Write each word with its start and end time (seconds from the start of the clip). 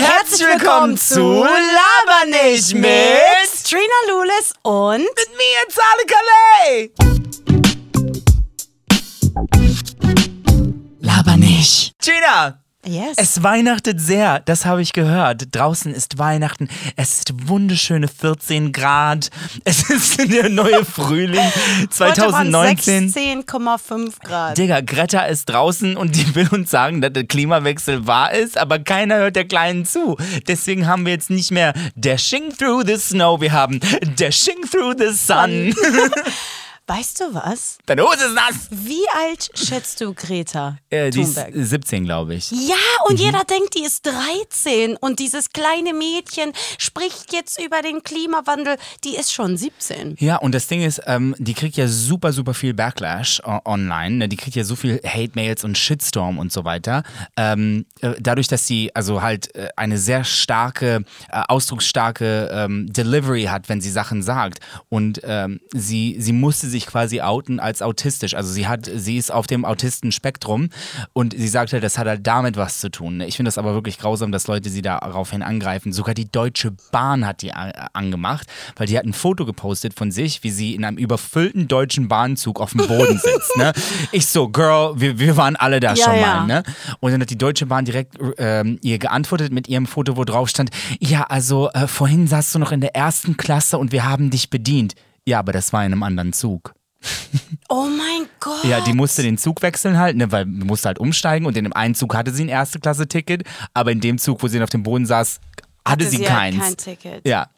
herzlich 0.00 0.48
willkommen 0.48 0.96
zu 0.98 1.20
Laber 1.44 2.24
nicht 2.26 2.74
mit 2.74 2.90
Trina 3.64 3.82
Lulis 4.08 4.52
und 4.62 4.98
mit 4.98 5.30
mir, 5.36 5.60
Zale 5.68 6.04
Calais. 6.08 6.90
Laber 11.00 11.36
nicht. 11.36 11.94
Gina, 12.02 12.63
Yes. 12.86 13.14
es 13.16 13.42
weihnachtet 13.42 14.00
sehr, 14.00 14.40
das 14.40 14.64
habe 14.66 14.82
ich 14.82 14.92
gehört. 14.92 15.48
Draußen 15.52 15.94
ist 15.94 16.18
Weihnachten, 16.18 16.68
es 16.96 17.18
ist 17.18 17.48
wunderschöne 17.48 18.08
14 18.08 18.72
Grad, 18.72 19.30
es 19.64 19.88
ist 19.90 20.18
der 20.30 20.48
neue 20.48 20.84
Frühling 20.84 21.40
Heute 21.98 22.32
waren 22.32 22.50
2019. 22.50 23.12
16,5 23.12 24.12
Grad. 24.22 24.58
Digga, 24.58 24.80
Greta 24.80 25.22
ist 25.22 25.46
draußen 25.46 25.96
und 25.96 26.16
die 26.16 26.34
will 26.34 26.48
uns 26.48 26.70
sagen, 26.70 27.00
dass 27.00 27.12
der 27.12 27.24
Klimawechsel 27.24 28.06
wahr 28.06 28.32
ist, 28.32 28.58
aber 28.58 28.78
keiner 28.78 29.16
hört 29.16 29.36
der 29.36 29.46
Kleinen 29.46 29.84
zu. 29.84 30.16
Deswegen 30.46 30.86
haben 30.86 31.06
wir 31.06 31.12
jetzt 31.12 31.30
nicht 31.30 31.50
mehr 31.50 31.72
Dashing 31.96 32.50
Through 32.56 32.84
the 32.86 32.96
Snow, 32.96 33.40
wir 33.40 33.52
haben 33.52 33.80
Dashing 34.18 34.62
Through 34.70 34.94
the 34.98 35.12
Sun. 35.12 35.74
Weißt 36.86 37.18
du 37.20 37.32
was? 37.32 37.78
Deine 37.86 38.02
Hose 38.02 38.26
ist 38.26 38.34
nass. 38.34 38.68
Wie 38.70 39.04
alt 39.16 39.48
schätzt 39.54 40.02
du 40.02 40.12
Greta 40.12 40.76
Äh, 40.90 41.08
die 41.08 41.22
ist 41.22 41.34
Thunberg? 41.34 41.54
17, 41.54 42.04
glaube 42.04 42.34
ich. 42.34 42.50
Ja, 42.50 42.74
und 43.08 43.18
jeder 43.18 43.42
denkt, 43.44 43.74
die 43.74 43.84
ist 43.84 44.04
13 44.04 44.96
und 44.98 45.18
dieses 45.18 45.50
kleine 45.54 45.94
Mädchen 45.94 46.52
spricht 46.76 47.32
jetzt 47.32 47.58
über 47.58 47.80
den 47.80 48.02
Klimawandel. 48.02 48.76
Die 49.02 49.16
ist 49.16 49.32
schon 49.32 49.56
17. 49.56 50.16
Ja, 50.18 50.36
und 50.36 50.54
das 50.54 50.66
Ding 50.66 50.82
ist, 50.82 51.00
ähm, 51.06 51.34
die 51.38 51.54
kriegt 51.54 51.76
ja 51.78 51.88
super, 51.88 52.34
super 52.34 52.52
viel 52.52 52.74
Backlash 52.74 53.40
äh, 53.40 53.60
online. 53.64 54.16
Ne? 54.16 54.28
Die 54.28 54.36
kriegt 54.36 54.54
ja 54.54 54.64
so 54.64 54.76
viel 54.76 55.00
Hate-Mails 55.02 55.64
und 55.64 55.78
Shitstorm 55.78 56.38
und 56.38 56.52
so 56.52 56.64
weiter. 56.64 57.02
Ähm, 57.38 57.86
äh, 58.02 58.12
dadurch, 58.20 58.48
dass 58.48 58.66
sie 58.66 58.94
also 58.94 59.22
halt 59.22 59.54
äh, 59.54 59.68
eine 59.76 59.96
sehr 59.96 60.22
starke, 60.24 61.04
äh, 61.30 61.42
ausdrucksstarke 61.48 62.50
ähm, 62.52 62.92
Delivery 62.92 63.44
hat, 63.44 63.70
wenn 63.70 63.80
sie 63.80 63.90
Sachen 63.90 64.22
sagt. 64.22 64.58
Und 64.90 65.22
ähm, 65.24 65.60
sie, 65.72 66.16
sie 66.18 66.32
musste 66.32 66.68
sich 66.74 66.86
quasi 66.86 67.20
outen 67.20 67.60
als 67.60 67.82
autistisch. 67.82 68.34
Also 68.34 68.52
sie 68.52 68.66
hat, 68.66 68.90
sie 68.92 69.16
ist 69.16 69.32
auf 69.32 69.46
dem 69.46 69.64
Autistenspektrum 69.64 70.68
und 71.12 71.34
sie 71.36 71.48
sagt 71.48 71.72
halt, 71.72 71.82
das 71.84 71.98
hat 71.98 72.06
halt 72.06 72.26
damit 72.26 72.56
was 72.56 72.80
zu 72.80 72.90
tun. 72.90 73.18
Ne? 73.18 73.26
Ich 73.26 73.36
finde 73.36 73.48
das 73.48 73.58
aber 73.58 73.74
wirklich 73.74 73.98
grausam, 73.98 74.32
dass 74.32 74.46
Leute 74.46 74.68
sie 74.70 74.82
daraufhin 74.82 75.42
angreifen. 75.42 75.92
Sogar 75.92 76.14
die 76.14 76.30
Deutsche 76.30 76.72
Bahn 76.92 77.26
hat 77.26 77.42
die 77.42 77.52
a- 77.52 77.88
angemacht, 77.92 78.46
weil 78.76 78.86
die 78.86 78.98
hat 78.98 79.04
ein 79.04 79.12
Foto 79.12 79.46
gepostet 79.46 79.94
von 79.94 80.10
sich, 80.10 80.42
wie 80.42 80.50
sie 80.50 80.74
in 80.74 80.84
einem 80.84 80.96
überfüllten 80.98 81.68
deutschen 81.68 82.08
Bahnzug 82.08 82.60
auf 82.60 82.72
dem 82.72 82.86
Boden 82.86 83.18
sitzt. 83.22 83.56
Ne? 83.56 83.72
Ich 84.12 84.26
so, 84.26 84.48
Girl, 84.48 84.94
wir, 85.00 85.18
wir 85.18 85.36
waren 85.36 85.56
alle 85.56 85.80
da 85.80 85.94
Ja, 85.94 86.04
schon 86.04 86.14
ja. 86.18 86.26
mal. 86.40 86.46
Ne? 86.46 86.62
Und 87.00 87.12
dann 87.12 87.20
hat 87.20 87.30
die 87.30 87.38
Deutsche 87.38 87.66
Bahn 87.66 87.84
direkt 87.84 88.16
ähm, 88.38 88.78
ihr 88.82 88.98
geantwortet 88.98 89.52
mit 89.52 89.68
ihrem 89.68 89.86
Foto, 89.86 90.16
wo 90.16 90.24
drauf 90.24 90.48
stand, 90.48 90.70
ja, 91.00 91.22
also 91.22 91.70
äh, 91.72 91.86
vorhin 91.86 92.26
saßt 92.26 92.54
du 92.54 92.58
noch 92.58 92.72
in 92.72 92.80
der 92.80 92.94
ersten 92.96 93.36
Klasse 93.36 93.78
und 93.78 93.92
wir 93.92 94.04
haben 94.04 94.30
dich 94.30 94.50
bedient. 94.50 94.94
Ja, 95.26 95.38
aber 95.38 95.52
das 95.52 95.72
war 95.72 95.84
in 95.84 95.92
einem 95.92 96.02
anderen 96.02 96.32
Zug. 96.32 96.74
Oh 97.68 97.86
mein 97.86 98.28
Gott. 98.40 98.64
Ja, 98.64 98.80
die 98.80 98.92
musste 98.92 99.22
den 99.22 99.36
Zug 99.36 99.62
wechseln 99.62 99.98
halt, 99.98 100.16
ne, 100.16 100.30
weil 100.32 100.44
sie 100.44 100.64
musste 100.64 100.88
halt 100.88 100.98
umsteigen 100.98 101.46
und 101.46 101.56
in 101.56 101.64
dem 101.64 101.72
einen 101.72 101.94
Zug 101.94 102.14
hatte 102.14 102.32
sie 102.32 102.44
ein 102.44 102.48
erste 102.48 102.78
Klasse 102.78 103.06
Ticket, 103.06 103.42
aber 103.74 103.92
in 103.92 104.00
dem 104.00 104.18
Zug, 104.18 104.42
wo 104.42 104.48
sie 104.48 104.62
auf 104.62 104.70
dem 104.70 104.82
Boden 104.82 105.06
saß, 105.06 105.40
hatte, 105.86 106.06
sie, 106.06 106.18
halt 106.18 106.28
keins. 106.28 106.62
kein 106.62 106.76
Ticket. 106.76 107.26
Ja. 107.26 107.48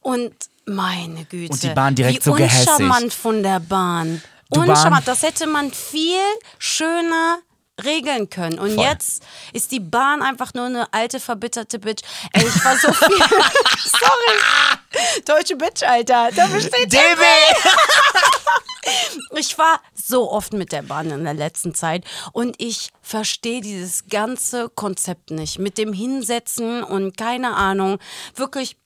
Und 0.00 0.32
meine 0.66 1.24
Güte. 1.24 1.52
Und 1.52 1.62
die 1.62 1.70
Bahn 1.70 1.94
direkt 1.94 2.20
wie 2.20 2.30
so 2.30 2.32
gehässig. 2.34 2.68
uncharmant 2.68 3.12
von 3.12 3.42
der 3.42 3.60
Bahn. 3.60 4.22
Du, 4.50 4.60
uncharmant. 4.60 5.08
Das 5.08 5.22
hätte 5.22 5.46
man 5.46 5.72
viel 5.72 6.20
schöner 6.58 7.38
regeln 7.84 8.30
können. 8.30 8.58
Und 8.58 8.74
Voll. 8.74 8.84
jetzt 8.84 9.22
ist 9.52 9.72
die 9.72 9.80
Bahn 9.80 10.22
einfach 10.22 10.54
nur 10.54 10.66
eine 10.66 10.92
alte, 10.92 11.20
verbitterte 11.20 11.78
Bitch. 11.78 12.02
Ey, 12.32 12.46
ich 12.46 12.64
war 12.64 12.76
so 12.76 12.92
viel. 12.92 13.08
Sorry. 13.84 15.22
Deutsche 15.24 15.56
Bitch, 15.56 15.82
Alter. 15.82 16.30
Da 16.34 16.46
besteht 16.46 16.92
ja 16.92 17.00
ich 19.36 19.58
war 19.58 19.80
so 19.94 20.30
oft 20.30 20.52
mit 20.52 20.72
der 20.72 20.82
Bahn 20.82 21.10
in 21.10 21.24
der 21.24 21.34
letzten 21.34 21.74
Zeit 21.74 22.04
und 22.32 22.56
ich 22.58 22.90
verstehe 23.02 23.60
dieses 23.60 24.08
ganze 24.08 24.68
Konzept 24.70 25.30
nicht. 25.30 25.58
Mit 25.58 25.78
dem 25.78 25.92
Hinsetzen 25.92 26.82
und 26.82 27.16
keine 27.16 27.54
Ahnung. 27.54 27.98
Wirklich. 28.34 28.76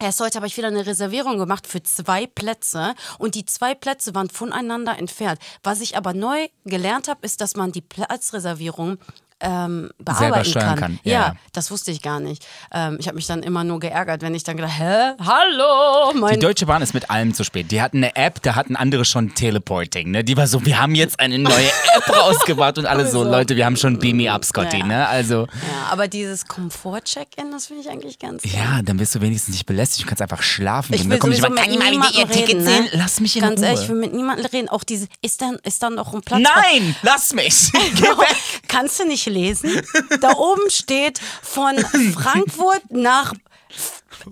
Erst 0.00 0.20
heute 0.20 0.36
habe 0.36 0.46
ich 0.46 0.56
wieder 0.56 0.68
eine 0.68 0.86
Reservierung 0.86 1.38
gemacht 1.38 1.66
für 1.66 1.82
zwei 1.82 2.28
Plätze 2.28 2.94
und 3.18 3.34
die 3.34 3.44
zwei 3.44 3.74
Plätze 3.74 4.14
waren 4.14 4.30
voneinander 4.30 4.96
entfernt. 4.96 5.40
Was 5.64 5.80
ich 5.80 5.96
aber 5.96 6.14
neu 6.14 6.46
gelernt 6.64 7.08
habe, 7.08 7.18
ist, 7.22 7.40
dass 7.40 7.56
man 7.56 7.72
die 7.72 7.80
Platzreservierung 7.80 8.98
ähm, 9.40 9.90
bearbeiten 9.98 10.44
steuern 10.50 10.66
kann. 10.70 10.78
kann, 10.78 10.98
Ja, 11.04 11.12
ja. 11.12 11.32
das 11.52 11.70
wusste 11.70 11.90
ich 11.92 12.02
gar 12.02 12.18
nicht. 12.20 12.44
Ähm, 12.72 12.96
ich 13.00 13.06
habe 13.06 13.16
mich 13.16 13.26
dann 13.26 13.42
immer 13.42 13.62
nur 13.64 13.78
geärgert, 13.80 14.22
wenn 14.22 14.34
ich 14.34 14.42
dann 14.44 14.56
gedacht, 14.56 14.78
hä, 14.78 15.12
hallo, 15.24 16.28
Die 16.32 16.38
Deutsche 16.38 16.66
Bahn 16.66 16.82
ist 16.82 16.94
mit 16.94 17.10
allem 17.10 17.34
zu 17.34 17.44
spät. 17.44 17.70
Die 17.70 17.80
hatten 17.80 17.98
eine 17.98 18.16
App, 18.16 18.42
da 18.42 18.54
hatten 18.56 18.74
andere 18.76 19.04
schon 19.04 19.34
Teleporting. 19.34 20.10
Ne? 20.10 20.24
Die 20.24 20.36
war 20.36 20.46
so, 20.46 20.64
wir 20.66 20.80
haben 20.80 20.94
jetzt 20.94 21.20
eine 21.20 21.38
neue 21.38 21.54
App 21.96 22.08
rausgebracht 22.16 22.78
und 22.78 22.86
alle 22.86 23.06
so, 23.06 23.22
So. 23.24 23.30
Leute, 23.30 23.56
wir 23.56 23.64
haben 23.64 23.76
schon 23.76 23.98
Beam 23.98 24.16
Me 24.16 24.30
Up, 24.32 24.44
Scotty. 24.44 24.78
Ja. 24.78 24.86
Ne? 24.86 25.08
Also, 25.08 25.42
Ja, 25.46 25.92
aber 25.92 26.08
dieses 26.08 26.46
Komfort-Check-In, 26.46 27.50
das 27.52 27.66
finde 27.66 27.82
ich 27.82 27.90
eigentlich 27.90 28.18
ganz 28.18 28.42
geil. 28.42 28.52
ja, 28.54 28.82
dann 28.82 28.98
wirst 28.98 29.14
du 29.14 29.20
wenigstens 29.20 29.54
nicht 29.54 29.66
belästigt. 29.66 30.04
Du 30.04 30.08
kannst 30.08 30.22
einfach 30.22 30.42
schlafen. 30.42 30.94
Ich 30.94 31.02
will 31.02 31.10
dann 31.10 31.18
kommt 31.18 31.34
sowieso 31.36 31.48
jemand, 31.54 31.68
mit 31.68 31.80
kann 31.80 31.90
niemandem 31.92 32.28
Ticket 32.30 32.56
reden, 32.56 32.64
ne? 32.64 32.88
Lass 32.92 33.20
mich 33.20 33.36
in 33.36 33.42
Ganz 33.42 33.60
Ruhe. 33.60 33.66
ehrlich, 33.66 33.82
ich 33.82 33.88
will 33.88 33.96
mit 33.96 34.12
niemandem 34.14 34.46
reden. 34.46 34.68
Auch 34.68 34.84
diese, 34.84 35.06
ist 35.22 35.40
dann, 35.42 35.56
ist 35.62 35.82
dann 35.82 35.94
noch 35.94 36.12
ein 36.14 36.20
Platz? 36.22 36.40
Nein, 36.42 36.94
lass 37.02 37.32
mich. 37.34 37.70
Geh 37.94 38.02
weg. 38.02 38.36
Kannst 38.68 38.98
du 39.00 39.06
nicht 39.06 39.27
lesen? 39.28 39.80
Da 40.20 40.32
oben 40.36 40.68
steht 40.70 41.20
von 41.42 41.78
Frankfurt 42.14 42.90
nach 42.90 43.32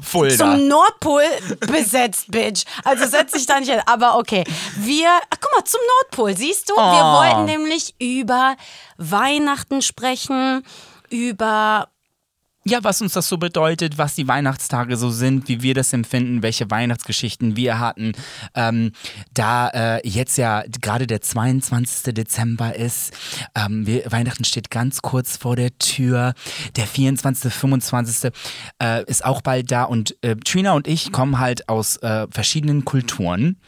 Fulda. 0.01 0.37
zum 0.37 0.69
Nordpol 0.69 1.23
besetzt, 1.61 2.31
Bitch. 2.31 2.65
Also 2.85 3.07
setz 3.07 3.33
dich 3.33 3.47
da 3.47 3.61
nicht 3.61 3.71
hin. 3.71 3.81
Aber 3.87 4.19
okay, 4.19 4.45
wir, 4.79 5.09
ach, 5.31 5.37
guck 5.41 5.53
mal, 5.57 5.65
zum 5.65 5.81
Nordpol, 6.01 6.37
siehst 6.37 6.69
du? 6.71 6.75
Wir 6.75 6.83
Oh. 6.83 7.13
wollten 7.19 7.45
nämlich 7.45 7.95
über 8.01 8.57
Weihnachten 8.99 9.83
sprechen, 9.83 10.65
über 11.11 11.89
Ja, 12.69 12.83
was 12.83 13.01
uns 13.01 13.13
das 13.13 13.29
so 13.29 13.39
bedeutet, 13.39 13.97
was 13.97 14.17
die 14.17 14.27
Weihnachtstage 14.27 14.97
so 14.97 15.09
sind, 15.09 15.47
wie 15.47 15.63
wir 15.63 15.73
das 15.73 15.93
empfinden, 15.93 16.43
welche 16.43 16.69
Weihnachtsgeschichten 16.69 17.55
wir 17.55 17.79
hatten. 17.79 18.11
Ähm, 18.57 18.91
da 19.33 19.69
äh, 19.69 20.09
jetzt 20.09 20.37
ja 20.37 20.65
gerade 20.81 21.07
der 21.07 21.21
22. 21.21 22.13
Dezember 22.13 22.75
ist, 22.75 23.13
ähm, 23.55 23.87
wir, 23.87 24.11
Weihnachten 24.11 24.43
steht 24.43 24.73
ganz 24.73 25.01
kurz 25.01 25.37
vor 25.37 25.55
der 25.55 25.79
Tür. 25.79 26.35
Der 26.75 26.89
24., 26.89 27.55
25. 27.55 28.33
Äh, 28.83 29.05
ist 29.05 29.25
auch 29.25 29.43
bald 29.43 29.71
da 29.71 29.85
und 29.85 30.17
äh, 30.23 30.35
Trina 30.35 30.73
und 30.73 30.89
ich 30.89 31.13
kommen 31.13 31.39
halt 31.39 31.69
aus 31.69 31.99
äh, 31.99 32.27
verschiedenen 32.33 32.85
Kulturen. 32.85 33.59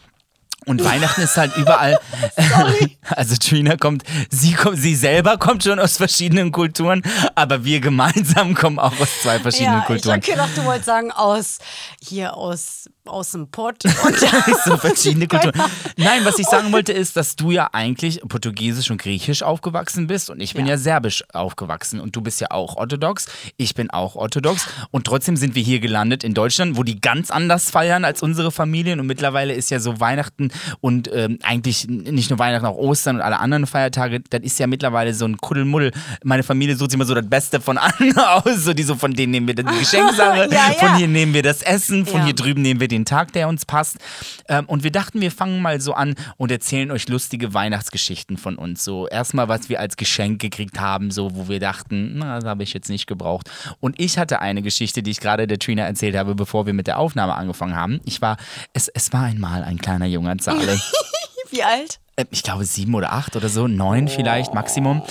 Und 0.68 0.84
Weihnachten 0.84 1.22
ist 1.22 1.36
halt 1.36 1.56
überall. 1.56 1.98
also 3.08 3.36
Trina 3.36 3.76
kommt, 3.76 4.04
sie 4.30 4.52
kommt, 4.52 4.78
sie 4.78 4.94
selber 4.94 5.38
kommt 5.38 5.64
schon 5.64 5.78
aus 5.78 5.96
verschiedenen 5.96 6.52
Kulturen, 6.52 7.02
aber 7.34 7.64
wir 7.64 7.80
gemeinsam 7.80 8.54
kommen 8.54 8.78
auch 8.78 8.92
aus 9.00 9.22
zwei 9.22 9.38
verschiedenen 9.38 9.78
ja, 9.78 9.80
ich 9.80 9.86
Kulturen. 9.86 10.16
hab 10.16 10.24
gedacht, 10.24 10.50
du 10.56 10.64
wolltest 10.64 10.86
sagen, 10.86 11.10
aus 11.10 11.58
hier 12.00 12.36
aus, 12.36 12.90
aus 13.08 13.32
dem 13.32 13.50
Pott. 13.50 13.84
Und 13.84 14.16
so 14.64 14.76
verschiedene 14.76 15.26
Kulturen. 15.28 15.54
Nein, 15.96 16.24
was 16.24 16.38
ich 16.38 16.46
sagen 16.46 16.72
wollte 16.72 16.92
ist, 16.92 17.16
dass 17.16 17.36
du 17.36 17.50
ja 17.50 17.68
eigentlich 17.72 18.20
portugiesisch 18.28 18.90
und 18.90 19.00
griechisch 19.00 19.42
aufgewachsen 19.42 20.06
bist 20.06 20.30
und 20.30 20.40
ich 20.40 20.54
bin 20.54 20.66
ja, 20.66 20.72
Ja. 20.72 20.78
serbisch 20.78 21.24
aufgewachsen 21.32 22.00
und 22.00 22.14
du 22.14 22.20
bist 22.20 22.40
ja 22.40 22.48
auch 22.50 22.76
orthodox. 22.76 23.26
Ich 23.56 23.74
bin 23.74 23.90
auch 23.90 24.14
orthodox 24.16 24.66
und 24.90 25.06
trotzdem 25.06 25.36
sind 25.36 25.54
wir 25.54 25.62
hier 25.62 25.80
gelandet 25.80 26.24
in 26.24 26.34
Deutschland, 26.34 26.76
wo 26.76 26.82
die 26.82 27.00
ganz 27.00 27.30
anders 27.30 27.70
feiern 27.70 28.04
als 28.04 28.22
unsere 28.22 28.50
Familien 28.52 29.00
und 29.00 29.06
mittlerweile 29.06 29.54
ist 29.54 29.70
ja 29.70 29.80
so 29.80 30.00
Weihnachten 30.00 30.50
und 30.80 31.10
ähm, 31.12 31.38
eigentlich 31.42 31.86
nicht 31.88 32.30
nur 32.30 32.38
Weihnachten, 32.38 32.66
auch 32.66 32.76
Ostern 32.76 33.16
und 33.16 33.22
alle 33.22 33.38
anderen 33.40 33.66
Feiertage, 33.66 34.20
das 34.30 34.42
ist 34.42 34.58
ja 34.58 34.66
mittlerweile 34.66 35.14
so 35.14 35.24
ein 35.24 35.36
Kuddelmuddel. 35.38 35.92
Meine 36.24 36.42
Familie 36.42 36.76
sucht 36.76 36.90
sich 36.90 36.96
immer 36.96 37.04
so 37.06 37.14
das 37.14 37.28
Beste 37.28 37.60
von 37.60 37.78
allen 37.78 38.16
aus, 38.18 38.64
so 38.64 38.74
die 38.74 38.82
so 38.82 38.94
von 38.94 39.12
denen 39.12 39.30
nehmen 39.32 39.46
wir 39.46 39.54
die 39.54 39.62
Geschenksache, 39.64 40.48
Ja, 40.52 40.60
von 40.78 40.88
ja. 40.88 40.96
hier 40.96 41.08
nehmen 41.08 41.34
wir 41.34 41.42
das 41.42 41.62
Essen, 41.62 42.06
von 42.06 42.24
hier 42.24 42.34
drüben 42.34 42.62
nehmen 42.62 42.80
wir 42.80 42.88
den 42.88 42.97
Tag, 43.04 43.32
der 43.32 43.48
uns 43.48 43.64
passt. 43.66 43.96
Ähm, 44.48 44.66
und 44.66 44.82
wir 44.82 44.90
dachten, 44.90 45.20
wir 45.20 45.30
fangen 45.30 45.62
mal 45.62 45.80
so 45.80 45.94
an 45.94 46.14
und 46.36 46.50
erzählen 46.50 46.90
euch 46.90 47.08
lustige 47.08 47.54
Weihnachtsgeschichten 47.54 48.36
von 48.36 48.56
uns. 48.56 48.84
So 48.84 49.08
erstmal, 49.08 49.48
was 49.48 49.68
wir 49.68 49.80
als 49.80 49.96
Geschenk 49.96 50.40
gekriegt 50.40 50.80
haben, 50.80 51.10
so 51.10 51.34
wo 51.34 51.48
wir 51.48 51.60
dachten, 51.60 52.18
na, 52.18 52.36
das 52.36 52.44
habe 52.44 52.62
ich 52.62 52.72
jetzt 52.72 52.88
nicht 52.88 53.06
gebraucht. 53.06 53.50
Und 53.80 54.00
ich 54.00 54.18
hatte 54.18 54.40
eine 54.40 54.62
Geschichte, 54.62 55.02
die 55.02 55.10
ich 55.10 55.20
gerade 55.20 55.46
der 55.46 55.58
Trina 55.58 55.84
erzählt 55.84 56.16
habe, 56.16 56.34
bevor 56.34 56.66
wir 56.66 56.72
mit 56.72 56.86
der 56.86 56.98
Aufnahme 56.98 57.34
angefangen 57.34 57.76
haben. 57.76 58.00
Ich 58.04 58.22
war, 58.22 58.36
es, 58.72 58.88
es 58.88 59.12
war 59.12 59.24
einmal 59.24 59.64
ein 59.64 59.78
kleiner 59.78 60.06
junger 60.06 60.38
Zale. 60.38 60.80
Wie 61.50 61.62
alt? 61.62 61.98
äh, 62.18 62.26
ich 62.30 62.42
glaube 62.42 62.64
sieben 62.64 62.94
oder 62.94 63.12
acht 63.12 63.36
oder 63.36 63.48
so, 63.48 63.68
neun 63.68 64.08
vielleicht 64.08 64.52
Maximum. 64.52 65.02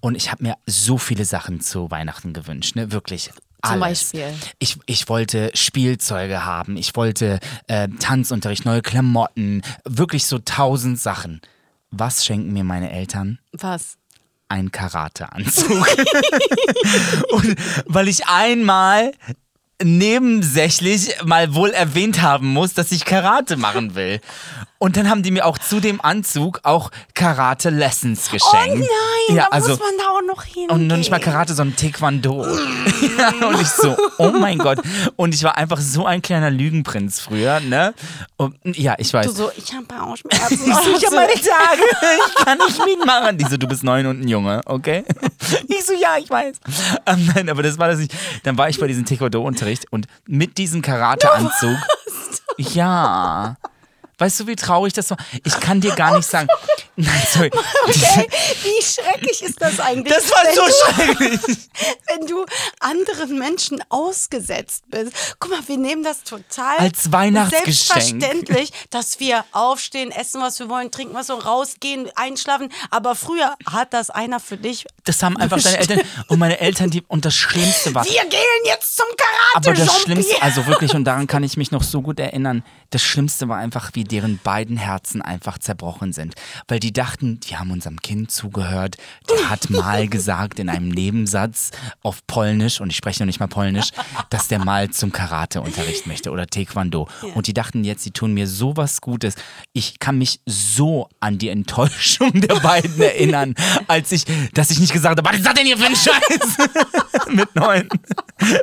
Und 0.00 0.14
ich 0.14 0.30
habe 0.30 0.42
mir 0.42 0.56
so 0.66 0.98
viele 0.98 1.24
Sachen 1.24 1.60
zu 1.60 1.90
Weihnachten 1.90 2.32
gewünscht, 2.32 2.76
ne? 2.76 2.92
Wirklich. 2.92 3.30
Zum 3.64 3.82
Alles. 3.82 4.12
Beispiel? 4.12 4.34
Ich, 4.58 4.78
ich 4.86 5.08
wollte 5.08 5.50
Spielzeuge 5.54 6.44
haben, 6.44 6.76
ich 6.76 6.96
wollte 6.96 7.40
äh, 7.66 7.88
Tanzunterricht, 7.98 8.64
neue 8.64 8.82
Klamotten, 8.82 9.62
wirklich 9.84 10.26
so 10.26 10.38
tausend 10.38 10.98
Sachen. 10.98 11.40
Was 11.90 12.24
schenken 12.24 12.52
mir 12.52 12.64
meine 12.64 12.90
Eltern? 12.90 13.38
Was? 13.52 13.96
einen 14.50 14.72
Karateanzug. 14.72 15.70
und 17.30 17.56
weil 17.86 18.08
ich 18.08 18.26
einmal 18.26 19.12
nebensächlich 19.82 21.14
mal 21.24 21.54
wohl 21.54 21.70
erwähnt 21.70 22.22
haben 22.22 22.52
muss, 22.52 22.74
dass 22.74 22.92
ich 22.92 23.04
Karate 23.04 23.56
machen 23.56 23.94
will. 23.94 24.20
Und 24.82 24.96
dann 24.96 25.10
haben 25.10 25.22
die 25.22 25.30
mir 25.30 25.44
auch 25.44 25.58
zu 25.58 25.78
dem 25.78 26.00
Anzug 26.00 26.60
auch 26.62 26.90
Karate-Lessons 27.12 28.30
geschenkt. 28.30 28.46
Oh 28.54 28.74
nein, 29.28 29.36
ja, 29.36 29.42
da 29.42 29.48
also, 29.50 29.70
muss 29.72 29.78
man 29.78 29.90
da 29.98 30.04
auch 30.04 30.22
noch 30.26 30.42
hin. 30.42 30.70
und 30.70 30.86
noch 30.86 30.96
nicht 30.96 31.10
mal 31.10 31.20
Karate, 31.20 31.52
sondern 31.52 31.76
Taekwondo. 31.76 32.46
ja, 32.46 33.46
und 33.46 33.60
ich 33.60 33.68
so, 33.68 33.94
oh 34.16 34.30
mein 34.30 34.56
Gott. 34.56 34.78
Und 35.16 35.34
ich 35.34 35.42
war 35.42 35.58
einfach 35.58 35.78
so 35.78 36.06
ein 36.06 36.22
kleiner 36.22 36.50
Lügenprinz 36.50 37.20
früher, 37.20 37.60
ne? 37.60 37.92
Und, 38.38 38.56
ja, 38.64 38.94
ich 38.96 39.12
weiß. 39.12 39.26
Du 39.26 39.32
so, 39.32 39.50
ich 39.54 39.70
habe 39.74 39.84
Bauchschmerzen. 39.84 40.60
Ich 40.70 40.74
so, 40.74 40.96
ich 40.96 41.04
hab 41.04 41.12
meine 41.14 41.32
Tage, 41.34 41.82
ich 42.28 42.44
kann 42.44 42.56
nicht 42.56 42.82
mitmachen. 42.82 43.36
Die 43.36 43.44
so, 43.44 43.58
du 43.58 43.68
bist 43.68 43.84
neun 43.84 44.06
und 44.06 44.22
ein 44.22 44.28
Junge, 44.28 44.62
okay? 44.64 45.04
Ich 45.68 45.84
so, 45.84 45.92
ja, 45.92 46.16
ich 46.18 46.28
weiß. 46.28 46.56
Ähm, 47.06 47.30
nein, 47.34 47.48
aber 47.48 47.62
das 47.62 47.78
war 47.78 47.88
das 47.88 47.98
nicht. 47.98 48.12
Dann 48.42 48.58
war 48.58 48.68
ich 48.68 48.78
bei 48.78 48.86
diesem 48.86 49.04
Taekwondo-Unterricht 49.04 49.86
und 49.90 50.06
mit 50.26 50.58
diesem 50.58 50.82
Karateanzug. 50.82 51.76
Ja. 52.58 53.56
Weißt 54.18 54.40
du, 54.40 54.46
wie 54.46 54.54
traurig 54.56 54.92
das 54.92 55.08
war? 55.08 55.16
Ich 55.44 55.58
kann 55.60 55.80
dir 55.80 55.94
gar 55.94 56.14
nicht 56.14 56.28
sagen. 56.28 56.46
Nein, 56.96 57.22
sorry. 57.32 57.50
Okay, 57.86 58.28
wie 58.62 58.82
schrecklich 58.84 59.42
ist 59.42 59.60
das 59.60 59.80
eigentlich? 59.80 60.14
Das 60.14 60.30
war 60.30 60.54
so 60.54 60.62
du, 60.66 60.72
schrecklich. 60.72 61.40
Wenn 62.08 62.26
du 62.26 62.44
anderen 62.78 63.38
Menschen 63.38 63.82
ausgesetzt 63.88 64.84
bist. 64.88 65.12
Guck 65.38 65.50
mal, 65.50 65.60
wir 65.66 65.78
nehmen 65.78 66.02
das 66.02 66.22
total 66.22 66.76
Als 66.78 67.10
Weihnachtsgeschenk. 67.10 67.74
selbstverständlich, 67.76 68.72
dass 68.90 69.18
wir 69.20 69.44
aufstehen, 69.52 70.10
essen, 70.10 70.40
was 70.42 70.58
wir 70.58 70.68
wollen, 70.68 70.90
trinken, 70.90 71.14
was 71.14 71.28
wir 71.28 71.36
wollen, 71.36 71.46
rausgehen, 71.46 72.10
einschlafen. 72.16 72.70
Aber 72.90 73.14
früher 73.14 73.54
hat 73.66 73.92
das 73.92 74.10
einer 74.10 74.40
für 74.40 74.56
dich. 74.56 74.86
Das 75.04 75.22
haben 75.22 75.36
einfach 75.36 75.60
deine 75.60 75.78
Eltern 75.78 76.00
und 76.28 76.38
meine 76.38 76.60
Eltern, 76.60 76.90
die, 76.90 77.02
und 77.08 77.24
das 77.24 77.34
Schlimmste 77.34 77.94
war. 77.94 78.04
Wir 78.04 78.24
gehen 78.26 78.40
jetzt 78.64 78.96
zum 78.96 79.06
Karate, 79.16 79.70
Aber 79.70 79.72
das. 79.72 80.02
Schlimmste, 80.02 80.40
also 80.42 80.66
wirklich, 80.66 80.94
und 80.94 81.04
daran 81.04 81.26
kann 81.26 81.42
ich 81.42 81.56
mich 81.56 81.70
noch 81.70 81.82
so 81.82 82.02
gut 82.02 82.20
erinnern, 82.20 82.62
das 82.90 83.02
Schlimmste 83.02 83.48
war 83.48 83.58
einfach, 83.58 83.90
wie 83.94 84.04
deren 84.04 84.38
beiden 84.38 84.76
Herzen 84.76 85.22
einfach 85.22 85.58
zerbrochen 85.58 86.12
sind. 86.12 86.34
Weil 86.68 86.80
die 86.80 86.92
dachten, 86.92 87.40
die 87.40 87.56
haben 87.56 87.70
unserem 87.70 88.00
Kind 88.00 88.30
zugehört, 88.30 88.96
der 89.28 89.48
hat 89.48 89.70
mal 89.70 90.08
gesagt 90.08 90.58
in 90.58 90.68
einem 90.68 90.88
Nebensatz 90.88 91.70
auf 92.02 92.26
Polnisch, 92.26 92.80
und 92.80 92.90
ich 92.90 92.96
spreche 92.96 93.22
noch 93.22 93.26
nicht 93.26 93.40
mal 93.40 93.46
Polnisch, 93.46 93.90
dass 94.28 94.48
der 94.48 94.58
mal 94.58 94.90
zum 94.90 95.12
Karateunterricht 95.12 96.06
möchte 96.06 96.30
oder 96.30 96.46
Taekwondo. 96.46 97.08
Und 97.34 97.46
die 97.46 97.54
dachten 97.54 97.84
jetzt, 97.84 98.02
sie 98.02 98.10
tun 98.10 98.34
mir 98.34 98.46
sowas 98.46 99.00
Gutes. 99.00 99.34
Ich 99.72 99.98
kann 100.00 100.18
mich 100.18 100.40
so 100.46 101.08
an 101.20 101.38
die 101.38 101.48
Enttäuschung 101.48 102.40
der 102.40 102.56
beiden 102.56 103.00
erinnern, 103.00 103.54
als 103.86 104.12
ich, 104.12 104.24
dass 104.52 104.70
ich 104.70 104.80
nicht 104.80 104.92
gesagt 104.92 105.18
habe, 105.18 105.28
was 105.28 105.36
ist 105.36 105.46
das 105.46 105.54
denn 105.54 105.66
hier 105.66 105.78
für 105.78 105.86
ein 105.86 105.96
Scheiß? 105.96 107.28
Mit 107.28 107.54
neun. 107.54 107.88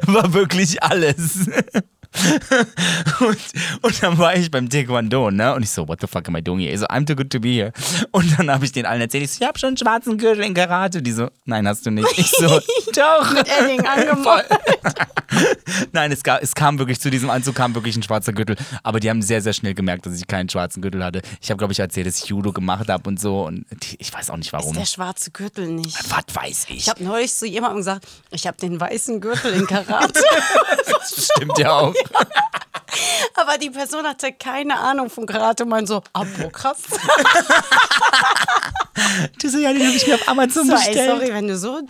War 0.06 0.34
wirklich 0.34 0.84
alles. 0.84 1.50
Und, 3.20 3.38
und 3.82 4.04
dann 4.04 4.18
war 4.18 4.36
ich 4.36 4.52
beim 4.52 4.70
Taekwondo, 4.70 5.32
ne? 5.32 5.54
Und 5.56 5.64
ich 5.64 5.70
so, 5.70 5.88
what 5.88 6.02
the 6.02 6.08
fuck 6.08 6.28
am 6.28 6.36
I 6.36 6.42
doing 6.42 6.60
here? 6.60 6.74
Ich 6.74 6.80
so, 6.80 6.86
I'm 6.88 7.06
too 7.06 7.16
good 7.16 7.30
to 7.32 7.40
be 7.40 7.50
here. 7.50 7.72
Und 8.12 8.38
dann 8.38 8.52
habe 8.52 8.66
ich 8.66 8.72
den 8.72 8.86
allen 8.86 9.02
erzählt, 9.02 9.24
ich 9.24 9.32
so, 9.32 9.42
ich 9.42 9.48
habe 9.48 9.58
schon 9.58 9.70
einen 9.70 9.78
schwarzen 9.78 10.18
Gürtel 10.18 10.44
in 10.44 10.54
Karate. 10.54 11.02
Die 11.02 11.12
so, 11.12 11.30
nein, 11.46 11.68
hast 11.68 11.86
du 11.86 11.92
nicht. 11.92 12.08
Ich 12.18 12.30
so, 12.32 12.48
doch. 12.96 13.36
Edding 13.36 13.86
angemalt. 13.88 14.46
Nein, 15.92 16.12
es, 16.12 16.24
gab, 16.24 16.42
es 16.42 16.56
kam 16.56 16.80
wirklich, 16.80 17.00
zu 17.00 17.10
diesem 17.10 17.30
Anzug 17.30 17.56
kam 17.56 17.76
wirklich 17.76 17.96
ein 17.96 18.04
schwarzer 18.04 18.34
Gürtel. 18.34 18.56
Aber 18.84 19.00
die 19.00 19.10
haben 19.10 19.22
sehr, 19.22 19.42
sehr 19.42 19.54
schnell 19.54 19.74
gemerkt, 19.74 20.06
dass 20.06 20.16
ich 20.16 20.28
keinen 20.28 20.50
schwarzen 20.50 20.82
Gürtel 20.82 21.04
hatte. 21.04 21.22
Ich 21.42 21.50
habe, 21.50 21.58
glaube 21.58 21.74
ich, 21.74 21.80
erzählt, 21.80 22.08
dass 22.08 22.18
ich 22.18 22.26
Judo 22.26 22.52
gemacht 22.54 22.90
habe 22.90 23.08
und 23.10 23.20
so. 23.20 23.46
Und 23.46 23.66
die, 23.72 23.96
ich 24.00 24.14
weiß 24.14 24.30
auch 24.30 24.38
nicht 24.38 24.54
warum. 24.54 24.72
Ist 24.72 24.80
der 24.80 24.86
schwarze 24.86 25.32
Gürtel 25.32 25.68
nicht. 25.68 25.98
Was 26.10 26.36
weiß 26.36 26.66
ich? 26.70 26.78
Ich 26.78 26.90
habe 26.90 27.04
neulich 27.04 27.34
zu 27.34 27.46
jemandem 27.46 27.78
gesagt, 27.78 28.08
ich 28.32 28.48
habe 28.48 28.58
den 28.58 28.80
weißen 28.80 29.20
Gürtel 29.22 29.54
in 29.54 29.68
Karate. 29.68 30.24
das 30.86 31.30
stimmt 31.34 31.58
ja 31.58 31.72
auch. 31.72 31.94
Aber 33.36 33.58
die 33.58 33.70
Person 33.70 34.06
hatte 34.06 34.32
keine 34.32 34.80
Ahnung 34.80 35.10
von 35.10 35.26
Karate 35.26 35.64
und 35.64 35.70
meinte 35.70 35.88
so, 35.88 36.04
abo, 36.14 36.50
krass. 36.50 36.78
Du 39.42 39.50
so, 39.50 39.58
ja, 39.60 39.72
den 39.74 39.86
habe 39.86 39.96
ich 39.96 40.08
mir 40.08 40.16
auf 40.16 40.28
Amazon 40.28 40.66
So, 40.68 40.74
ey, 40.74 40.78
bestellt. 40.78 41.10
sorry, 41.12 41.34
wenn 41.34 41.48
du 41.48 41.58
so 41.58 41.82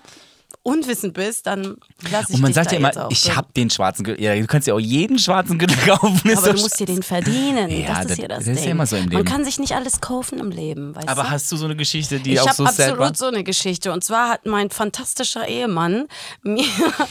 unwissend 0.68 1.14
bist, 1.14 1.48
dann 1.48 1.78
lass 2.12 2.30
ich 2.30 2.36
Und 2.36 2.42
man 2.42 2.50
dich 2.50 2.56
sagt 2.56 2.74
ja 2.74 2.78
immer, 2.78 3.10
ich 3.10 3.34
habe 3.36 3.48
den 3.56 3.70
schwarzen 3.70 4.04
Gürtel. 4.04 4.22
Ja, 4.22 4.36
du 4.36 4.46
kannst 4.48 4.68
ja 4.68 4.74
auch 4.74 4.80
jeden 4.80 5.18
schwarzen 5.18 5.58
Gürtel 5.58 5.78
kaufen. 5.88 6.30
Aber 6.30 6.42
so 6.42 6.52
du 6.54 6.60
musst 6.62 6.78
dir 6.80 6.86
den 6.86 7.04
verdienen. 7.04 7.70
Ja, 7.70 8.04
das 8.04 8.12
ist 8.12 8.18
ja 8.18 8.28
das, 8.28 8.40
das 8.40 8.48
ist 8.48 8.56
ja 8.58 8.62
Ding. 8.64 8.72
immer 8.72 8.86
so 8.86 8.98
im 8.98 9.04
Man 9.04 9.12
Leben. 9.12 9.26
kann 9.26 9.46
sich 9.46 9.60
nicht 9.60 9.74
alles 9.74 10.02
kaufen 10.02 10.40
im 10.40 10.52
Leben, 10.52 10.94
weißt 10.94 11.08
Aber 11.08 11.24
du? 11.24 11.30
hast 11.30 11.50
du 11.52 11.56
so 11.56 11.66
eine 11.66 11.78
Geschichte, 11.78 12.20
die 12.20 12.34
ich 12.34 12.42
auch 12.42 12.48
habe 12.48 12.56
so 12.56 12.66
sad 12.66 12.78
war? 12.78 13.08
absolut 13.08 13.18
so 13.18 13.26
eine 13.28 13.44
Geschichte. 13.46 13.94
Und 13.94 14.04
zwar 14.04 14.30
hat 14.30 14.46
mein 14.46 14.70
fantastischer 14.70 15.48
Ehemann 15.48 16.08
mir, 16.44 16.66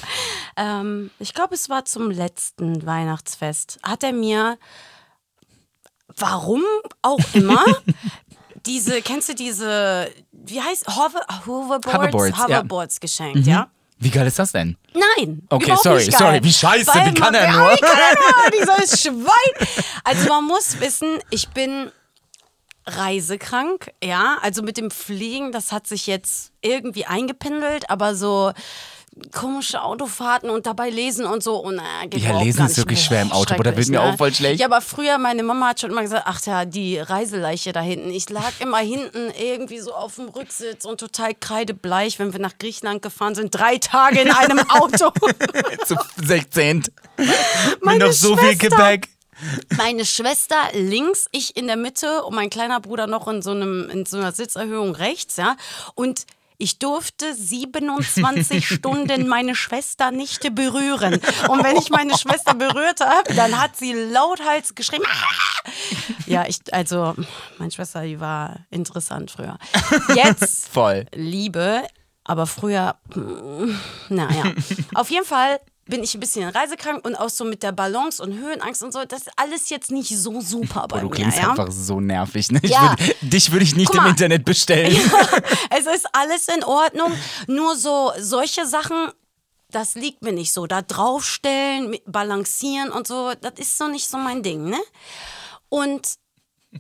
ähm, 0.57 1.11
ich 1.19 1.33
glaube, 1.33 1.55
es 1.55 1.71
war 1.71 1.87
zum 1.87 2.11
letzten 2.11 2.85
Weihnachtsfest, 2.85 3.79
hat 3.83 4.03
er 4.05 4.13
mir, 4.13 4.59
warum 6.19 6.63
auch 7.03 7.21
immer, 7.33 7.65
diese, 8.67 9.01
kennst 9.01 9.29
du 9.31 9.35
diese, 9.35 10.09
wie 10.47 10.61
heißt, 10.61 10.87
Hover, 10.89 11.21
Hoverboards? 11.47 11.87
Hoverboards, 11.95 12.39
ja. 12.39 12.45
Hoverboards 12.45 13.01
geschenkt, 13.01 13.47
ja? 13.47 13.69
Wie 13.99 14.11
geil 14.11 14.27
ist 14.27 14.39
das 14.39 14.53
denn? 14.53 14.77
Nein. 14.93 15.43
Okay, 15.49 15.75
sorry, 15.83 16.11
sorry, 16.11 16.39
wie 16.43 16.53
scheiße, 16.53 16.87
Weil 16.95 17.07
wie 17.07 17.15
kann 17.15 17.33
man- 17.33 17.35
er 17.35 17.45
Ja, 17.45 17.53
nur? 17.57 17.71
Wie 17.73 17.79
kann 17.79 17.91
er 17.99 18.61
nur? 18.61 18.77
Dieses 18.83 19.01
Schwein. 19.03 19.69
Also 20.05 20.29
man 20.29 20.45
muss 20.45 20.79
wissen, 20.81 21.19
ich 21.31 21.49
bin 21.49 21.91
reisekrank, 22.87 23.91
ja. 24.03 24.39
Also 24.43 24.63
mit 24.63 24.77
dem 24.77 24.91
Fliegen, 24.91 25.51
das 25.53 25.73
hat 25.73 25.87
sich 25.87 26.07
jetzt 26.07 26.53
irgendwie 26.61 27.07
eingependelt, 27.07 27.91
aber 27.91 28.15
so 28.15 28.53
komische 29.33 29.83
Autofahrten 29.83 30.51
und 30.51 30.67
dabei 30.67 30.91
lesen 30.91 31.25
und 31.25 31.43
so. 31.43 31.57
Und, 31.57 31.79
äh, 31.79 32.07
geht 32.09 32.23
Ja, 32.23 32.39
lesen 32.41 32.67
ist 32.67 32.77
wirklich 32.77 33.03
schwer 33.03 33.23
im 33.23 33.33
Auto, 33.33 33.55
aber 33.55 33.65
da 33.65 33.77
wird 33.77 33.89
mir 33.89 34.03
auch 34.03 34.17
voll 34.17 34.33
schlecht. 34.35 34.61
Ja, 34.61 34.67
aber 34.67 34.81
früher, 34.81 35.19
meine 35.19 35.43
Mama 35.43 35.69
hat 35.69 35.81
schon 35.81 35.91
immer 35.91 36.03
gesagt, 36.03 36.25
ach 36.27 36.45
ja, 36.45 36.65
die 36.65 36.99
Reiseleiche 36.99 37.73
da 37.73 37.81
hinten. 37.81 38.11
Ich 38.11 38.29
lag 38.29 38.53
immer 38.61 38.79
hinten 38.79 39.31
irgendwie 39.39 39.79
so 39.79 39.95
auf 39.95 40.17
dem 40.17 40.29
Rücksitz 40.29 40.85
und 40.85 41.01
total 41.01 41.35
kreidebleich, 41.35 42.19
wenn 42.19 42.33
wir 42.33 42.41
nach 42.41 42.59
Griechenland 42.59 43.03
gefahren 43.03 43.35
sind. 43.35 43.55
Drei 43.55 43.79
Tage 43.79 44.21
in 44.21 44.31
einem 44.31 44.61
Auto. 44.69 45.11
Zu 45.85 45.97
16. 46.17 46.85
Mit 47.17 47.29
Meine 47.83 48.07
noch 48.07 48.13
so 48.13 48.37
viel 48.37 48.57
Gepäck. 48.57 49.09
Meine 49.77 50.07
Schwester 50.07 50.57
links, 50.73 51.27
ich 51.31 51.57
in 51.57 51.67
der 51.67 51.77
Mitte 51.77 52.25
und 52.25 52.35
mein 52.35 52.49
kleiner 52.49 52.81
Bruder 52.81 53.07
noch 53.07 53.29
in 53.29 53.43
so, 53.43 53.51
einem, 53.51 53.91
in 53.91 54.07
so 54.07 54.17
einer 54.17 54.33
Sitzerhöhung 54.33 54.95
rechts, 54.95 55.37
ja. 55.37 55.57
Und 55.95 56.25
ich 56.59 56.79
durfte 56.79 57.35
27 57.35 58.67
Stunden 58.77 59.29
meine 59.29 59.55
Schwester 59.55 60.11
nicht 60.11 60.55
berühren. 60.55 61.21
Und 61.49 61.65
wenn 61.65 61.77
ich 61.77 61.91
meine 61.91 62.17
Schwester 62.17 62.55
berührt 62.55 63.01
habe, 63.01 63.35
dann 63.35 63.61
hat 63.61 63.77
sie 63.77 63.93
lauthals 63.93 64.75
geschrien. 64.75 65.03
"Ah!" 65.07 65.71
Ja, 66.27 66.45
ich, 66.47 66.59
also, 66.73 67.15
meine 67.59 67.71
Schwester, 67.71 68.03
die 68.03 68.19
war 68.19 68.67
interessant 68.71 69.31
früher. 69.31 69.59
Jetzt 70.15 70.69
Voll. 70.73 71.07
Liebe, 71.15 71.87
aber 72.25 72.47
früher, 72.47 72.97
mm, 73.15 73.71
naja. 74.09 74.53
Auf 74.95 75.11
jeden 75.11 75.25
Fall 75.25 75.61
bin 75.87 76.03
ich 76.03 76.15
ein 76.15 76.21
bisschen 76.21 76.49
reisekrank 76.49 77.07
und 77.07 77.15
auch 77.15 77.31
so 77.31 77.45
mit 77.45 77.63
der 77.63 77.73
Balance 77.73 78.23
und 78.23 78.33
Höhenangst 78.39 78.83
und 78.83 78.93
so. 78.93 79.05
Das 79.05 79.23
ist 79.23 79.31
alles 79.37 79.69
jetzt 79.71 79.91
nicht 79.91 80.09
so 80.09 80.41
super 80.41 80.87
bei 80.89 80.97
Boah, 80.97 81.01
du 81.01 81.09
mir. 81.09 81.15
klingst 81.15 81.39
Ja? 81.39 81.51
einfach 81.51 81.71
so 81.71 82.01
nervig. 82.01 82.51
Ne? 82.51 82.61
Ja. 82.65 82.97
würd, 82.99 83.17
dich 83.21 83.53
würde 83.53 83.65
ich 83.65 83.77
nicht 83.77 83.95
im. 83.95 84.05
Internet 84.07 84.45
bestellen. 84.45 84.97
es 85.71 85.87
ist 85.87 86.07
alles 86.13 86.49
in 86.49 86.65
Ordnung. 86.65 87.13
Nur 87.47 87.77
so 87.77 88.13
solche 88.19 88.67
Sachen, 88.67 89.11
das 89.71 89.95
liegt 89.95 90.23
mir 90.23 90.33
nicht 90.33 90.53
so. 90.53 90.67
Da 90.67 90.83
draufstellen, 90.83 91.97
balancieren 92.07 92.91
und 92.91 93.07
so, 93.07 93.33
das 93.41 93.55
ist 93.59 93.79
so 93.79 93.89
nicht 93.89 94.09
so 94.09 94.19
mein 94.19 94.43
Ding, 94.43 94.65
ne? 94.65 94.79
Und 95.69 96.17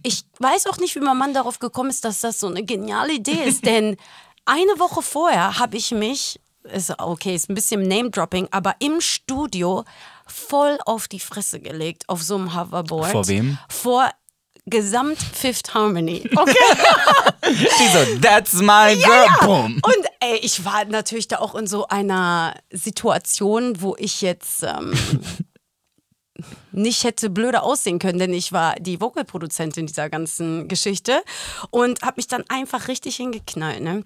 ich 0.03 0.25
weiß 0.39 0.67
auch 0.67 0.79
nicht, 0.79 0.95
wie 0.97 1.01
mein 1.01 1.17
Mann 1.17 1.33
darauf 1.33 1.59
gekommen 1.59 1.91
ist, 1.91 2.05
dass 2.05 2.21
das 2.21 2.41
so 2.41 2.49
eine 2.49 2.65
geniale 2.65 3.15
Idee 3.15 3.45
ist, 3.45 3.65
denn 3.65 3.97
eine 4.45 4.79
Woche 4.79 5.03
vorher 5.03 5.59
habe 5.59 5.77
ich 5.77 5.91
mich, 5.91 6.41
ist 6.73 6.93
okay, 6.99 7.35
ist 7.35 7.49
ein 7.49 7.55
bisschen 7.55 7.83
Name-Dropping, 7.83 8.49
aber 8.51 8.77
im 8.81 9.01
Studio 9.01 9.85
voll 10.27 10.79
auf 10.85 11.09
die 11.09 11.21
Fresse 11.21 11.61
gelegt, 11.61 12.09
auf 12.09 12.23
so 12.23 12.37
einem 12.37 12.55
Hoverboard. 12.55 13.13
Vor 13.13 13.29
wem? 13.29 13.59
Vor 13.69 14.11
Gesamt 14.69 15.19
Fifth 15.19 15.75
Harmony. 15.75 16.29
Okay. 16.37 16.55
Die 17.47 17.89
so, 17.93 18.19
that's 18.21 18.55
my 18.55 18.97
girl. 18.97 19.27
Boom. 19.41 19.75
Und 19.77 20.07
ey, 20.19 20.39
ich 20.43 20.65
war 20.65 20.85
natürlich 20.85 21.29
da 21.29 21.39
auch 21.39 21.55
in 21.55 21.69
so 21.69 21.87
einer 21.87 22.55
Situation, 22.73 23.81
wo 23.81 23.95
ich 23.99 24.21
jetzt 24.21 24.65
ähm, 24.65 24.93
nicht 26.73 27.05
hätte 27.05 27.31
blöder 27.31 27.63
aussehen 27.63 28.01
können, 28.01 28.19
denn 28.19 28.35
ich 28.35 28.53
war 28.53 28.75
die 28.81 29.01
Vocalproduzentin 29.01 29.87
dieser 29.87 30.11
ganzen 30.11 30.67
Geschichte 30.67 31.23
und 31.71 32.03
habe 32.03 32.15
mich 32.17 32.27
dann 32.27 32.43
einfach 32.49 32.89
richtig 32.89 33.17
hingeknallt. 33.17 33.81
Ne? 33.81 34.05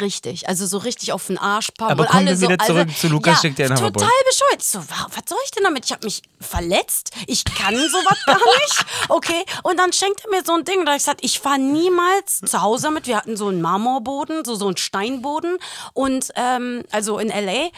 Richtig, 0.00 0.48
also 0.48 0.66
so 0.66 0.78
richtig 0.78 1.12
auf 1.12 1.26
den 1.26 1.38
Arsch 1.38 1.68
pumpen. 1.76 1.92
Aber 1.92 2.02
und 2.02 2.08
kommen 2.08 2.28
alle 2.28 2.30
wir 2.30 2.36
so, 2.36 2.48
wieder 2.48 2.60
also, 2.60 2.72
zurück 2.74 2.96
zu 2.96 3.08
Lukas, 3.08 3.34
ja, 3.34 3.40
schickt 3.40 3.58
dir 3.58 3.66
einen 3.66 3.76
total 3.76 4.08
bescheuert. 4.28 4.62
So, 4.62 4.78
wa- 4.80 5.06
was 5.14 5.22
soll 5.28 5.38
ich 5.44 5.50
denn 5.52 5.64
damit? 5.64 5.84
Ich 5.84 5.92
habe 5.92 6.04
mich 6.04 6.22
verletzt. 6.40 7.10
Ich 7.26 7.44
kann 7.44 7.74
sowas 7.74 8.18
gar 8.26 8.36
nicht. 8.36 8.84
Okay, 9.08 9.44
und 9.62 9.78
dann 9.78 9.92
schenkt 9.92 10.22
er 10.24 10.30
mir 10.30 10.42
so 10.44 10.54
ein 10.54 10.64
Ding. 10.64 10.80
Und 10.80 10.86
da 10.86 10.92
ich 10.92 10.98
gesagt, 10.98 11.20
ich 11.22 11.40
fahre 11.40 11.58
niemals 11.58 12.40
zu 12.40 12.62
Hause 12.62 12.90
mit. 12.90 13.06
Wir 13.06 13.16
hatten 13.16 13.36
so 13.36 13.48
einen 13.48 13.60
Marmorboden, 13.62 14.44
so, 14.44 14.54
so 14.54 14.66
einen 14.66 14.76
Steinboden. 14.76 15.58
Und, 15.92 16.30
ähm, 16.36 16.82
also 16.90 17.18
in 17.18 17.30
L.A. 17.30 17.70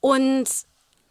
Und 0.00 0.44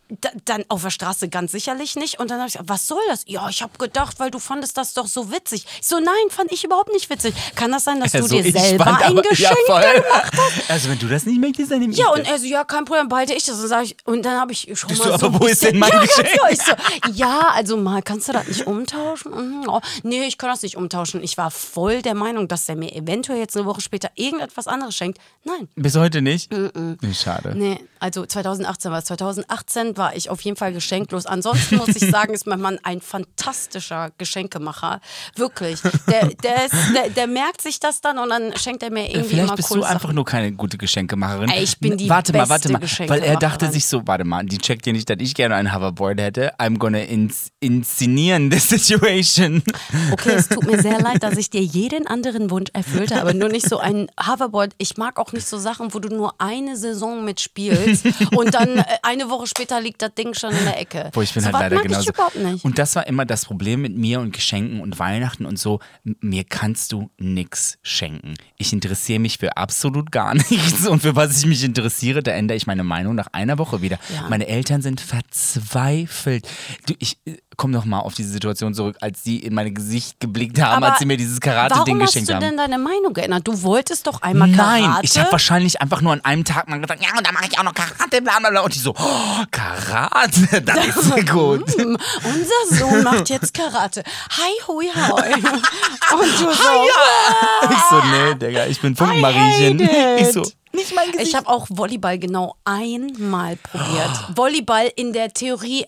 da, 0.10 0.30
dann 0.46 0.64
auf 0.68 0.84
der 0.84 0.90
Straße 0.90 1.30
ganz 1.30 1.52
sicherlich 1.52 1.96
nicht. 1.96 2.20
Und 2.20 2.30
dann 2.30 2.38
habe 2.40 2.48
ich 2.48 2.54
gesagt, 2.54 2.70
was 2.70 2.88
soll 2.88 3.02
das? 3.10 3.24
Ja, 3.26 3.50
ich 3.50 3.62
habe 3.64 3.78
gedacht, 3.78 4.20
weil 4.20 4.30
du 4.32 4.40
fandest 4.40 4.78
das 4.78 4.94
doch 4.94 5.08
so 5.08 5.32
witzig. 5.32 5.66
Ich 5.82 5.88
so, 5.88 5.98
nein, 6.00 6.14
fand 6.30 6.52
ich 6.52 6.64
überhaupt 6.64 6.92
nicht 6.92 7.10
witzig. 7.10 7.34
Kann 7.56 7.72
das 7.72 7.84
sein, 7.86 8.00
dass 8.00 8.12
du 8.12 8.20
Also 8.20 8.36
dir 8.36 8.46
ich 8.46 8.54
selber 8.54 8.84
fand 8.86 9.02
ein 9.02 9.12
aber- 9.12 9.22
Geschenk 9.24 9.58
ja, 9.68 9.94
gemacht 9.94 10.32
hast? 10.36 10.70
Also 10.70 10.90
wenn 10.90 11.00
du 11.00 11.08
das 11.08 11.26
nicht 11.26 11.40
möchtest, 11.40 11.72
dann 11.72 11.80
nehme 11.80 11.94
ich 11.94 12.00
Ja, 12.00 12.10
und 12.10 12.22
er 12.28 12.38
so, 12.38 12.46
ja, 12.46 12.64
kein 12.64 12.86
Problem, 12.86 13.08
behalte 13.10 13.34
ich 13.34 13.46
das. 13.46 13.60
Und, 13.60 13.68
sag 13.68 13.84
ich, 13.84 13.96
und 14.06 14.24
dann 14.24 14.40
habe 14.40 14.52
ich 14.52 14.70
schon 14.74 14.90
Du 14.90 14.96
mal 14.98 15.04
so, 15.14 15.18
so 15.18 15.26
aber 15.28 15.40
wo 15.42 15.46
ist 15.48 15.64
denn 15.64 15.80
bisschen- 15.80 15.80
mein 15.80 15.92
ja, 15.94 16.02
Geschenk? 16.02 16.30
Ja, 16.36 16.50
ich 16.50 16.62
so, 16.62 16.72
ja, 17.14 17.40
also 17.54 17.78
mal, 17.78 18.02
kannst 18.02 18.28
du 18.28 18.34
das 18.34 18.48
nicht 18.48 18.68
umtauschen? 18.68 19.32
Mhm, 19.32 19.70
oh, 19.70 19.80
nee, 20.04 20.26
ich 20.26 20.38
kann 20.38 20.50
das 20.50 20.62
nicht 20.62 20.78
umtauschen. 20.78 21.24
Ich 21.24 21.38
war 21.38 21.50
voll 21.52 22.02
der 22.02 22.16
Meinung, 22.16 22.48
dass 22.48 22.68
er 22.70 22.76
mir 22.76 22.94
eventuell 22.94 23.40
jetzt 23.40 23.56
eine 23.58 23.66
Woche 23.66 23.82
später 23.82 24.10
irgendetwas 24.16 24.68
anderes 24.68 24.96
schenkt. 24.96 25.20
Nein, 25.44 25.68
Bis 25.76 25.96
heute 25.96 26.22
nicht? 26.22 26.52
Nee, 26.52 27.14
Schade. 27.14 27.54
Nee, 27.56 27.80
also 28.00 28.26
2018 28.26 28.92
war 28.92 29.00
es. 29.00 29.06
2018 29.06 29.93
war 29.98 30.16
ich 30.16 30.30
auf 30.30 30.42
jeden 30.42 30.58
Fall 30.58 30.74
geschenklos. 30.74 31.26
Ansonsten 31.26 31.78
muss 31.78 31.90
ich 31.90 32.10
sagen, 32.10 32.34
ist 32.34 32.48
mein 32.48 32.62
Mann 32.62 32.80
ein 32.84 33.02
fantastischer 33.02 34.12
Geschenkemacher. 34.18 35.00
Wirklich. 35.36 35.82
Der, 36.08 36.28
der, 36.28 36.66
ist, 36.66 36.76
der, 36.96 37.10
der 37.10 37.28
merkt 37.28 37.62
sich 37.62 37.80
das 37.80 38.02
dann 38.02 38.18
und 38.18 38.30
dann 38.30 38.56
schenkt 38.58 38.84
er 38.84 38.92
mir 38.92 39.10
irgendwie 39.10 39.30
Vielleicht 39.30 39.48
immer 39.48 39.56
bist 39.56 39.70
coole 39.70 39.82
du 39.82 39.88
einfach 39.88 40.02
Sachen. 40.02 40.16
nur 40.16 40.26
keine 40.26 40.52
gute 40.52 40.78
Geschenkemacherin. 40.78 41.50
Ey, 41.50 41.64
ich 41.64 41.80
bin 41.80 41.98
die 41.98 42.10
Warte 42.10 42.34
mal, 42.34 42.50
warte 42.50 42.70
beste 42.70 43.04
mal. 43.04 43.10
Weil 43.10 43.24
er 43.24 43.38
dachte 43.38 43.72
sich 43.72 43.86
so, 43.86 44.06
warte 44.06 44.24
mal, 44.24 44.46
die 44.46 44.58
checkt 44.58 44.86
ja 44.86 44.94
nicht, 44.94 45.10
dass 45.10 45.18
ich 45.20 45.34
gerne 45.36 45.56
ein 45.56 45.74
Hoverboard 45.74 46.20
hätte. 46.20 46.54
I'm 46.60 46.78
gonna 46.78 47.00
ins 47.00 47.50
inszenieren 47.60 48.52
the 48.52 48.60
situation. 48.60 49.64
Okay, 50.12 50.34
es 50.36 50.50
tut 50.50 50.66
mir 50.66 50.82
sehr 50.82 51.00
leid, 51.02 51.24
dass 51.24 51.38
ich 51.38 51.50
dir 51.50 51.62
jeden 51.62 52.08
anderen 52.08 52.50
Wunsch 52.50 52.70
erfüllt 52.74 53.12
habe, 53.12 53.22
aber 53.22 53.34
nur 53.34 53.50
nicht 53.50 53.68
so 53.68 53.78
ein 53.80 54.08
Hoverboard. 54.20 54.74
Ich 54.78 54.98
mag 54.98 55.20
auch 55.20 55.32
nicht 55.34 55.48
so 55.48 55.58
Sachen, 55.58 55.94
wo 55.94 56.00
du 56.00 56.10
nur 56.10 56.36
eine 56.40 56.78
Saison 56.78 57.24
mitspielst 57.26 58.06
und 58.36 58.54
dann 58.54 58.80
äh, 58.80 58.84
eine 59.02 59.30
Woche 59.30 59.48
später 59.48 59.80
liegt 59.84 60.02
das 60.02 60.14
Ding 60.16 60.34
schon 60.34 60.52
in 60.52 60.64
der 60.64 60.80
Ecke. 60.80 61.10
Boah, 61.14 61.22
ich 61.22 61.34
bin 61.34 61.44
so 61.44 61.52
halt 61.52 61.72
leider 61.72 61.82
genauso. 61.84 62.10
Überhaupt 62.10 62.36
nicht. 62.36 62.66
Und 62.66 62.80
das 62.80 62.96
war 62.96 63.06
immer 63.08 63.26
das 63.26 63.46
Problem 63.46 63.82
mit 63.82 63.96
mir 63.96 64.20
und 64.20 64.34
Geschenken 64.34 64.80
und 64.80 64.98
Weihnachten 65.00 65.46
und 65.46 65.60
so. 65.60 65.80
Mir 66.04 66.44
kannst 66.44 66.92
du 66.92 67.10
nix 67.18 67.78
schenken. 67.84 68.36
Ich 68.58 68.74
interessiere 68.74 69.20
mich 69.20 69.38
für 69.38 69.58
absolut 69.58 70.12
gar 70.12 70.34
nichts. 70.50 70.88
Und 70.88 71.02
für 71.02 71.16
was 71.16 71.38
ich 71.38 71.46
mich 71.46 71.64
interessiere, 71.64 72.24
da 72.24 72.32
ändere 72.32 72.58
ich 72.58 72.66
meine 72.66 72.84
Meinung 72.84 73.16
nach 73.16 73.28
einer 73.32 73.58
Woche 73.58 73.82
wieder. 73.82 74.00
Ja. 74.14 74.30
Meine 74.30 74.48
Eltern 74.48 74.82
sind 74.82 75.02
verzweifelt. 75.02 76.48
Du, 76.88 76.94
ich 77.00 77.18
komme 77.58 77.74
noch 77.74 77.86
mal 77.86 78.00
auf 78.00 78.14
diese 78.14 78.30
Situation 78.30 78.74
zurück, 78.74 78.98
als 79.02 79.24
sie 79.24 79.38
in 79.38 79.54
mein 79.54 79.74
Gesicht 79.74 80.20
geblickt 80.20 80.62
haben, 80.62 80.78
Aber 80.84 80.92
als 80.92 81.00
sie 81.00 81.06
mir 81.06 81.18
dieses 81.18 81.40
Karate-Ding 81.40 81.80
Warum 81.96 82.02
hast 82.02 82.10
geschenkt 82.10 82.30
du 82.30 82.34
haben. 82.36 82.42
denn 82.42 82.58
deine 82.58 82.78
Meinung 82.78 83.14
geändert? 83.14 83.48
Du 83.48 83.62
wolltest 83.64 84.08
doch 84.08 84.22
einmal 84.22 84.52
Karate. 84.52 84.82
Nein, 84.82 85.00
ich 85.04 85.18
habe 85.20 85.32
wahrscheinlich 85.32 85.82
einfach 85.82 86.02
nur 86.02 86.14
an 86.14 86.22
einem 86.26 86.44
Tag 86.46 86.68
mal 86.70 86.80
gesagt, 86.80 87.04
ja, 87.04 87.18
und 87.18 87.26
dann 87.26 87.34
mache 87.34 87.46
ich 87.52 87.58
auch 87.60 87.64
noch 87.64 87.74
Karate, 87.74 88.22
bla 88.22 88.40
bla 88.40 88.50
bla. 88.50 88.62
Und 88.62 88.74
die 88.76 88.80
so, 88.80 88.94
oh, 88.98 89.44
Karate, 89.52 90.62
das 90.66 90.88
ist 90.88 91.02
sehr 91.04 91.24
gut. 91.26 91.64
Hm, 91.84 91.98
unser 92.24 92.78
Sohn 92.86 93.04
macht 93.04 93.30
jetzt 93.30 93.54
Karate. 93.54 94.04
Hi, 94.38 94.68
hui, 94.68 94.86
hoi. 94.96 95.34
Und 96.14 96.40
du 96.40 96.52
so, 96.52 97.70
Ich 97.72 97.78
so, 97.90 98.02
nee, 98.12 98.36
Digga, 98.36 98.66
ich 98.68 98.80
bin 98.82 98.96
Funkenmariechen. 98.96 99.80
Ich 100.18 100.32
so, 100.32 100.42
nicht 100.74 100.94
mein 100.96 101.12
Gesicht. 101.12 101.30
Ich 101.30 101.36
habe 101.36 101.48
auch 101.48 101.68
Volleyball 101.70 102.18
genau 102.18 102.56
einmal 102.66 103.56
probiert. 103.58 104.10
Volleyball 104.36 104.92
in 104.96 105.14
der 105.14 105.34
Theorie 105.34 105.86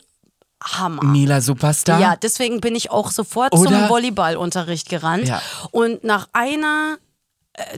Hammer. 0.63 1.03
Mila 1.03 1.41
Superstar? 1.41 1.99
Ja, 1.99 2.15
deswegen 2.15 2.61
bin 2.61 2.75
ich 2.75 2.89
auch 2.91 3.11
sofort 3.11 3.53
Oder- 3.53 3.69
zum 3.81 3.89
Volleyballunterricht 3.89 4.89
gerannt. 4.89 5.27
Ja. 5.27 5.41
Und 5.71 6.03
nach 6.03 6.29
einer, 6.33 6.97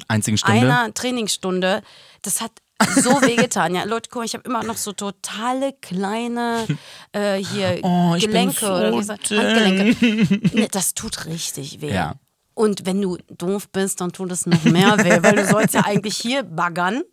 Einzigen 0.07 0.37
Stunde. 0.37 0.59
einer 0.61 0.93
Trainingsstunde, 0.93 1.81
das 2.21 2.41
hat 2.41 2.51
so 2.95 3.09
wehgetan. 3.21 3.75
Ja, 3.75 3.83
Leute, 3.83 4.09
guck 4.11 4.21
mal, 4.21 4.25
ich 4.25 4.33
habe 4.33 4.43
immer 4.47 4.63
noch 4.63 4.77
so 4.77 4.93
totale 4.93 5.73
kleine 5.81 6.65
äh, 7.11 7.37
hier 7.43 7.79
Oh, 7.83 8.15
Gelenke 8.17 8.53
so 8.59 8.71
oder 8.71 9.17
dünn. 9.17 9.39
Handgelenke. 9.39 10.49
Nee, 10.53 10.67
das 10.71 10.93
tut 10.93 11.25
richtig 11.25 11.81
weh. 11.81 11.93
Ja. 11.93 12.15
Und 12.53 12.85
wenn 12.87 13.01
du 13.01 13.17
doof 13.29 13.69
bist, 13.69 14.01
dann 14.01 14.11
tut 14.13 14.31
es 14.31 14.45
noch 14.47 14.63
mehr 14.63 14.97
weh, 15.03 15.21
weil 15.21 15.35
du 15.35 15.45
sollst 15.45 15.75
ja 15.75 15.81
eigentlich 15.85 16.17
hier 16.17 16.41
baggern. 16.43 17.03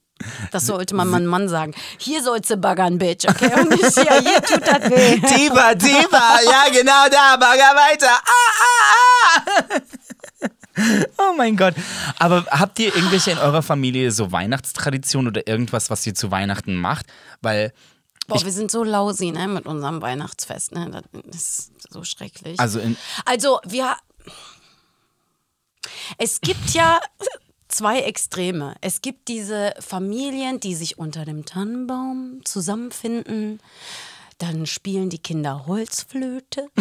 Das 0.51 0.67
sollte 0.67 0.95
man 0.95 1.09
meinem 1.09 1.27
Mann 1.27 1.49
sagen. 1.49 1.75
Hier 1.99 2.23
sollst 2.23 2.51
du 2.51 2.57
baggern, 2.57 2.99
Bitch, 2.99 3.29
okay? 3.29 3.51
Und 3.61 3.71
nicht 3.71 3.95
hier, 3.95 4.21
hier 4.21 4.43
tut 4.43 4.67
das 4.67 4.91
weh. 4.91 5.21
Tiefer, 5.21 5.79
tiefer, 5.79 6.39
ja 6.45 6.65
genau 6.73 7.09
da, 7.11 7.37
bagger 7.37 7.75
weiter. 7.75 8.11
Ah, 8.11 8.53
ah, 8.61 9.43
ah. 9.47 9.81
Oh 11.19 11.35
mein 11.37 11.57
Gott. 11.57 11.75
Aber 12.19 12.45
habt 12.51 12.79
ihr 12.79 12.95
irgendwelche 12.95 13.31
in 13.31 13.39
eurer 13.39 13.63
Familie 13.63 14.11
so 14.11 14.33
Weihnachtstraditionen 14.33 15.29
oder 15.29 15.47
irgendwas, 15.47 15.91
was 15.91 16.07
ihr 16.07 16.15
zu 16.15 16.31
Weihnachten 16.31 16.75
macht? 16.75 17.07
Weil, 17.41 17.73
Boah, 18.27 18.43
wir 18.43 18.53
sind 18.53 18.71
so 18.71 18.83
lausi, 18.83 19.31
ne, 19.31 19.47
mit 19.49 19.67
unserem 19.67 20.03
Weihnachtsfest, 20.03 20.73
ne? 20.73 21.03
Das 21.27 21.35
ist 21.35 21.73
so 21.91 22.03
schrecklich. 22.05 22.59
also 22.59 22.81
Also, 23.25 23.61
wir. 23.65 23.97
Es 26.19 26.41
gibt 26.41 26.71
ja 26.71 27.01
zwei 27.75 28.01
Extreme. 28.01 28.75
Es 28.81 29.03
gibt 29.03 29.29
diese 29.29 29.75
Familien, 29.81 30.61
die 30.61 30.75
sich 30.75 30.99
unter 30.99 31.25
dem 31.25 31.45
Tannenbaum 31.45 32.41
zusammenfinden. 32.45 33.61
Dann 34.39 34.67
spielen 34.67 35.11
die 35.11 35.19
Kinder 35.19 35.67
Holzflöte. 35.67 36.69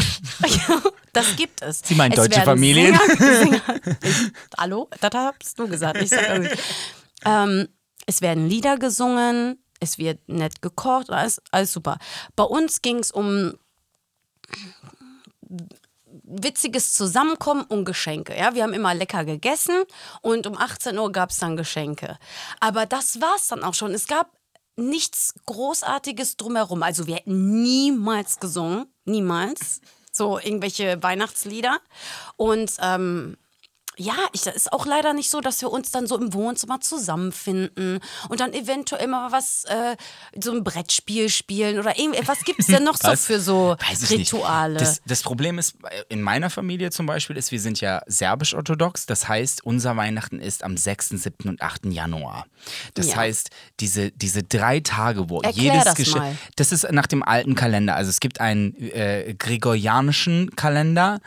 Das 1.13 1.35
gibt 1.35 1.62
es. 1.62 1.81
Sie 1.85 1.93
meinen 1.93 2.13
Es 2.13 2.17
deutsche 2.17 2.41
Familien? 2.41 2.97
Sänger, 2.97 3.38
Sänger, 3.38 3.62
ich, 4.01 4.31
hallo? 4.57 4.89
Das 5.00 5.12
hast 5.13 5.59
du 5.59 5.67
gesagt. 5.67 6.01
Ich 6.01 6.09
sag. 6.09 6.57
Ähm, 7.23 7.67
es 8.07 8.21
werden 8.21 8.50
Lieder 8.50 8.79
gesungen, 8.79 9.63
es 9.79 10.00
wird 10.00 10.27
nett 10.27 10.63
gekocht, 10.63 11.12
alles, 11.12 11.39
alles 11.51 11.71
super. 11.71 12.00
Bei 12.35 12.43
uns 12.43 12.81
ging 12.81 12.97
es 12.97 13.12
um 13.12 13.53
witziges 16.41 16.93
Zusammenkommen 16.93 17.63
und 17.63 17.85
Geschenke. 17.85 18.37
Ja, 18.37 18.55
wir 18.55 18.63
haben 18.63 18.73
immer 18.73 18.93
lecker 18.93 19.25
gegessen 19.25 19.83
und 20.21 20.47
um 20.47 20.57
18 20.57 20.97
Uhr 20.97 21.11
gab 21.11 21.29
es 21.29 21.39
dann 21.39 21.57
Geschenke. 21.57 22.17
Aber 22.59 22.85
das 22.85 23.21
war 23.21 23.35
es 23.35 23.47
dann 23.47 23.63
auch 23.63 23.73
schon. 23.73 23.91
Es 23.91 24.07
gab 24.07 24.31
nichts 24.75 25.35
Großartiges 25.45 26.37
drumherum. 26.37 26.83
Also 26.83 27.07
wir 27.07 27.15
hätten 27.15 27.61
niemals 27.61 28.39
gesungen, 28.39 28.85
niemals. 29.05 29.81
So 30.11 30.39
irgendwelche 30.39 31.01
Weihnachtslieder. 31.01 31.79
Und 32.37 32.73
ähm, 32.81 33.37
ja, 33.97 34.15
ich, 34.31 34.41
das 34.41 34.55
ist 34.55 34.73
auch 34.73 34.85
leider 34.85 35.13
nicht 35.13 35.29
so, 35.29 35.39
dass 35.41 35.62
wir 35.62 35.71
uns 35.71 35.91
dann 35.91 36.07
so 36.07 36.17
im 36.17 36.33
Wohnzimmer 36.33 36.79
zusammenfinden 36.81 38.00
und 38.29 38.39
dann 38.39 38.53
eventuell 38.53 39.07
mal 39.07 39.31
was, 39.31 39.65
äh, 39.65 39.95
so 40.41 40.51
ein 40.51 40.63
Brettspiel 40.63 41.29
spielen 41.29 41.79
oder 41.79 41.97
irgendwie, 42.00 42.19
was 42.27 42.43
gibt 42.43 42.59
es 42.59 42.67
denn 42.67 42.83
noch 42.83 42.97
so 42.97 43.15
für 43.15 43.39
so 43.39 43.75
Rituale? 44.09 44.79
Das, 44.79 45.01
das 45.05 45.21
Problem 45.21 45.59
ist, 45.59 45.75
in 46.09 46.21
meiner 46.21 46.50
Familie 46.50 46.89
zum 46.91 47.05
Beispiel, 47.05 47.38
ist, 47.38 47.51
wir 47.51 47.59
sind 47.59 47.81
ja 47.81 48.01
serbisch-orthodox. 48.07 49.05
Das 49.05 49.27
heißt, 49.27 49.63
unser 49.65 49.95
Weihnachten 49.95 50.39
ist 50.39 50.63
am 50.63 50.77
6., 50.77 51.09
7. 51.09 51.50
und 51.50 51.62
8. 51.62 51.85
Januar. 51.85 52.45
Das 52.95 53.07
Ja. 53.09 53.17
heißt, 53.17 53.50
diese, 53.79 54.12
diese 54.12 54.43
drei 54.43 54.79
Tage, 54.79 55.29
wo 55.29 55.41
Erklär 55.41 55.73
jedes 55.73 55.83
das 55.83 55.95
Geschenk. 55.95 56.17
mal. 56.17 56.35
Das 56.55 56.71
ist 56.71 56.89
nach 56.91 57.07
dem 57.07 57.21
alten 57.23 57.55
Kalender. 57.55 57.95
Also 57.95 58.09
es 58.09 58.19
gibt 58.19 58.39
einen 58.41 58.75
äh, 58.75 59.35
gregorianischen 59.38 60.55
Kalender. 60.55 61.19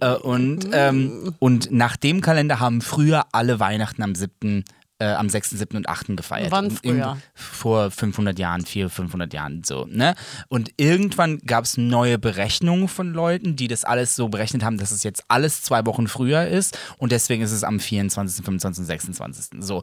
Äh, 0.00 0.14
und, 0.16 0.68
ähm, 0.72 1.34
und 1.38 1.70
nach 1.70 1.96
dem 1.96 2.09
Kalender 2.20 2.58
haben 2.58 2.80
früher 2.80 3.26
alle 3.32 3.60
Weihnachten 3.60 4.02
am 4.02 4.14
7. 4.14 4.64
Äh, 4.98 5.14
am 5.14 5.30
6., 5.30 5.50
7. 5.50 5.78
und 5.78 5.88
8. 5.88 6.14
gefeiert. 6.16 6.50
Wann 6.50 6.70
früher? 6.70 7.16
vor 7.32 7.90
500 7.90 8.38
Jahren, 8.38 8.66
400, 8.66 8.94
500 8.94 9.32
Jahren 9.32 9.64
so, 9.64 9.86
ne? 9.86 10.14
Und 10.48 10.72
irgendwann 10.76 11.38
gab 11.38 11.64
es 11.64 11.78
neue 11.78 12.18
Berechnungen 12.18 12.86
von 12.86 13.14
Leuten, 13.14 13.56
die 13.56 13.66
das 13.66 13.84
alles 13.84 14.14
so 14.14 14.28
berechnet 14.28 14.62
haben, 14.62 14.76
dass 14.76 14.90
es 14.90 15.02
jetzt 15.02 15.24
alles 15.28 15.62
zwei 15.62 15.86
Wochen 15.86 16.06
früher 16.06 16.46
ist 16.46 16.78
und 16.98 17.12
deswegen 17.12 17.42
ist 17.42 17.52
es 17.52 17.64
am 17.64 17.80
24., 17.80 18.44
25., 18.44 18.84
26. 18.84 19.62
So. 19.62 19.82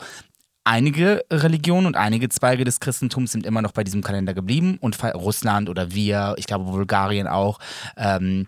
Einige 0.70 1.24
Religionen 1.32 1.88
und 1.88 1.96
einige 1.96 2.28
Zweige 2.28 2.66
des 2.66 2.82
Christentums 2.82 3.32
sind 3.32 3.46
immer 3.46 3.62
noch 3.62 3.72
bei 3.72 3.86
diesem 3.86 4.04
Kalender 4.04 4.34
geblieben 4.34 4.78
und 4.82 5.02
Russland 5.02 5.70
oder 5.70 5.94
wir, 5.94 6.36
ich 6.38 6.46
glaube 6.46 6.66
Bulgarien 6.66 7.26
auch, 7.26 7.60
ähm, 7.96 8.48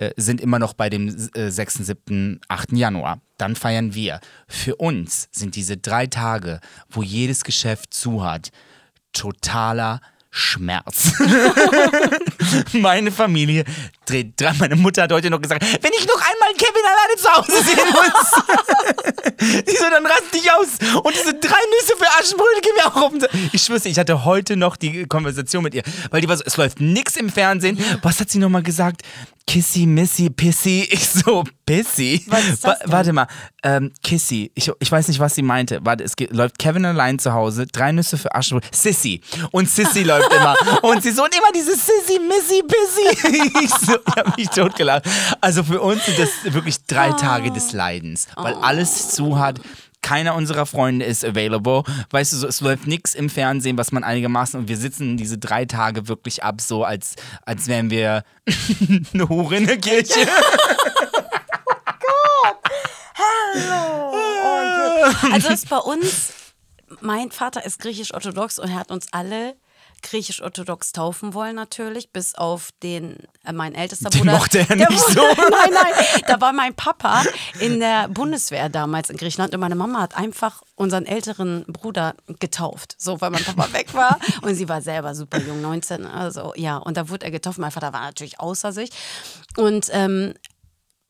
äh, 0.00 0.12
sind 0.16 0.40
immer 0.40 0.58
noch 0.58 0.72
bei 0.72 0.88
dem 0.88 1.08
äh, 1.34 1.50
6., 1.50 1.74
7., 1.74 2.40
8. 2.48 2.72
Januar. 2.72 3.20
Dann 3.36 3.54
feiern 3.54 3.94
wir. 3.94 4.20
Für 4.48 4.76
uns 4.76 5.28
sind 5.30 5.56
diese 5.56 5.76
drei 5.76 6.06
Tage, 6.06 6.60
wo 6.88 7.02
jedes 7.02 7.44
Geschäft 7.44 7.92
zu 7.92 8.24
hat, 8.24 8.50
totaler 9.12 10.00
Schmerz. 10.30 11.12
Meine 12.72 13.10
Familie 13.10 13.64
durchdreht. 14.10 14.58
Meine 14.58 14.76
Mutter 14.76 15.02
hat 15.02 15.12
heute 15.12 15.30
noch 15.30 15.40
gesagt, 15.40 15.62
wenn 15.62 15.92
ich 15.98 16.06
noch 16.06 16.20
einmal 16.20 16.52
Kevin 16.56 16.82
alleine 16.84 17.16
zu 17.16 17.28
Hause 17.32 17.64
sehen 17.64 17.78
muss. 17.92 19.64
die 19.66 19.76
so, 19.76 19.84
dann 19.90 20.06
rast 20.06 20.34
dich 20.34 20.50
aus. 20.52 21.00
Und 21.02 21.14
diese 21.14 21.34
drei 21.34 21.58
Nüsse 21.78 21.96
für 21.96 22.06
Aschenbrödel 22.18 22.60
gehen 22.62 22.72
wir 22.76 22.86
auch 22.86 23.10
um. 23.10 23.18
Ich 23.52 23.62
schwör's, 23.62 23.84
ich 23.84 23.98
hatte 23.98 24.24
heute 24.24 24.56
noch 24.56 24.76
die 24.76 25.06
Konversation 25.06 25.62
mit 25.62 25.74
ihr, 25.74 25.82
weil 26.10 26.20
die 26.20 26.28
war 26.28 26.36
so, 26.36 26.44
es 26.46 26.56
läuft 26.56 26.80
nix 26.80 27.16
im 27.16 27.30
Fernsehen. 27.30 27.78
Was 28.02 28.20
hat 28.20 28.30
sie 28.30 28.38
nochmal 28.38 28.62
gesagt? 28.62 29.02
Kissy, 29.50 29.86
Missy, 29.86 30.30
Pissy. 30.30 30.88
Ich 31.00 31.08
so, 31.08 31.44
Pissy? 31.66 32.24
Denn? 32.26 32.74
Warte 32.84 33.12
mal, 33.12 33.26
ähm, 33.62 33.90
Kissy. 34.02 34.50
Ich, 34.54 34.70
ich 34.78 34.92
weiß 34.92 35.08
nicht, 35.08 35.18
was 35.18 35.34
sie 35.34 35.42
meinte. 35.42 35.80
Warte, 35.82 36.04
es 36.04 36.14
geht, 36.14 36.32
läuft 36.32 36.58
Kevin 36.58 36.84
allein 36.84 37.18
zu 37.18 37.32
Hause, 37.32 37.66
drei 37.66 37.90
Nüsse 37.90 38.16
für 38.16 38.34
Aschenbrödel. 38.34 38.70
Sissy. 38.72 39.20
Und 39.50 39.68
Sissy 39.68 40.02
läuft 40.02 40.32
immer. 40.32 40.54
Und 40.82 41.02
sie 41.02 41.10
so, 41.10 41.24
und 41.24 41.34
immer 41.34 41.50
diese 41.54 41.74
Sissy, 41.74 42.20
Missy, 42.20 42.62
Pissy. 42.62 43.64
Ich, 43.64 43.70
so, 43.70 43.96
ich 44.06 44.16
hab 44.16 44.36
mich 44.36 44.48
totgelacht. 44.48 45.04
Also 45.40 45.64
für 45.64 45.80
uns 45.80 46.04
sind 46.06 46.18
das 46.18 46.30
wirklich 46.52 46.84
drei 46.86 47.10
Tage 47.12 47.50
des 47.50 47.72
Leidens, 47.72 48.28
weil 48.36 48.54
alles 48.54 49.10
zu 49.10 49.38
hat. 49.38 49.60
Keiner 50.02 50.34
unserer 50.34 50.64
Freunde 50.64 51.04
ist 51.04 51.26
available. 51.26 51.82
Weißt 52.08 52.32
du, 52.32 52.36
so, 52.36 52.46
es 52.46 52.62
läuft 52.62 52.86
nichts 52.86 53.14
im 53.14 53.28
Fernsehen, 53.28 53.76
was 53.76 53.92
man 53.92 54.02
einigermaßen. 54.02 54.58
Und 54.58 54.68
wir 54.68 54.78
sitzen 54.78 55.18
diese 55.18 55.36
drei 55.36 55.66
Tage 55.66 56.08
wirklich 56.08 56.42
ab, 56.42 56.62
so 56.62 56.84
als, 56.84 57.16
als 57.44 57.66
wären 57.66 57.90
wir 57.90 58.24
eine 59.12 59.28
Hure 59.28 59.56
in 59.56 59.66
der 59.66 59.76
Kirche. 59.76 60.20
Also 65.32 65.48
ist 65.48 65.68
bei 65.68 65.78
uns, 65.78 66.32
mein 67.00 67.30
Vater 67.30 67.64
ist 67.64 67.80
griechisch-orthodox 67.80 68.58
und 68.58 68.70
er 68.70 68.76
hat 68.76 68.90
uns 68.90 69.06
alle 69.12 69.54
griechisch-orthodox 70.02 70.92
taufen 70.92 71.34
wollen 71.34 71.56
natürlich, 71.56 72.10
bis 72.12 72.34
auf 72.34 72.70
den, 72.82 73.16
äh, 73.44 73.52
mein 73.52 73.74
ältester 73.74 74.10
Den 74.10 74.20
Bruder. 74.20 74.32
mochte 74.32 74.58
er 74.60 74.66
Der 74.76 74.88
nicht 74.88 75.00
so. 75.00 75.20
Nein, 75.50 75.70
nein, 75.72 76.22
da 76.26 76.40
war 76.40 76.52
mein 76.52 76.74
Papa 76.74 77.22
in 77.58 77.80
der 77.80 78.08
Bundeswehr 78.08 78.68
damals 78.68 79.10
in 79.10 79.16
Griechenland 79.16 79.54
und 79.54 79.60
meine 79.60 79.74
Mama 79.74 80.00
hat 80.00 80.16
einfach 80.16 80.62
unseren 80.74 81.06
älteren 81.06 81.64
Bruder 81.66 82.14
getauft, 82.38 82.96
so 82.98 83.20
weil 83.20 83.30
mein 83.30 83.44
Papa 83.44 83.72
weg 83.72 83.92
war 83.94 84.18
und 84.42 84.54
sie 84.54 84.68
war 84.68 84.80
selber 84.82 85.14
super 85.14 85.38
jung, 85.38 85.60
19, 85.60 86.06
also 86.06 86.52
ja, 86.56 86.76
und 86.78 86.96
da 86.96 87.08
wurde 87.08 87.26
er 87.26 87.30
getauft. 87.30 87.58
Mein 87.58 87.70
Vater 87.70 87.92
war 87.92 88.00
natürlich 88.02 88.40
außer 88.40 88.72
sich 88.72 88.90
und 89.56 89.88
ähm, 89.92 90.34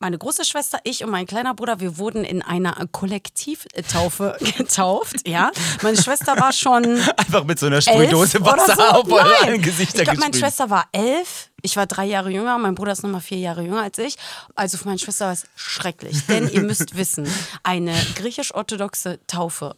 meine 0.01 0.17
große 0.17 0.43
Schwester, 0.45 0.79
ich 0.83 1.03
und 1.03 1.11
mein 1.11 1.27
kleiner 1.27 1.53
Bruder, 1.53 1.79
wir 1.79 1.97
wurden 1.97 2.23
in 2.25 2.41
einer 2.41 2.75
Kollektivtaufe 2.91 4.35
getauft. 4.57 5.27
Ja, 5.27 5.51
meine 5.83 6.01
Schwester 6.01 6.35
war 6.37 6.51
schon 6.51 6.99
Einfach 7.17 7.43
mit 7.43 7.59
so 7.59 7.67
einer 7.67 7.81
Sprühdose 7.81 8.43
Wasser 8.43 8.75
so. 8.75 8.81
auf 8.81 9.11
eure. 9.11 9.59
Gesichter 9.59 9.99
Ich 9.99 10.03
glaube, 10.05 10.19
meine. 10.19 10.33
Schwester 10.33 10.69
war 10.69 10.87
elf. 10.91 11.49
Ich 11.61 11.77
war 11.77 11.85
drei 11.85 12.05
Jahre 12.05 12.31
jünger. 12.31 12.57
Mein 12.57 12.73
Bruder 12.73 12.91
ist 12.93 13.03
nochmal 13.03 13.21
vier 13.21 13.37
Jahre 13.37 13.61
jünger 13.61 13.83
als 13.83 13.99
ich. 13.99 14.15
Also 14.55 14.77
für 14.77 14.85
meine 14.85 14.97
Schwester 14.99 15.25
war 15.27 15.33
es 15.33 15.45
schrecklich. 15.55 16.25
Denn 16.27 16.49
ihr 16.49 16.61
müsst 16.61 16.97
wissen, 16.97 17.27
eine 17.63 17.93
griechisch-orthodoxe 18.15 19.19
Taufe 19.27 19.75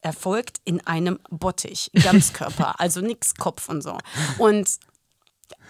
erfolgt 0.00 0.60
in 0.64 0.84
einem 0.86 1.18
Bottich, 1.30 1.90
Ganzkörper, 1.92 2.78
also 2.80 3.00
nix 3.00 3.34
Kopf 3.34 3.68
und 3.68 3.82
so. 3.82 3.98
Und 4.38 4.68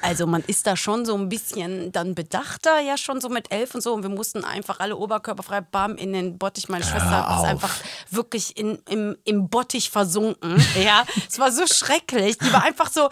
also 0.00 0.26
man 0.26 0.42
ist 0.42 0.66
da 0.66 0.76
schon 0.76 1.06
so 1.06 1.16
ein 1.16 1.28
bisschen 1.28 1.92
dann 1.92 2.14
bedachter, 2.14 2.80
ja 2.80 2.96
schon 2.96 3.20
so 3.20 3.28
mit 3.28 3.52
elf 3.52 3.74
und 3.74 3.82
so. 3.82 3.92
Und 3.94 4.02
wir 4.02 4.10
mussten 4.10 4.44
einfach 4.44 4.80
alle 4.80 4.96
oberkörperfrei 4.96 5.60
bam 5.60 5.96
in 5.96 6.12
den 6.12 6.38
Bottich. 6.38 6.68
Meine 6.68 6.84
Schwester 6.84 7.26
ist 7.30 7.38
auf. 7.38 7.44
einfach 7.44 7.74
wirklich 8.10 8.56
in, 8.56 8.78
im, 8.88 9.16
im 9.24 9.48
Bottich 9.48 9.90
versunken. 9.90 10.62
Ja, 10.82 11.04
es 11.28 11.38
war 11.38 11.52
so 11.52 11.66
schrecklich. 11.66 12.38
Die 12.38 12.52
war 12.52 12.64
einfach 12.64 12.90
so, 12.90 13.08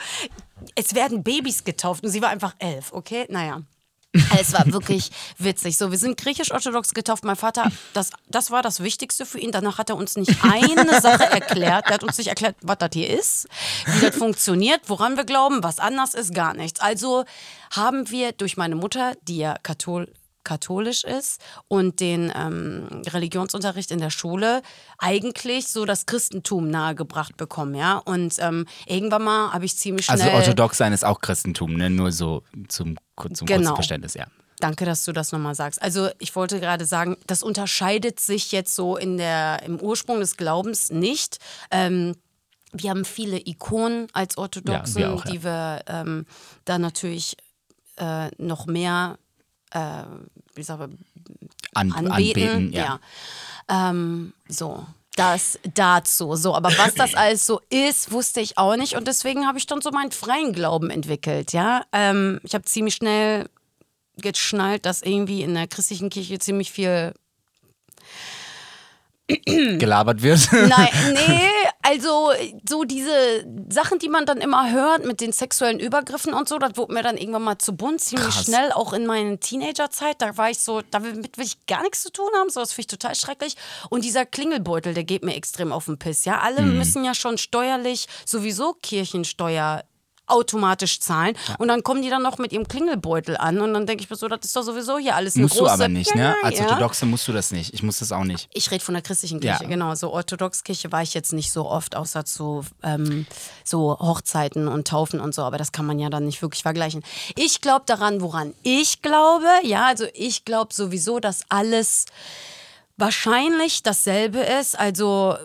es 0.75 0.95
werden 0.95 1.23
Babys 1.23 1.63
getauft 1.63 2.03
und 2.03 2.11
sie 2.11 2.21
war 2.23 2.31
einfach 2.31 2.55
elf, 2.59 2.93
okay? 2.93 3.27
Naja. 3.29 3.63
Es 4.13 4.53
war 4.53 4.67
wirklich 4.73 5.11
witzig. 5.39 5.77
So, 5.77 5.93
wir 5.93 5.99
sind 5.99 6.17
griechisch-orthodox 6.17 6.95
getauft. 6.95 7.25
Mein 7.25 7.37
Vater, 7.37 7.71
das, 7.95 8.11
das 8.29 8.51
war 8.51 8.61
das 8.61 8.81
Wichtigste 8.81 9.25
für 9.25 9.39
ihn. 9.39 9.53
Danach 9.53 9.79
hat 9.79 9.89
er 9.89 9.97
uns 9.97 10.17
nicht 10.17 10.37
eine 10.43 11.01
Sache 11.01 11.25
erklärt. 11.25 11.87
Er 11.87 11.95
hat 11.95 12.03
uns 12.03 12.19
nicht 12.19 12.27
erklärt, 12.27 12.57
was 12.61 12.79
das 12.79 12.91
hier 12.93 13.09
ist, 13.09 13.47
wie 13.87 14.01
das 14.07 14.17
funktioniert, 14.17 14.83
woran 14.89 15.17
wir 15.17 15.25
glauben, 15.25 15.63
was 15.63 15.79
anders 15.79 16.15
ist, 16.15 16.35
gar 16.35 16.55
nichts. 16.55 16.81
Also 16.81 17.25
haben 17.71 18.11
wir 18.11 18.33
durch 18.33 18.57
meine 18.57 18.75
Mutter, 18.75 19.15
die 19.23 19.39
ja 19.39 19.57
Kathol 19.63 20.13
katholisch 20.45 21.05
ist 21.05 21.41
und 21.69 22.01
den 22.01 22.33
ähm, 22.35 23.03
Religionsunterricht 23.09 23.91
in 23.91 23.99
der 24.01 24.11
Schule 24.11 24.63
eigentlich 24.99 25.69
so 25.69 25.85
das 25.85 26.07
Christentum 26.07 26.69
nahegebracht 26.71 27.37
bekommen, 27.37 27.75
ja. 27.75 27.99
Und 27.99 28.37
ähm, 28.39 28.67
irgendwann 28.87 29.23
mal 29.23 29.53
habe 29.53 29.65
ich 29.65 29.77
ziemlich 29.77 30.07
schnell... 30.07 30.21
Also 30.21 30.33
orthodox 30.37 30.79
sein 30.79 30.93
ist 30.93 31.05
auch 31.05 31.21
Christentum, 31.21 31.75
ne? 31.75 31.91
Nur 31.91 32.13
so 32.13 32.43
zum, 32.69 32.97
zum 33.35 33.47
Genau. 33.47 33.59
kurzen 33.61 33.75
Verständnis, 33.75 34.15
ja. 34.15 34.27
Danke, 34.61 34.85
dass 34.85 35.05
du 35.05 35.13
das 35.13 35.33
nochmal 35.33 35.55
sagst. 35.55 35.81
Also 35.81 36.11
ich 36.19 36.37
wollte 36.37 36.61
gerade 36.61 36.85
sagen, 36.85 37.17
das 37.27 37.43
unterscheidet 37.43 38.21
sich 38.21 38.53
jetzt 38.53 38.75
so 38.75 38.97
in 38.97 39.17
der, 39.17 39.63
im 39.63 39.81
Ursprung 39.81 40.21
des 40.21 40.37
Glaubens 40.37 40.91
nicht. 40.91 41.39
Ähm, 41.71 42.15
wir 42.73 42.91
haben 42.91 43.05
viele 43.05 43.39
Ikonen 43.39 44.09
als 44.13 44.37
Orthodoxen, 44.39 45.01
Ja, 45.01 45.09
wir 45.09 45.15
auch, 45.15 45.25
ja. 45.25 45.31
die 45.33 45.45
wir 45.45 45.83
ähm, 45.87 46.27
da 46.67 46.79
natürlich 46.79 47.37
äh, 47.97 48.29
noch 48.37 48.67
mehr, 48.67 49.19
äh, 49.71 50.05
wie 50.55 50.63
sagen 50.63 50.81
wir, 50.81 51.35
An, 51.75 51.93
anbeten. 51.93 52.13
anbeten, 52.13 52.73
ja. 52.73 53.01
ja. 53.69 53.91
Ähm, 53.91 54.33
so. 54.49 54.87
Das 55.17 55.59
dazu. 55.75 56.37
So, 56.37 56.55
aber 56.55 56.71
was 56.79 56.95
das 56.95 57.15
alles 57.17 57.45
so 57.45 57.61
ist, 57.69 58.13
wusste 58.13 58.41
ich 58.41 58.57
auch 58.59 58.77
nicht. 58.77 58.95
Und 58.95 59.07
deswegen 59.07 59.47
habe 59.47 59.59
ich 59.59 59.67
dann 59.67 59.81
so 59.81 59.91
meinen 59.91 60.13
freien 60.13 60.53
Glauben 60.53 60.89
entwickelt. 60.89 61.53
Ja, 61.53 61.85
ähm, 61.93 62.41
ich 62.45 62.55
habe 62.55 62.65
ziemlich 62.65 62.95
schnell 62.95 63.49
geschnallt, 64.17 64.87
dass 64.87 65.03
irgendwie 65.03 65.43
in 65.43 65.55
der 65.55 65.67
christlichen 65.67 66.11
Kirche 66.11 66.39
ziemlich 66.39 66.71
viel. 66.71 67.13
Gelabert 69.45 70.23
wird. 70.23 70.49
Nein, 70.53 70.89
nee, 71.13 71.51
also 71.91 72.31
so 72.69 72.85
diese 72.85 73.45
Sachen, 73.69 73.99
die 73.99 74.09
man 74.09 74.27
dann 74.27 74.39
immer 74.39 74.71
hört 74.71 75.05
mit 75.05 75.21
den 75.21 75.33
sexuellen 75.33 75.81
Übergriffen 75.81 76.33
und 76.33 76.49
so, 76.49 76.59
das 76.59 76.77
wurde 76.77 76.95
mir 76.95 77.03
dann 77.03 77.17
irgendwann 77.17 77.43
mal 77.43 77.59
zu 77.59 77.75
bunt, 77.77 78.01
ziemlich 78.01 78.29
Krass. 78.35 78.45
schnell, 78.47 78.71
auch 78.73 78.93
in 78.93 79.07
meiner 79.07 79.39
Teenagerzeit. 79.41 80.23
Da 80.23 80.37
war 80.37 80.51
ich 80.51 80.59
so, 80.61 80.83
damit 80.91 81.37
will 81.37 81.45
ich 81.45 81.67
gar 81.67 81.83
nichts 81.83 82.03
zu 82.03 82.13
tun 82.13 82.29
haben, 82.37 82.51
so 82.51 82.61
das 82.61 82.73
finde 82.73 82.83
ich 82.83 82.99
total 82.99 83.15
schrecklich. 83.15 83.57
Und 83.89 84.05
dieser 84.05 84.25
Klingelbeutel, 84.27 84.95
der 84.95 85.05
geht 85.05 85.25
mir 85.25 85.35
extrem 85.35 85.73
auf 85.73 85.87
den 85.87 85.99
Piss. 85.99 86.25
Ja, 86.25 86.41
alle 86.41 86.63
Mhm. 86.63 86.79
müssen 86.79 87.05
ja 87.05 87.15
schon 87.15 87.39
steuerlich 87.39 88.07
sowieso 88.25 88.75
Kirchensteuer 88.83 89.83
automatisch 90.31 91.01
zahlen 91.01 91.37
und 91.59 91.69
dann 91.69 91.83
kommen 91.83 92.03
die 92.03 92.11
dann 92.11 92.23
noch 92.23 92.39
mit 92.39 92.53
ihrem 92.53 92.67
Klingelbeutel 92.69 93.37
an 93.37 93.61
und 93.61 93.75
dann 93.75 93.87
denke 93.87 94.03
ich 94.05 94.11
mir 94.11 94.17
so, 94.17 94.29
das 94.29 94.41
ist 94.45 94.57
doch 94.57 94.63
sowieso 94.63 94.99
hier 94.99 95.17
alles 95.17 95.35
eine 95.35 95.45
musst 95.45 95.57
du 95.57 95.61
große 95.61 95.73
aber 95.73 95.89
nicht, 95.89 96.15
ne? 96.15 96.35
Als 96.43 96.59
ja. 96.59 96.67
Orthodoxe 96.67 97.07
musst 97.07 97.27
du 97.29 97.33
das 97.33 97.51
nicht. 97.51 97.75
Ich 97.75 97.83
muss 97.83 97.99
das 97.99 98.13
auch 98.13 98.25
nicht. 98.25 98.49
Ich 98.53 98.71
rede 98.71 98.85
von 98.85 98.95
der 98.95 99.03
christlichen 99.03 99.41
Kirche, 99.41 99.65
Ja. 99.65 99.69
genau. 99.69 99.95
So 99.95 100.13
Orthodoxkirche 100.13 100.91
war 100.93 101.03
ich 101.03 101.15
jetzt 101.15 101.33
nicht 101.33 101.53
so 101.53 101.67
oft, 101.69 101.97
außer 101.97 102.25
zu 102.25 102.65
ähm, 102.83 103.27
so 103.65 103.99
Hochzeiten 103.99 104.69
und 104.69 104.87
Taufen 104.89 105.21
und 105.21 105.35
so, 105.35 105.43
aber 105.43 105.59
das 105.59 105.73
kann 105.73 105.87
man 105.87 105.99
ja 105.99 106.11
dann 106.11 106.25
nicht 106.27 106.43
wirklich 106.43 106.63
vergleichen. 106.63 107.03
Ich 107.37 107.61
glaube 107.61 107.83
daran, 107.87 108.21
woran 108.21 108.55
ich 108.63 109.03
glaube. 109.03 109.47
Ja, 109.63 109.87
also 109.87 110.07
ich 110.15 110.45
glaube 110.45 110.73
sowieso, 110.75 111.21
dass 111.21 111.43
alles 111.49 112.07
wahrscheinlich 112.97 113.83
dasselbe 113.83 114.39
ist. 114.41 114.79
Also 114.79 115.37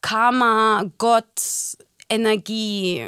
Karma, 0.00 0.84
Gott, 0.98 1.24
Energie, 2.08 3.06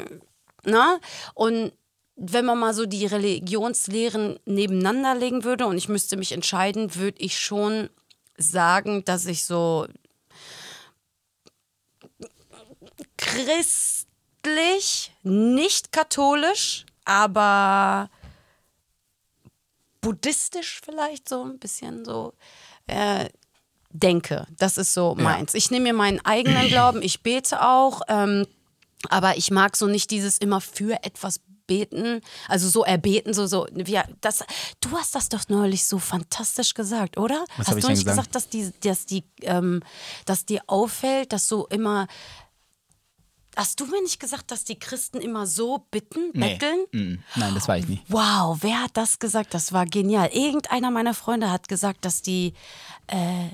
ne? 0.63 0.99
Und 1.33 1.73
wenn 2.15 2.45
man 2.45 2.59
mal 2.59 2.73
so 2.73 2.85
die 2.85 3.05
Religionslehren 3.05 4.39
nebeneinander 4.45 5.15
legen 5.15 5.43
würde 5.43 5.65
und 5.65 5.77
ich 5.77 5.89
müsste 5.89 6.17
mich 6.17 6.31
entscheiden, 6.31 6.95
würde 6.95 7.19
ich 7.19 7.39
schon 7.39 7.89
sagen, 8.37 9.03
dass 9.05 9.25
ich 9.25 9.45
so 9.45 9.87
christlich, 13.17 15.11
nicht 15.23 15.91
katholisch, 15.91 16.85
aber 17.05 18.09
buddhistisch 20.01 20.81
vielleicht 20.83 21.29
so 21.29 21.43
ein 21.43 21.59
bisschen 21.59 22.03
so 22.05 22.33
äh, 22.87 23.29
denke. 23.89 24.47
Das 24.57 24.77
ist 24.77 24.93
so 24.93 25.15
meins. 25.15 25.53
Ich 25.53 25.71
nehme 25.71 25.85
mir 25.85 25.93
meinen 25.93 26.23
eigenen 26.25 26.67
Glauben, 26.67 27.01
ich 27.01 27.21
bete 27.21 27.61
auch, 27.61 28.01
ähm, 28.07 28.45
aber 29.09 29.37
ich 29.37 29.51
mag 29.51 29.75
so 29.75 29.87
nicht 29.87 30.11
dieses 30.11 30.37
immer 30.37 30.61
für 30.61 31.03
etwas 31.03 31.39
beten, 31.67 32.21
also 32.49 32.67
so 32.69 32.83
erbeten, 32.83 33.33
so, 33.33 33.47
so, 33.47 33.65
wie, 33.73 33.99
das, 34.19 34.43
du 34.81 34.91
hast 34.97 35.15
das 35.15 35.29
doch 35.29 35.47
neulich 35.47 35.85
so 35.85 35.99
fantastisch 35.99 36.73
gesagt, 36.73 37.17
oder? 37.17 37.45
Was 37.57 37.67
hast 37.67 37.83
du 37.83 37.87
nicht 37.87 38.05
gesagt? 38.05 38.33
gesagt, 38.33 38.35
dass 38.35 38.49
die, 38.49 38.71
dass 38.81 39.05
die, 39.05 39.23
ähm, 39.43 39.81
dass 40.25 40.45
dir 40.45 40.61
auffällt, 40.67 41.31
dass 41.31 41.47
so 41.47 41.67
immer, 41.67 42.07
hast 43.55 43.79
du 43.79 43.85
mir 43.85 44.01
nicht 44.01 44.19
gesagt, 44.19 44.51
dass 44.51 44.63
die 44.65 44.79
Christen 44.79 45.19
immer 45.21 45.47
so 45.47 45.85
bitten, 45.91 46.31
Nee. 46.33 46.57
betteln? 46.57 46.85
Mm, 46.91 47.23
Nein, 47.39 47.53
das 47.53 47.67
war 47.67 47.77
ich 47.77 47.87
nie. 47.87 48.01
Wow, 48.07 48.57
wer 48.61 48.83
hat 48.83 48.97
das 48.97 49.19
gesagt? 49.19 49.53
Das 49.53 49.71
war 49.71 49.85
genial. 49.85 50.29
Irgendeiner 50.33 50.91
meiner 50.91 51.13
Freunde 51.13 51.49
hat 51.51 51.67
gesagt, 51.67 52.03
dass 52.05 52.21
die. 52.21 52.53
Äh, 53.07 53.49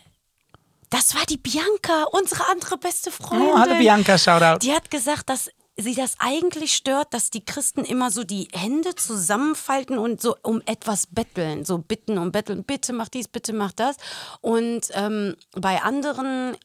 das 0.89 1.15
war 1.15 1.25
die 1.25 1.37
Bianca, 1.37 2.03
unsere 2.11 2.47
andere 2.49 2.77
beste 2.77 3.11
Freundin. 3.11 3.49
Oh, 3.49 3.57
hallo 3.57 3.75
Bianca, 3.77 4.17
Shoutout. 4.17 4.59
Die 4.59 4.73
hat 4.73 4.89
gesagt, 4.89 5.29
dass 5.29 5.49
sie 5.77 5.93
das 5.93 6.15
eigentlich 6.19 6.73
stört, 6.73 7.13
dass 7.13 7.29
die 7.29 7.45
Christen 7.45 7.83
immer 7.83 8.09
so 8.09 8.23
die 8.23 8.47
Hände 8.51 8.95
zusammenfalten 8.95 9.97
und 9.97 10.21
so 10.21 10.35
um 10.41 10.61
etwas 10.65 11.07
betteln, 11.07 11.65
so 11.65 11.77
bitten 11.77 12.17
und 12.17 12.31
betteln, 12.31 12.63
bitte 12.63 12.93
mach 12.93 13.09
dies, 13.09 13.27
bitte 13.27 13.53
mach 13.53 13.71
das. 13.71 13.97
Und 14.41 14.89
ähm, 14.93 15.35
bei 15.51 15.81
anderen 15.83 16.57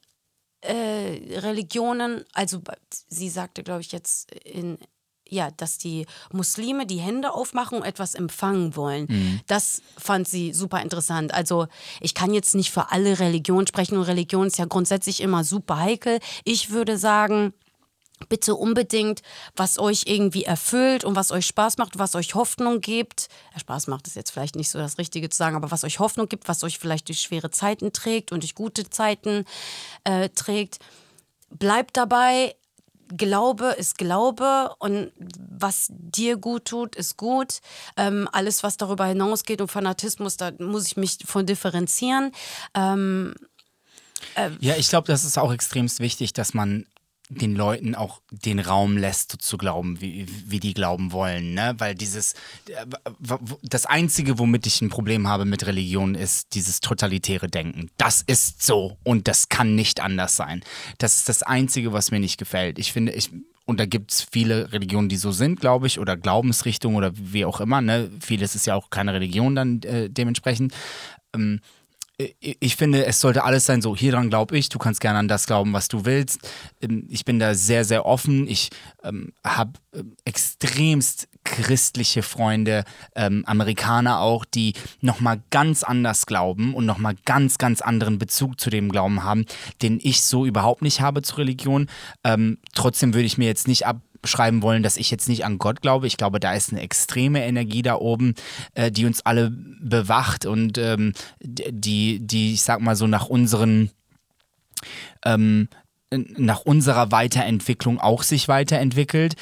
äh, 0.62 1.38
Religionen, 1.40 2.24
also 2.32 2.62
sie 3.08 3.28
sagte, 3.28 3.62
glaube 3.62 3.82
ich, 3.82 3.92
jetzt 3.92 4.32
in 4.32 4.78
ja, 5.32 5.50
dass 5.50 5.78
die 5.78 6.06
Muslime 6.32 6.86
die 6.86 6.98
Hände 6.98 7.32
aufmachen 7.32 7.78
und 7.78 7.84
etwas 7.84 8.14
empfangen 8.14 8.76
wollen. 8.76 9.06
Mhm. 9.08 9.40
Das 9.46 9.82
fand 9.96 10.28
sie 10.28 10.52
super 10.52 10.82
interessant. 10.82 11.32
Also 11.32 11.66
ich 12.00 12.14
kann 12.14 12.34
jetzt 12.34 12.54
nicht 12.54 12.70
für 12.70 12.92
alle 12.92 13.18
Religionen 13.18 13.66
sprechen 13.66 13.96
und 13.96 14.04
Religion 14.04 14.46
ist 14.46 14.58
ja 14.58 14.66
grundsätzlich 14.66 15.20
immer 15.20 15.42
super 15.42 15.78
heikel. 15.78 16.20
Ich 16.44 16.70
würde 16.70 16.98
sagen, 16.98 17.54
bitte 18.28 18.54
unbedingt, 18.54 19.22
was 19.56 19.78
euch 19.78 20.04
irgendwie 20.06 20.44
erfüllt 20.44 21.04
und 21.04 21.16
was 21.16 21.30
euch 21.30 21.46
Spaß 21.46 21.78
macht, 21.78 21.98
was 21.98 22.14
euch 22.14 22.34
Hoffnung 22.34 22.80
gibt. 22.80 23.28
Spaß 23.56 23.86
macht 23.86 24.06
ist 24.06 24.16
jetzt 24.16 24.30
vielleicht 24.30 24.56
nicht 24.56 24.70
so 24.70 24.78
das 24.78 24.98
Richtige 24.98 25.28
zu 25.28 25.36
sagen, 25.36 25.56
aber 25.56 25.70
was 25.70 25.84
euch 25.84 25.98
Hoffnung 25.98 26.28
gibt, 26.28 26.46
was 26.46 26.62
euch 26.62 26.78
vielleicht 26.78 27.08
durch 27.08 27.20
schwere 27.20 27.50
Zeiten 27.50 27.92
trägt 27.92 28.32
und 28.32 28.42
durch 28.42 28.54
gute 28.54 28.88
Zeiten 28.88 29.44
äh, 30.04 30.28
trägt. 30.28 30.78
Bleibt 31.50 31.96
dabei. 31.96 32.54
Glaube 33.16 33.74
ist 33.78 33.98
Glaube 33.98 34.74
und 34.78 35.12
was 35.38 35.88
dir 35.90 36.36
gut 36.36 36.64
tut, 36.66 36.96
ist 36.96 37.16
gut. 37.16 37.60
Ähm, 37.96 38.28
alles, 38.32 38.62
was 38.62 38.76
darüber 38.76 39.06
hinausgeht 39.06 39.60
und 39.60 39.70
Fanatismus, 39.70 40.36
da 40.36 40.52
muss 40.58 40.86
ich 40.86 40.96
mich 40.96 41.18
von 41.24 41.46
differenzieren. 41.46 42.32
Ähm, 42.74 43.34
äh, 44.34 44.50
ja, 44.60 44.76
ich 44.76 44.88
glaube, 44.88 45.06
das 45.06 45.24
ist 45.24 45.38
auch 45.38 45.52
extrem 45.52 45.88
wichtig, 45.98 46.32
dass 46.32 46.54
man 46.54 46.86
den 47.40 47.54
Leuten 47.54 47.94
auch 47.94 48.20
den 48.30 48.58
Raum 48.58 48.96
lässt, 48.96 49.32
zu 49.40 49.58
glauben, 49.58 50.00
wie, 50.00 50.26
wie 50.46 50.60
die 50.60 50.74
glauben 50.74 51.12
wollen. 51.12 51.54
Ne? 51.54 51.74
Weil 51.78 51.94
dieses, 51.94 52.34
das 53.62 53.86
Einzige, 53.86 54.38
womit 54.38 54.66
ich 54.66 54.80
ein 54.80 54.88
Problem 54.88 55.28
habe 55.28 55.44
mit 55.44 55.66
Religion, 55.66 56.14
ist 56.14 56.54
dieses 56.54 56.80
totalitäre 56.80 57.48
Denken. 57.48 57.90
Das 57.96 58.22
ist 58.22 58.62
so 58.62 58.98
und 59.04 59.28
das 59.28 59.48
kann 59.48 59.74
nicht 59.74 60.00
anders 60.00 60.36
sein. 60.36 60.62
Das 60.98 61.16
ist 61.18 61.28
das 61.28 61.42
Einzige, 61.42 61.92
was 61.92 62.10
mir 62.10 62.20
nicht 62.20 62.38
gefällt. 62.38 62.78
Ich 62.78 62.92
finde, 62.92 63.12
ich, 63.12 63.30
und 63.64 63.80
da 63.80 63.86
gibt 63.86 64.12
es 64.12 64.26
viele 64.30 64.72
Religionen, 64.72 65.08
die 65.08 65.16
so 65.16 65.32
sind, 65.32 65.60
glaube 65.60 65.86
ich, 65.86 65.98
oder 65.98 66.16
Glaubensrichtungen 66.16 66.96
oder 66.96 67.12
wie 67.14 67.44
auch 67.44 67.60
immer. 67.60 67.80
Ne? 67.80 68.10
Vieles 68.20 68.54
ist 68.54 68.66
ja 68.66 68.74
auch 68.74 68.90
keine 68.90 69.14
Religion 69.14 69.54
dann 69.54 69.82
äh, 69.82 70.10
dementsprechend. 70.10 70.74
Ähm, 71.34 71.60
ich 72.40 72.76
finde, 72.76 73.06
es 73.06 73.20
sollte 73.20 73.44
alles 73.44 73.66
sein, 73.66 73.82
so 73.82 73.96
hier 73.96 74.12
dran 74.12 74.30
glaube 74.30 74.56
ich, 74.56 74.68
du 74.68 74.78
kannst 74.78 75.00
gerne 75.00 75.18
an 75.18 75.28
das 75.28 75.46
glauben, 75.46 75.72
was 75.72 75.88
du 75.88 76.04
willst. 76.04 76.40
Ähm, 76.80 77.06
ich 77.08 77.24
bin 77.24 77.38
da 77.38 77.54
sehr, 77.54 77.84
sehr 77.84 78.06
offen. 78.06 78.46
Ich 78.48 78.70
ähm, 79.02 79.32
habe 79.44 79.72
äh, 79.92 80.02
extremst 80.24 81.28
christliche 81.44 82.22
Freunde, 82.22 82.84
ähm, 83.16 83.44
Amerikaner 83.46 84.20
auch, 84.20 84.44
die 84.44 84.74
nochmal 85.00 85.42
ganz 85.50 85.82
anders 85.82 86.26
glauben 86.26 86.74
und 86.74 86.86
nochmal 86.86 87.16
ganz, 87.24 87.58
ganz 87.58 87.80
anderen 87.80 88.18
Bezug 88.18 88.60
zu 88.60 88.70
dem 88.70 88.90
Glauben 88.90 89.24
haben, 89.24 89.46
den 89.82 89.98
ich 90.02 90.22
so 90.22 90.46
überhaupt 90.46 90.82
nicht 90.82 91.00
habe 91.00 91.22
zur 91.22 91.38
Religion. 91.38 91.88
Ähm, 92.24 92.58
trotzdem 92.74 93.14
würde 93.14 93.26
ich 93.26 93.38
mir 93.38 93.46
jetzt 93.46 93.68
nicht 93.68 93.86
ab 93.86 94.00
schreiben 94.24 94.62
wollen, 94.62 94.82
dass 94.82 94.96
ich 94.96 95.10
jetzt 95.10 95.28
nicht 95.28 95.44
an 95.44 95.58
Gott 95.58 95.82
glaube. 95.82 96.06
Ich 96.06 96.16
glaube, 96.16 96.40
da 96.40 96.52
ist 96.54 96.72
eine 96.72 96.80
extreme 96.80 97.44
Energie 97.44 97.82
da 97.82 97.96
oben, 97.96 98.34
äh, 98.74 98.90
die 98.90 99.06
uns 99.06 99.24
alle 99.24 99.50
bewacht 99.50 100.46
und 100.46 100.78
ähm, 100.78 101.12
die, 101.40 102.20
die, 102.20 102.54
ich 102.54 102.62
sag 102.62 102.80
mal 102.80 102.96
so, 102.96 103.06
nach 103.06 103.26
unseren 103.26 103.90
ähm, 105.24 105.68
nach 106.14 106.60
unserer 106.60 107.10
Weiterentwicklung 107.10 107.98
auch 107.98 108.22
sich 108.22 108.48
weiterentwickelt. 108.48 109.34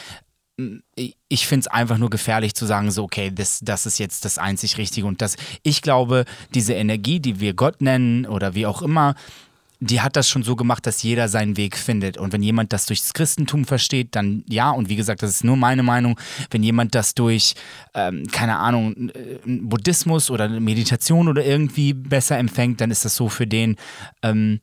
Ich 1.28 1.46
finde 1.46 1.60
es 1.60 1.66
einfach 1.68 1.98
nur 1.98 2.10
gefährlich 2.10 2.54
zu 2.54 2.66
sagen, 2.66 2.90
so, 2.90 3.02
okay, 3.02 3.32
das, 3.34 3.60
das 3.60 3.86
ist 3.86 3.98
jetzt 3.98 4.24
das 4.24 4.38
einzig 4.38 4.78
Richtige. 4.78 5.06
Und 5.06 5.22
das, 5.22 5.36
ich 5.62 5.82
glaube, 5.82 6.26
diese 6.54 6.74
Energie, 6.74 7.18
die 7.18 7.40
wir 7.40 7.54
Gott 7.54 7.80
nennen 7.80 8.26
oder 8.26 8.54
wie 8.54 8.66
auch 8.66 8.82
immer, 8.82 9.14
die 9.80 10.02
hat 10.02 10.16
das 10.16 10.28
schon 10.28 10.42
so 10.42 10.56
gemacht, 10.56 10.86
dass 10.86 11.02
jeder 11.02 11.28
seinen 11.28 11.56
Weg 11.56 11.76
findet. 11.76 12.18
Und 12.18 12.32
wenn 12.32 12.42
jemand 12.42 12.72
das 12.72 12.86
durchs 12.86 13.14
Christentum 13.14 13.64
versteht, 13.64 14.14
dann 14.14 14.44
ja. 14.48 14.70
Und 14.70 14.90
wie 14.90 14.96
gesagt, 14.96 15.22
das 15.22 15.30
ist 15.30 15.44
nur 15.44 15.56
meine 15.56 15.82
Meinung. 15.82 16.20
Wenn 16.50 16.62
jemand 16.62 16.94
das 16.94 17.14
durch, 17.14 17.54
ähm, 17.94 18.26
keine 18.30 18.58
Ahnung, 18.58 19.10
äh, 19.10 19.38
Buddhismus 19.44 20.30
oder 20.30 20.48
Meditation 20.48 21.28
oder 21.28 21.44
irgendwie 21.44 21.94
besser 21.94 22.38
empfängt, 22.38 22.80
dann 22.80 22.90
ist 22.90 23.04
das 23.04 23.16
so 23.16 23.28
für 23.28 23.46
den. 23.46 23.76
Ähm, 24.22 24.60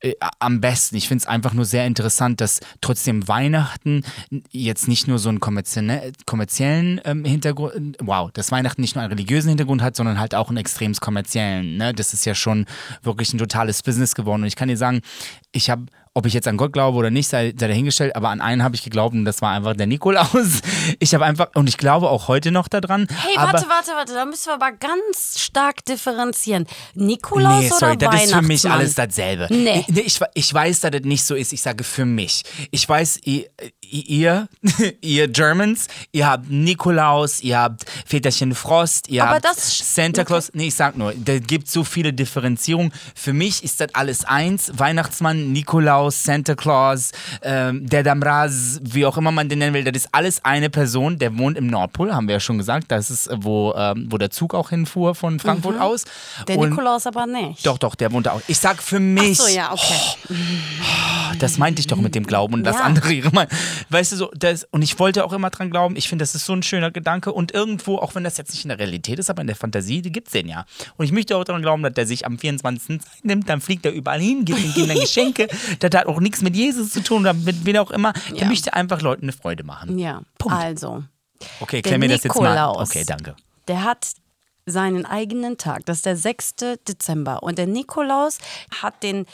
äh, 0.00 0.14
am 0.38 0.60
besten. 0.60 0.96
Ich 0.96 1.08
finde 1.08 1.22
es 1.22 1.26
einfach 1.26 1.52
nur 1.52 1.64
sehr 1.64 1.86
interessant, 1.86 2.40
dass 2.40 2.60
trotzdem 2.80 3.26
Weihnachten 3.28 4.02
jetzt 4.50 4.88
nicht 4.88 5.08
nur 5.08 5.18
so 5.18 5.28
einen 5.28 5.40
kommerziellen 5.40 7.00
ähm, 7.04 7.24
Hintergrund, 7.24 7.96
wow, 8.00 8.30
dass 8.32 8.52
Weihnachten 8.52 8.80
nicht 8.80 8.94
nur 8.94 9.02
einen 9.02 9.12
religiösen 9.12 9.48
Hintergrund 9.48 9.82
hat, 9.82 9.96
sondern 9.96 10.18
halt 10.18 10.34
auch 10.34 10.48
einen 10.48 10.58
extrem 10.58 10.94
kommerziellen. 11.00 11.76
Ne? 11.76 11.94
Das 11.94 12.12
ist 12.12 12.24
ja 12.24 12.34
schon 12.34 12.66
wirklich 13.02 13.32
ein 13.32 13.38
totales 13.38 13.82
Business 13.82 14.14
geworden. 14.14 14.42
Und 14.42 14.48
ich 14.48 14.56
kann 14.56 14.68
dir 14.68 14.76
sagen, 14.76 15.02
ich 15.52 15.70
habe 15.70 15.86
ob 16.12 16.26
ich 16.26 16.34
jetzt 16.34 16.48
an 16.48 16.56
Gott 16.56 16.72
glaube 16.72 16.98
oder 16.98 17.10
nicht, 17.10 17.28
sei, 17.28 17.54
sei 17.56 17.68
dahingestellt, 17.68 18.16
aber 18.16 18.30
an 18.30 18.40
einen 18.40 18.64
habe 18.64 18.74
ich 18.74 18.82
geglaubt 18.82 19.14
und 19.14 19.24
das 19.24 19.42
war 19.42 19.52
einfach 19.52 19.74
der 19.74 19.86
Nikolaus. 19.86 20.60
Ich 20.98 21.14
habe 21.14 21.24
einfach, 21.24 21.48
und 21.54 21.68
ich 21.68 21.78
glaube 21.78 22.10
auch 22.10 22.26
heute 22.28 22.50
noch 22.50 22.66
daran. 22.66 23.06
Hey, 23.08 23.36
warte, 23.36 23.68
warte, 23.68 23.92
warte, 23.92 24.12
da 24.12 24.24
müssen 24.24 24.46
wir 24.46 24.54
aber 24.54 24.72
ganz 24.72 25.38
stark 25.38 25.84
differenzieren. 25.84 26.66
Nikolaus 26.94 27.60
nee, 27.60 27.68
sorry, 27.68 27.92
oder 27.92 28.10
das 28.10 28.24
ist 28.24 28.34
für 28.34 28.42
mich 28.42 28.68
alles 28.68 28.94
dasselbe. 28.94 29.46
Nee. 29.50 29.84
Ich, 29.88 29.98
ich, 29.98 30.20
ich 30.34 30.54
weiß, 30.54 30.80
dass 30.80 30.90
das 30.90 31.02
nicht 31.02 31.24
so 31.24 31.34
ist, 31.34 31.52
ich 31.52 31.62
sage 31.62 31.84
für 31.84 32.04
mich. 32.04 32.42
Ich 32.70 32.88
weiß, 32.88 33.20
ihr, 33.24 33.46
ihr, 33.90 34.48
ihr 35.00 35.28
Germans, 35.28 35.88
ihr 36.12 36.26
habt 36.26 36.50
Nikolaus, 36.50 37.42
ihr 37.42 37.58
habt 37.58 37.84
Väterchen 38.06 38.54
Frost, 38.54 39.08
ihr 39.08 39.24
aber 39.24 39.36
habt 39.36 39.56
Santa 39.56 40.24
Claus. 40.24 40.50
Nee, 40.54 40.68
ich 40.68 40.74
sag 40.74 40.96
nur, 40.96 41.12
da 41.14 41.38
gibt 41.38 41.68
so 41.68 41.84
viele 41.84 42.12
Differenzierungen. 42.12 42.92
Für 43.14 43.32
mich 43.32 43.64
ist 43.64 43.80
das 43.80 43.94
alles 43.94 44.24
eins. 44.24 44.72
Weihnachtsmann, 44.74 45.52
Nikolaus, 45.52 46.22
Santa 46.24 46.54
Claus, 46.54 47.12
ähm, 47.42 47.86
der 47.86 48.02
Damraz, 48.02 48.80
wie 48.82 49.04
auch 49.06 49.16
immer 49.16 49.32
man 49.32 49.48
den 49.48 49.58
nennen 49.58 49.74
will, 49.74 49.84
das 49.84 50.04
ist 50.04 50.08
alles 50.12 50.44
eine 50.44 50.70
Person, 50.70 51.18
der 51.18 51.36
wohnt 51.38 51.58
im 51.58 51.66
Nordpol, 51.66 52.14
haben 52.14 52.28
wir 52.28 52.34
ja 52.34 52.40
schon 52.40 52.58
gesagt. 52.58 52.90
Das 52.90 53.10
ist, 53.10 53.28
wo, 53.32 53.74
ähm, 53.76 54.06
wo 54.10 54.18
der 54.18 54.30
Zug 54.30 54.54
auch 54.54 54.70
hinfuhr 54.70 55.14
von 55.14 55.38
Frankfurt 55.38 55.76
mhm. 55.76 55.82
aus. 55.82 56.04
Der 56.48 56.58
Und 56.58 56.70
Nikolaus 56.70 57.06
aber 57.06 57.26
nicht. 57.26 57.66
Doch, 57.66 57.78
doch, 57.78 57.94
der 57.94 58.12
wohnt 58.12 58.28
auch. 58.28 58.40
Ich 58.46 58.58
sag 58.58 58.82
für 58.82 59.00
mich. 59.00 59.38
Ach 59.40 59.46
so, 59.46 59.54
ja, 59.54 59.72
okay. 59.72 59.94
Oh, 60.30 61.34
das 61.38 61.58
meinte 61.58 61.80
ich 61.80 61.86
doch 61.86 61.98
mit 61.98 62.14
dem 62.14 62.26
Glauben 62.26 62.54
und 62.54 62.64
ja. 62.64 62.72
das 62.72 62.80
andere 62.80 63.12
ihre 63.12 63.30
Meinung. 63.30 63.52
Weißt 63.88 64.12
du 64.12 64.16
so, 64.16 64.30
das, 64.34 64.66
und 64.70 64.82
ich 64.82 64.98
wollte 64.98 65.24
auch 65.24 65.32
immer 65.32 65.50
dran 65.50 65.70
glauben. 65.70 65.96
Ich 65.96 66.08
finde, 66.08 66.22
das 66.22 66.34
ist 66.34 66.46
so 66.46 66.52
ein 66.52 66.62
schöner 66.62 66.90
Gedanke. 66.90 67.32
Und 67.32 67.52
irgendwo, 67.52 67.96
auch 67.96 68.14
wenn 68.14 68.24
das 68.24 68.36
jetzt 68.36 68.52
nicht 68.52 68.64
in 68.64 68.68
der 68.68 68.78
Realität 68.78 69.18
ist, 69.18 69.30
aber 69.30 69.40
in 69.40 69.46
der 69.46 69.56
Fantasie, 69.56 70.02
die 70.02 70.12
gibt 70.12 70.28
es 70.28 70.32
den 70.32 70.48
ja. 70.48 70.64
Und 70.96 71.04
ich 71.04 71.12
möchte 71.12 71.36
auch 71.36 71.44
daran 71.44 71.62
glauben, 71.62 71.82
dass 71.82 71.94
der 71.94 72.06
sich 72.06 72.26
am 72.26 72.38
24. 72.38 73.00
Zeit 73.00 73.24
nimmt, 73.24 73.48
dann 73.48 73.60
fliegt 73.60 73.86
er 73.86 73.92
überall 73.92 74.20
hin, 74.20 74.44
gibt 74.44 74.60
ihm 74.60 74.72
Kindern 74.72 74.98
Geschenke. 75.00 75.48
das 75.78 75.90
hat 75.94 76.06
auch 76.06 76.20
nichts 76.20 76.42
mit 76.42 76.56
Jesus 76.56 76.90
zu 76.90 77.02
tun 77.02 77.22
oder 77.22 77.34
mit 77.34 77.64
wen 77.64 77.78
auch 77.78 77.90
immer. 77.90 78.12
Der 78.30 78.36
ja. 78.36 78.46
möchte 78.46 78.74
einfach 78.74 79.00
Leuten 79.00 79.22
eine 79.22 79.32
Freude 79.32 79.64
machen. 79.64 79.98
Ja, 79.98 80.22
Punkt. 80.38 80.56
also. 80.56 81.04
Okay, 81.60 81.82
klär 81.82 81.98
mir 81.98 82.08
das 82.08 82.24
jetzt 82.24 82.36
mal. 82.36 82.76
Okay, 82.76 83.04
danke. 83.06 83.34
Der 83.68 83.84
hat 83.84 84.08
seinen 84.66 85.06
eigenen 85.06 85.58
Tag. 85.58 85.86
Das 85.86 85.98
ist 85.98 86.06
der 86.06 86.16
6. 86.16 86.54
Dezember. 86.86 87.42
Und 87.42 87.58
der 87.58 87.66
Nikolaus 87.66 88.38
hat 88.82 89.02
den 89.02 89.26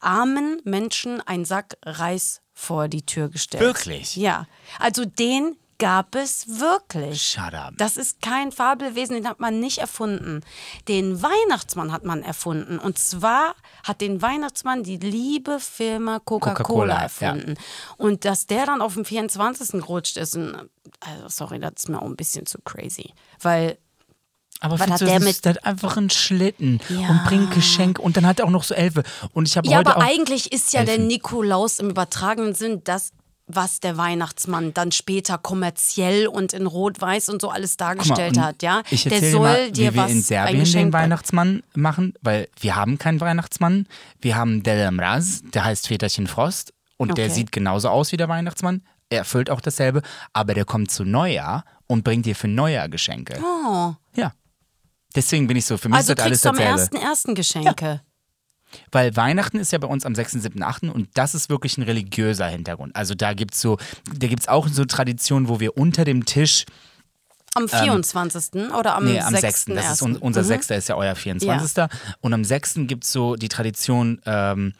armen 0.00 0.60
Menschen 0.64 1.20
einen 1.20 1.44
Sack 1.44 1.76
Reis 1.84 2.40
vor 2.62 2.88
die 2.88 3.04
Tür 3.04 3.28
gestellt. 3.28 3.62
Wirklich? 3.62 4.16
Ja. 4.16 4.46
Also 4.78 5.04
den 5.04 5.56
gab 5.78 6.14
es 6.14 6.60
wirklich. 6.60 7.20
Shut 7.20 7.54
up. 7.54 7.74
Das 7.76 7.96
ist 7.96 8.22
kein 8.22 8.52
Fabelwesen, 8.52 9.16
den 9.16 9.28
hat 9.28 9.40
man 9.40 9.58
nicht 9.58 9.78
erfunden. 9.78 10.42
Den 10.86 11.20
Weihnachtsmann 11.22 11.90
hat 11.90 12.04
man 12.04 12.22
erfunden. 12.22 12.78
Und 12.78 13.00
zwar 13.00 13.56
hat 13.82 14.00
den 14.00 14.22
Weihnachtsmann 14.22 14.84
die 14.84 14.98
liebe 14.98 15.58
Firma 15.58 16.20
Coca-Cola 16.20 16.94
Coca 16.94 17.02
erfunden. 17.02 17.54
Ja. 17.56 17.94
Und 17.96 18.24
dass 18.24 18.46
der 18.46 18.66
dann 18.66 18.80
auf 18.80 18.94
dem 18.94 19.04
24. 19.04 19.80
gerutscht 19.80 20.16
ist, 20.16 20.36
also 20.36 21.28
sorry, 21.28 21.58
das 21.58 21.72
ist 21.78 21.88
mir 21.88 22.00
auch 22.00 22.06
ein 22.06 22.14
bisschen 22.14 22.46
zu 22.46 22.58
crazy. 22.64 23.12
Weil 23.40 23.76
aber 24.62 24.78
was 24.78 25.00
du, 25.00 25.06
das 25.06 25.24
ist 25.24 25.44
das 25.44 25.58
einfach 25.58 25.96
ein 25.96 26.08
Schlitten 26.08 26.80
ja. 26.88 27.08
und 27.08 27.24
bringt 27.24 27.50
Geschenk 27.52 27.98
und 27.98 28.16
dann 28.16 28.26
hat 28.26 28.38
er 28.38 28.46
auch 28.46 28.50
noch 28.50 28.62
so 28.62 28.74
Elfe. 28.74 29.02
Und 29.32 29.48
ich 29.48 29.56
habe 29.56 29.68
ja, 29.68 29.80
aber 29.80 30.00
eigentlich 30.00 30.52
ist 30.52 30.72
ja 30.72 30.80
Elfen. 30.80 30.96
der 30.98 31.06
Nikolaus 31.06 31.80
im 31.80 31.90
übertragenen 31.90 32.54
Sinn 32.54 32.80
das 32.84 33.12
was 33.48 33.80
der 33.80 33.96
Weihnachtsmann 33.96 34.72
dann 34.72 34.92
später 34.92 35.36
kommerziell 35.36 36.26
und 36.26 36.52
in 36.52 36.66
Rot-Weiß 36.66 37.28
und 37.28 37.42
so 37.42 37.50
alles 37.50 37.76
dargestellt 37.76 38.36
mal, 38.36 38.46
hat, 38.46 38.62
ja. 38.62 38.82
Ich 38.88 39.02
der 39.02 39.20
soll 39.30 39.40
mal, 39.40 39.72
dir 39.72 39.92
wie 39.92 39.96
wir 39.96 40.06
in 40.06 40.22
Serbien 40.22 40.64
den 40.64 40.92
Weihnachtsmann 40.92 41.62
machen, 41.74 42.14
weil 42.22 42.48
wir 42.60 42.76
haben 42.76 42.98
keinen 42.98 43.20
Weihnachtsmann. 43.20 43.86
Wir 44.20 44.36
haben 44.36 44.62
Del 44.62 44.90
Mraz, 44.92 45.42
der 45.52 45.64
heißt 45.64 45.88
Väterchen 45.88 46.28
Frost 46.28 46.72
und 46.96 47.10
okay. 47.10 47.22
der 47.22 47.30
sieht 47.30 47.52
genauso 47.52 47.88
aus 47.88 48.12
wie 48.12 48.16
der 48.16 48.28
Weihnachtsmann. 48.28 48.82
Er 49.10 49.18
erfüllt 49.18 49.50
auch 49.50 49.60
dasselbe, 49.60 50.02
aber 50.32 50.54
der 50.54 50.64
kommt 50.64 50.90
zu 50.90 51.04
Neujahr 51.04 51.64
und 51.86 52.04
bringt 52.04 52.24
dir 52.24 52.36
für 52.36 52.48
Neujahr 52.48 52.88
Geschenke. 52.88 53.38
Oh. 53.42 53.92
Ja. 54.14 54.32
Deswegen 55.14 55.46
bin 55.46 55.56
ich 55.56 55.66
so, 55.66 55.76
für 55.76 55.88
mich 55.88 55.96
also 55.98 56.12
ist 56.12 56.18
das 56.18 56.24
alles 56.26 56.40
dasselbe. 56.40 56.70
Am 56.72 56.78
ersten 56.78 56.96
ersten 56.96 57.34
Geschenke. 57.34 57.84
Ja. 57.86 58.00
weil 58.90 59.14
Weihnachten 59.16 59.58
ist 59.58 59.70
ja 59.72 59.78
bei 59.78 59.86
uns 59.86 60.06
am 60.06 60.14
6., 60.14 60.32
7., 60.32 60.62
8. 60.62 60.84
und 60.84 61.08
das 61.14 61.34
ist 61.34 61.50
wirklich 61.50 61.76
ein 61.76 61.82
religiöser 61.82 62.46
Hintergrund. 62.46 62.96
Also 62.96 63.14
da 63.14 63.34
gibt 63.34 63.52
es 63.54 63.60
so, 63.60 63.76
da 64.18 64.26
gibt 64.26 64.40
es 64.42 64.48
auch 64.48 64.66
so 64.68 64.84
Traditionen, 64.86 65.48
wo 65.48 65.60
wir 65.60 65.76
unter 65.76 66.04
dem 66.04 66.24
Tisch 66.24 66.64
Am 67.54 67.68
24. 67.68 68.70
oder 68.78 68.94
am 68.96 69.06
Ähm, 69.06 69.12
Nee, 69.12 69.20
am 69.20 69.34
6. 69.34 69.64
6. 69.64 69.76
Das 69.76 69.92
ist 69.92 70.02
un 70.02 70.16
unser 70.16 70.40
Mhm. 70.42 70.46
6. 70.46 70.70
ist 70.70 70.88
ja 70.88 70.94
euer 70.96 71.14
24. 71.14 71.84
Und 72.20 72.32
am 72.32 72.44
6. 72.44 72.86
gibt 72.86 73.04
es 73.04 73.12
so 73.12 73.36
die 73.36 73.48
Tradition, 73.48 74.22
ähm, 74.24 74.72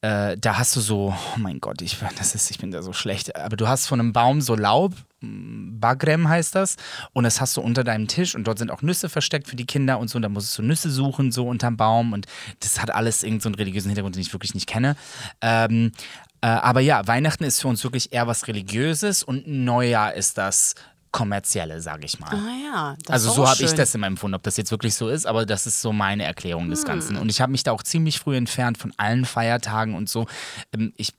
äh, 0.00 0.36
da 0.36 0.58
hast 0.58 0.74
du 0.74 0.80
so, 0.80 1.14
oh 1.16 1.38
mein 1.38 1.60
Gott, 1.60 1.80
ich, 1.80 1.96
das 2.18 2.34
ist, 2.34 2.50
ich 2.50 2.58
bin 2.58 2.72
da 2.72 2.82
so 2.82 2.92
schlecht, 2.92 3.36
aber 3.36 3.54
du 3.56 3.68
hast 3.68 3.86
von 3.86 4.00
einem 4.00 4.12
Baum 4.12 4.40
so 4.40 4.56
Laub, 4.56 4.94
Bagrem 5.22 6.28
heißt 6.28 6.54
das, 6.54 6.76
und 7.12 7.24
das 7.24 7.40
hast 7.40 7.56
du 7.56 7.60
unter 7.60 7.84
deinem 7.84 8.08
Tisch 8.08 8.34
und 8.34 8.44
dort 8.46 8.58
sind 8.58 8.70
auch 8.70 8.82
Nüsse 8.82 9.08
versteckt 9.08 9.48
für 9.48 9.56
die 9.56 9.66
Kinder 9.66 9.98
und 9.98 10.08
so, 10.08 10.16
und 10.16 10.22
da 10.22 10.28
musst 10.28 10.56
du 10.58 10.62
Nüsse 10.62 10.90
suchen, 10.90 11.32
so 11.32 11.48
unterm 11.48 11.76
Baum 11.76 12.12
und 12.12 12.26
das 12.60 12.80
hat 12.80 12.90
alles 12.90 13.22
irgendeinen 13.22 13.40
so 13.40 13.48
einen 13.48 13.54
religiösen 13.56 13.88
Hintergrund, 13.88 14.16
den 14.16 14.22
ich 14.22 14.32
wirklich 14.32 14.54
nicht 14.54 14.68
kenne. 14.68 14.96
Ähm, 15.40 15.92
äh, 16.40 16.46
aber 16.46 16.80
ja, 16.80 17.06
Weihnachten 17.06 17.44
ist 17.44 17.60
für 17.60 17.68
uns 17.68 17.82
wirklich 17.84 18.12
eher 18.12 18.26
was 18.26 18.48
Religiöses 18.48 19.22
und 19.22 19.46
Neujahr 19.46 20.14
ist 20.14 20.38
das 20.38 20.74
Kommerzielle, 21.12 21.80
sage 21.82 22.06
ich 22.06 22.18
mal. 22.18 22.32
Ah 22.32 22.64
ja, 22.64 22.96
Also 23.08 23.30
so 23.30 23.46
habe 23.46 23.62
ich 23.62 23.72
das 23.74 23.94
immer 23.94 24.06
empfunden, 24.06 24.34
ob 24.34 24.42
das 24.42 24.56
jetzt 24.56 24.70
wirklich 24.70 24.94
so 24.94 25.08
ist, 25.08 25.26
aber 25.26 25.44
das 25.44 25.66
ist 25.66 25.82
so 25.82 25.92
meine 25.92 26.24
Erklärung 26.24 26.70
des 26.70 26.84
Ganzen. 26.84 27.18
Und 27.18 27.30
ich 27.30 27.42
habe 27.42 27.52
mich 27.52 27.62
da 27.62 27.72
auch 27.72 27.82
ziemlich 27.82 28.18
früh 28.18 28.34
entfernt 28.34 28.78
von 28.78 28.94
allen 28.96 29.26
Feiertagen 29.26 29.94
und 29.94 30.08
so. 30.08 30.26
Ähm, 30.74 30.94
Ich, 30.96 31.12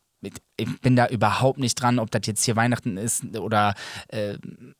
ich 0.57 0.81
bin 0.81 0.95
da 0.95 1.07
überhaupt 1.07 1.59
nicht 1.59 1.75
dran, 1.75 1.99
ob 1.99 2.11
das 2.11 2.21
jetzt 2.25 2.43
hier 2.43 2.55
Weihnachten 2.55 2.97
ist 2.97 3.23
oder 3.37 3.73
äh, 4.09 4.35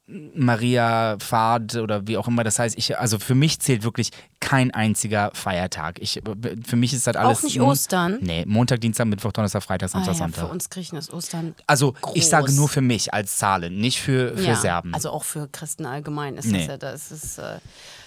Maria 0.08 1.18
Fahrt 1.20 1.76
oder 1.76 2.08
wie 2.08 2.18
auch 2.18 2.28
immer 2.28 2.44
das 2.44 2.60
heißt. 2.60 2.78
Ich, 2.78 2.98
also 2.98 3.20
für 3.20 3.36
mich 3.36 3.60
zählt 3.60 3.84
wirklich 3.84 4.12
kein 4.40 4.72
einziger 4.72 5.32
Feiertag. 5.34 6.00
Ich, 6.02 6.22
für 6.66 6.76
mich 6.76 6.94
ist 6.94 7.08
das 7.08 7.16
alles. 7.16 7.44
nicht 7.44 7.58
Mon- 7.60 7.70
Ostern? 7.70 8.20
Nee, 8.22 8.44
Montag, 8.48 8.82
Dienstag, 8.82 9.06
Mittwoch, 9.06 9.32
Donnerstag, 9.32 9.64
Freitag, 9.64 9.88
Ah, 9.90 9.92
Samstag, 9.94 10.14
ja, 10.14 10.18
Sonntag. 10.20 10.40
für 10.46 10.52
uns 10.52 10.70
Griechen 10.70 10.98
ist 10.98 11.12
Ostern. 11.14 11.56
Also 11.68 11.94
ich 12.14 12.28
sage 12.28 12.46
groß. 12.46 12.56
nur 12.56 12.70
für 12.70 12.82
mich 12.82 13.14
als 13.14 13.38
Zahlen, 13.38 13.78
nicht 13.80 14.00
für, 14.00 14.38
für 14.38 14.44
ja, 14.44 14.56
Serben. 14.56 14.94
Also 14.94 15.10
auch 15.10 15.24
für 15.24 15.48
Christen 15.48 15.86
allgemein 15.86 16.36
ist 16.38 16.46
Nee. 16.48 16.60
das 16.60 16.68
ja 16.68 16.78
das 16.78 17.12
ist, 17.12 17.38
äh, 17.40 17.60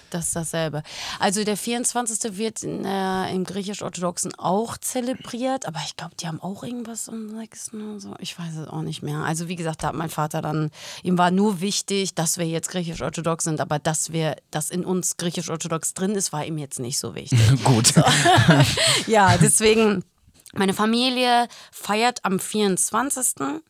das 0.09 0.27
ist 0.27 0.35
dasselbe. 0.35 0.83
Also 1.19 1.43
der 1.43 1.57
24. 1.57 2.37
wird 2.37 2.63
in, 2.63 2.85
äh, 2.85 3.31
im 3.33 3.43
griechisch-orthodoxen 3.43 4.35
auch 4.35 4.77
zelebriert, 4.77 5.67
aber 5.67 5.79
ich 5.85 5.95
glaube, 5.95 6.15
die 6.15 6.27
haben 6.27 6.41
auch 6.41 6.63
irgendwas 6.63 7.09
am 7.09 7.29
6. 7.29 7.73
oder 7.73 7.99
so. 7.99 8.15
Ich 8.19 8.37
weiß 8.37 8.55
es 8.55 8.67
auch 8.67 8.81
nicht 8.81 9.03
mehr. 9.03 9.19
Also 9.19 9.47
wie 9.47 9.55
gesagt, 9.55 9.83
da 9.83 9.87
hat 9.87 9.95
mein 9.95 10.09
Vater 10.09 10.41
dann, 10.41 10.71
ihm 11.03 11.17
war 11.17 11.31
nur 11.31 11.61
wichtig, 11.61 12.13
dass 12.15 12.37
wir 12.37 12.45
jetzt 12.45 12.69
griechisch-orthodox 12.69 13.43
sind, 13.43 13.61
aber 13.61 13.79
dass 13.79 14.11
wir, 14.11 14.35
dass 14.51 14.69
in 14.69 14.85
uns 14.85 15.17
griechisch-orthodox 15.17 15.93
drin 15.93 16.11
ist, 16.11 16.33
war 16.33 16.45
ihm 16.45 16.57
jetzt 16.57 16.79
nicht 16.79 16.99
so 16.99 17.15
wichtig. 17.15 17.39
Gut. 17.63 17.93
ja, 19.07 19.37
deswegen, 19.37 20.03
meine 20.53 20.73
Familie 20.73 21.47
feiert 21.71 22.23
am 22.23 22.39
24. 22.39 23.61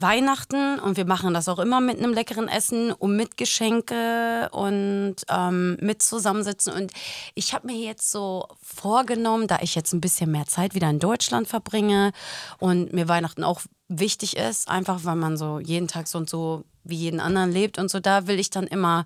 Weihnachten 0.00 0.78
und 0.78 0.96
wir 0.96 1.04
machen 1.04 1.34
das 1.34 1.48
auch 1.48 1.58
immer 1.58 1.80
mit 1.80 1.98
einem 1.98 2.12
leckeren 2.12 2.48
Essen 2.48 2.92
und 2.92 3.16
mit 3.16 3.36
Geschenke 3.36 4.48
und 4.52 5.16
ähm, 5.28 5.76
mit 5.80 6.02
Zusammensitzen. 6.02 6.72
Und 6.72 6.92
ich 7.34 7.54
habe 7.54 7.66
mir 7.66 7.76
jetzt 7.76 8.10
so 8.10 8.46
vorgenommen, 8.62 9.46
da 9.46 9.58
ich 9.60 9.74
jetzt 9.74 9.92
ein 9.92 10.00
bisschen 10.00 10.30
mehr 10.30 10.46
Zeit 10.46 10.74
wieder 10.74 10.90
in 10.90 10.98
Deutschland 10.98 11.48
verbringe 11.48 12.12
und 12.58 12.92
mir 12.92 13.08
Weihnachten 13.08 13.44
auch 13.44 13.60
wichtig 13.88 14.36
ist, 14.36 14.68
einfach 14.68 15.04
weil 15.04 15.16
man 15.16 15.36
so 15.36 15.58
jeden 15.58 15.88
Tag 15.88 16.08
so 16.08 16.18
und 16.18 16.30
so 16.30 16.64
wie 16.84 16.96
jeden 16.96 17.20
anderen 17.20 17.52
lebt 17.52 17.78
und 17.78 17.90
so, 17.90 18.00
da 18.00 18.26
will 18.26 18.38
ich 18.38 18.50
dann 18.50 18.66
immer 18.66 19.04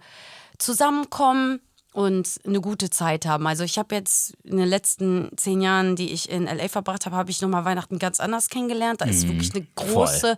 zusammenkommen 0.59 1.61
und 1.95 2.41
eine 2.45 2.61
gute 2.61 2.91
Zeit 2.91 3.25
haben. 3.25 3.47
Also 3.47 3.63
ich 3.63 3.79
habe 3.79 3.95
jetzt 3.95 4.35
in 4.43 4.57
den 4.57 4.67
letzten 4.67 5.31
zehn 5.37 5.63
Jahren, 5.63 5.95
die 5.95 6.13
ich 6.13 6.29
in 6.29 6.47
LA 6.47 6.67
verbracht 6.67 7.07
habe, 7.07 7.15
habe 7.15 7.31
ich 7.31 7.41
nochmal 7.41 7.65
Weihnachten 7.65 8.01
ganz 8.01 8.19
anders 8.19 8.49
kennengelernt. 8.49 9.01
Da 9.01 9.05
ist 9.05 9.29
wirklich 9.29 9.55
eine 9.55 9.65
große, 9.77 10.37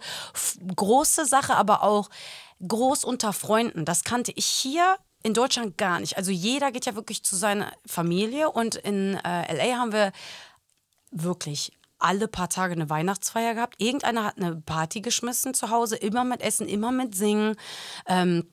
große 0.77 1.25
Sache, 1.25 1.55
aber 1.55 1.83
auch 1.83 2.11
groß 2.67 3.05
unter 3.05 3.33
Freunden. 3.33 3.87
Das 3.87 4.05
kannte 4.05 4.33
ich 4.35 4.45
hier 4.45 4.97
in 5.23 5.33
Deutschland 5.33 5.79
gar 5.79 5.99
nicht. 5.99 6.19
Also 6.19 6.31
jeder 6.31 6.73
geht 6.73 6.85
ja 6.85 6.95
wirklich 6.95 7.25
zu 7.25 7.37
seiner 7.37 7.73
Familie 7.87 8.51
und 8.51 8.75
in 8.75 9.15
äh, 9.25 9.57
LA 9.57 9.79
haben 9.79 9.93
wir 9.93 10.13
wirklich 11.11 11.73
alle 11.99 12.29
paar 12.29 12.51
Tage 12.51 12.75
eine 12.75 12.91
Weihnachtsfeier 12.91 13.55
gehabt. 13.55 13.81
Irgendeiner 13.81 14.25
hat 14.25 14.37
eine 14.37 14.57
Party 14.57 15.01
geschmissen 15.01 15.55
zu 15.55 15.71
Hause, 15.71 15.97
immer 15.97 16.25
mit 16.25 16.43
Essen, 16.43 16.69
immer 16.69 16.93
mit 16.93 17.15
Singen. 17.15 17.57
Ähm, 18.07 18.47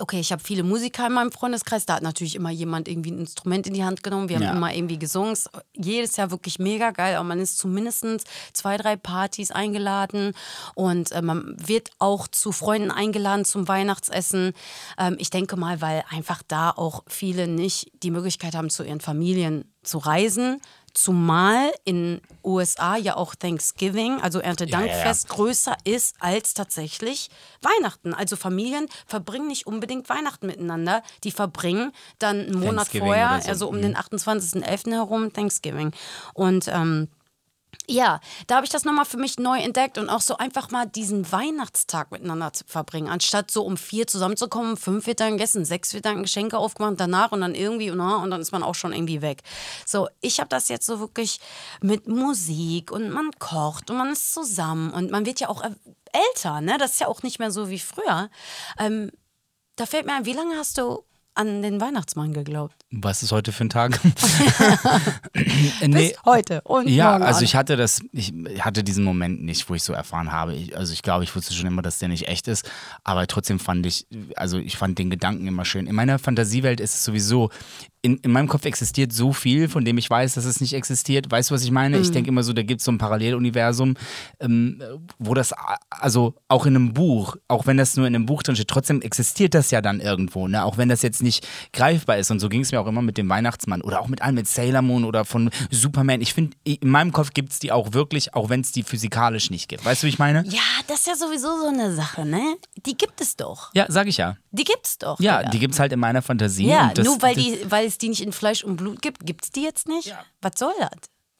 okay, 0.00 0.20
ich 0.20 0.30
habe 0.32 0.42
viele 0.42 0.62
Musiker 0.62 1.06
in 1.06 1.12
meinem 1.12 1.32
Freundeskreis, 1.32 1.84
da 1.86 1.94
hat 1.96 2.02
natürlich 2.02 2.34
immer 2.36 2.50
jemand 2.50 2.88
irgendwie 2.88 3.10
ein 3.10 3.18
Instrument 3.18 3.66
in 3.66 3.74
die 3.74 3.84
Hand 3.84 4.02
genommen. 4.02 4.28
Wir 4.28 4.36
haben 4.36 4.42
Ja. 4.44 4.52
immer 4.52 4.72
irgendwie 4.74 4.98
gesungen. 4.98 5.32
Es 5.32 5.46
ist 5.46 5.50
Jedes 5.74 6.16
Jahr 6.16 6.30
wirklich 6.30 6.58
mega 6.58 6.90
geil. 6.90 7.16
Aber 7.16 7.24
man 7.24 7.40
ist 7.40 7.58
zumindest 7.58 8.04
zwei, 8.52 8.76
drei 8.76 8.96
Partys 8.96 9.50
eingeladen 9.50 10.32
und 10.74 11.12
äh, 11.12 11.22
man 11.22 11.54
wird 11.58 11.90
auch 11.98 12.28
zu 12.28 12.52
Freunden 12.52 12.90
eingeladen 12.90 13.44
zum 13.44 13.66
Weihnachtsessen. 13.68 14.52
Ähm, 14.98 15.16
ich 15.18 15.30
denke 15.30 15.56
mal, 15.56 15.80
weil 15.80 16.04
einfach 16.10 16.42
da 16.46 16.70
auch 16.70 17.02
viele 17.08 17.46
nicht 17.48 17.90
die 18.02 18.10
Möglichkeit 18.10 18.54
haben, 18.54 18.70
zu 18.70 18.84
ihren 18.84 19.00
Familien 19.00 19.64
zu 19.82 19.98
reisen. 19.98 20.60
Zumal 21.00 21.70
in 21.84 22.20
USA 22.42 22.96
ja 22.96 23.14
auch 23.16 23.36
Thanksgiving, 23.36 24.20
also 24.20 24.40
Erntedankfest, 24.40 25.28
größer 25.28 25.76
ist 25.84 26.16
als 26.18 26.54
tatsächlich 26.54 27.30
Weihnachten. 27.62 28.14
Also 28.14 28.34
Familien 28.34 28.88
verbringen 29.06 29.46
nicht 29.46 29.68
unbedingt 29.68 30.08
Weihnachten 30.08 30.48
miteinander. 30.48 31.04
Die 31.22 31.30
verbringen 31.30 31.92
dann 32.18 32.40
einen 32.40 32.58
Monat 32.58 32.88
vorher, 32.88 33.40
so. 33.40 33.48
also 33.48 33.68
um 33.68 33.76
Mhm. 33.76 33.82
den 33.82 33.96
28.11. 33.96 34.90
herum, 34.90 35.32
Thanksgiving. 35.32 35.92
Und 36.34 36.66
ähm, 36.66 37.06
ja, 37.90 38.20
da 38.46 38.56
habe 38.56 38.66
ich 38.66 38.70
das 38.70 38.84
nochmal 38.84 39.06
für 39.06 39.16
mich 39.16 39.38
neu 39.38 39.58
entdeckt 39.58 39.96
und 39.96 40.10
auch 40.10 40.20
so 40.20 40.36
einfach 40.36 40.70
mal 40.70 40.86
diesen 40.86 41.30
Weihnachtstag 41.32 42.10
miteinander 42.10 42.52
zu 42.52 42.64
verbringen. 42.66 43.08
Anstatt 43.08 43.50
so 43.50 43.64
um 43.64 43.78
vier 43.78 44.06
zusammenzukommen, 44.06 44.76
fünf 44.76 45.06
wird 45.06 45.20
dann 45.20 45.32
gegessen, 45.32 45.64
sechs 45.64 45.94
wird 45.94 46.04
dann 46.04 46.22
Geschenke 46.22 46.58
aufgemacht 46.58 46.94
danach 46.98 47.32
und 47.32 47.40
dann 47.40 47.54
irgendwie, 47.54 47.90
na, 47.90 48.16
und 48.16 48.30
dann 48.30 48.42
ist 48.42 48.52
man 48.52 48.62
auch 48.62 48.74
schon 48.74 48.92
irgendwie 48.92 49.22
weg. 49.22 49.42
So, 49.86 50.08
ich 50.20 50.38
habe 50.38 50.48
das 50.50 50.68
jetzt 50.68 50.86
so 50.86 51.00
wirklich 51.00 51.40
mit 51.80 52.08
Musik 52.08 52.92
und 52.92 53.10
man 53.10 53.30
kocht 53.38 53.90
und 53.90 53.96
man 53.96 54.12
ist 54.12 54.34
zusammen 54.34 54.90
und 54.90 55.10
man 55.10 55.24
wird 55.24 55.40
ja 55.40 55.48
auch 55.48 55.62
äh, 55.62 55.70
älter, 56.12 56.60
ne? 56.60 56.76
Das 56.78 56.92
ist 56.92 57.00
ja 57.00 57.08
auch 57.08 57.22
nicht 57.22 57.38
mehr 57.38 57.50
so 57.50 57.70
wie 57.70 57.78
früher. 57.78 58.28
Ähm, 58.78 59.10
da 59.76 59.86
fällt 59.86 60.06
mir 60.06 60.14
ein, 60.14 60.26
wie 60.26 60.32
lange 60.32 60.56
hast 60.56 60.76
du 60.76 61.04
an 61.38 61.62
den 61.62 61.80
Weihnachtsmann 61.80 62.32
geglaubt? 62.32 62.74
Was 62.90 63.22
ist 63.22 63.30
heute 63.30 63.52
für 63.52 63.64
ein 63.64 63.68
Tag? 63.70 64.00
nee, 65.80 65.86
Bis 65.86 66.24
heute 66.24 66.62
und 66.62 66.88
ja, 66.88 67.12
morgen 67.12 67.22
also 67.22 67.42
ich 67.42 67.54
hatte 67.54 67.76
das, 67.76 68.02
ich 68.12 68.32
hatte 68.60 68.82
diesen 68.82 69.04
Moment 69.04 69.44
nicht, 69.44 69.70
wo 69.70 69.74
ich 69.74 69.84
so 69.84 69.92
erfahren 69.92 70.32
habe. 70.32 70.54
Ich, 70.54 70.76
also 70.76 70.92
ich 70.92 71.02
glaube, 71.02 71.22
ich 71.22 71.34
wusste 71.36 71.54
schon 71.54 71.66
immer, 71.66 71.80
dass 71.80 72.00
der 72.00 72.08
nicht 72.08 72.26
echt 72.26 72.48
ist, 72.48 72.68
aber 73.04 73.26
trotzdem 73.28 73.60
fand 73.60 73.86
ich, 73.86 74.06
also 74.34 74.58
ich 74.58 74.76
fand 74.76 74.98
den 74.98 75.10
Gedanken 75.10 75.46
immer 75.46 75.64
schön. 75.64 75.86
In 75.86 75.94
meiner 75.94 76.18
Fantasiewelt 76.18 76.80
ist 76.80 76.94
es 76.94 77.04
sowieso, 77.04 77.50
in, 78.08 78.16
in 78.18 78.32
meinem 78.32 78.48
Kopf 78.48 78.64
existiert 78.64 79.12
so 79.12 79.32
viel, 79.32 79.68
von 79.68 79.84
dem 79.84 79.98
ich 79.98 80.08
weiß, 80.08 80.34
dass 80.34 80.46
es 80.46 80.60
nicht 80.60 80.72
existiert. 80.72 81.30
Weißt 81.30 81.50
du, 81.50 81.54
was 81.54 81.62
ich 81.62 81.70
meine? 81.70 81.96
Mhm. 81.96 82.02
Ich 82.02 82.10
denke 82.10 82.30
immer 82.30 82.42
so, 82.42 82.52
da 82.54 82.62
gibt 82.62 82.80
es 82.80 82.84
so 82.86 82.92
ein 82.92 82.98
Paralleluniversum, 82.98 83.96
ähm, 84.40 84.82
wo 85.18 85.34
das, 85.34 85.52
also 85.90 86.34
auch 86.48 86.64
in 86.64 86.74
einem 86.74 86.94
Buch, 86.94 87.36
auch 87.48 87.66
wenn 87.66 87.76
das 87.76 87.96
nur 87.96 88.06
in 88.06 88.14
einem 88.14 88.26
Buch 88.26 88.42
drin 88.42 88.56
steht, 88.56 88.68
trotzdem 88.68 89.02
existiert 89.02 89.54
das 89.54 89.70
ja 89.70 89.82
dann 89.82 90.00
irgendwo, 90.00 90.48
ne? 90.48 90.64
Auch 90.64 90.78
wenn 90.78 90.88
das 90.88 91.02
jetzt 91.02 91.22
nicht 91.22 91.46
greifbar 91.72 92.16
ist. 92.16 92.30
Und 92.30 92.40
so 92.40 92.48
ging 92.48 92.62
es 92.62 92.72
mir 92.72 92.80
auch 92.80 92.86
immer 92.86 93.02
mit 93.02 93.18
dem 93.18 93.28
Weihnachtsmann 93.28 93.82
oder 93.82 94.00
auch 94.00 94.08
mit 94.08 94.22
allem 94.22 94.36
mit 94.36 94.48
Sailor 94.48 94.82
Moon 94.82 95.04
oder 95.04 95.24
von 95.24 95.50
Superman. 95.70 96.22
Ich 96.22 96.32
finde, 96.32 96.56
in 96.64 96.88
meinem 96.88 97.12
Kopf 97.12 97.34
gibt 97.34 97.52
es 97.52 97.58
die 97.58 97.72
auch 97.72 97.92
wirklich, 97.92 98.34
auch 98.34 98.48
wenn 98.48 98.62
es 98.62 98.72
die 98.72 98.82
physikalisch 98.82 99.50
nicht 99.50 99.68
gibt. 99.68 99.84
Weißt 99.84 100.02
du, 100.02 100.06
wie 100.06 100.10
ich 100.10 100.18
meine? 100.18 100.44
Ja, 100.46 100.60
das 100.86 101.00
ist 101.00 101.06
ja 101.08 101.16
sowieso 101.16 101.58
so 101.60 101.68
eine 101.68 101.94
Sache, 101.94 102.24
ne? 102.24 102.56
Die 102.86 102.96
gibt 102.96 103.20
es 103.20 103.36
doch. 103.36 103.70
Ja, 103.74 103.86
sag 103.88 104.06
ich 104.06 104.16
ja. 104.16 104.36
Die 104.50 104.64
gibt's 104.64 104.98
doch. 104.98 105.20
Ja, 105.20 105.38
Digga. 105.38 105.50
die 105.50 105.58
gibt 105.58 105.74
es 105.74 105.80
halt 105.80 105.92
in 105.92 106.00
meiner 106.00 106.22
Fantasie. 106.22 106.66
Ja, 106.66 106.92
das, 106.94 107.04
nur 107.04 107.20
weil, 107.22 107.34
das, 107.34 107.44
die, 107.44 107.70
weil 107.70 107.86
es 107.86 107.98
die 107.98 108.08
nicht 108.08 108.22
in 108.22 108.32
Fleisch 108.32 108.64
und 108.64 108.76
Blut 108.76 109.02
gibt, 109.02 109.26
gibt's 109.26 109.50
die 109.50 109.62
jetzt 109.62 109.88
nicht? 109.88 110.08
Ja. 110.08 110.24
Was 110.40 110.52
soll 110.58 110.72
das? 110.78 110.90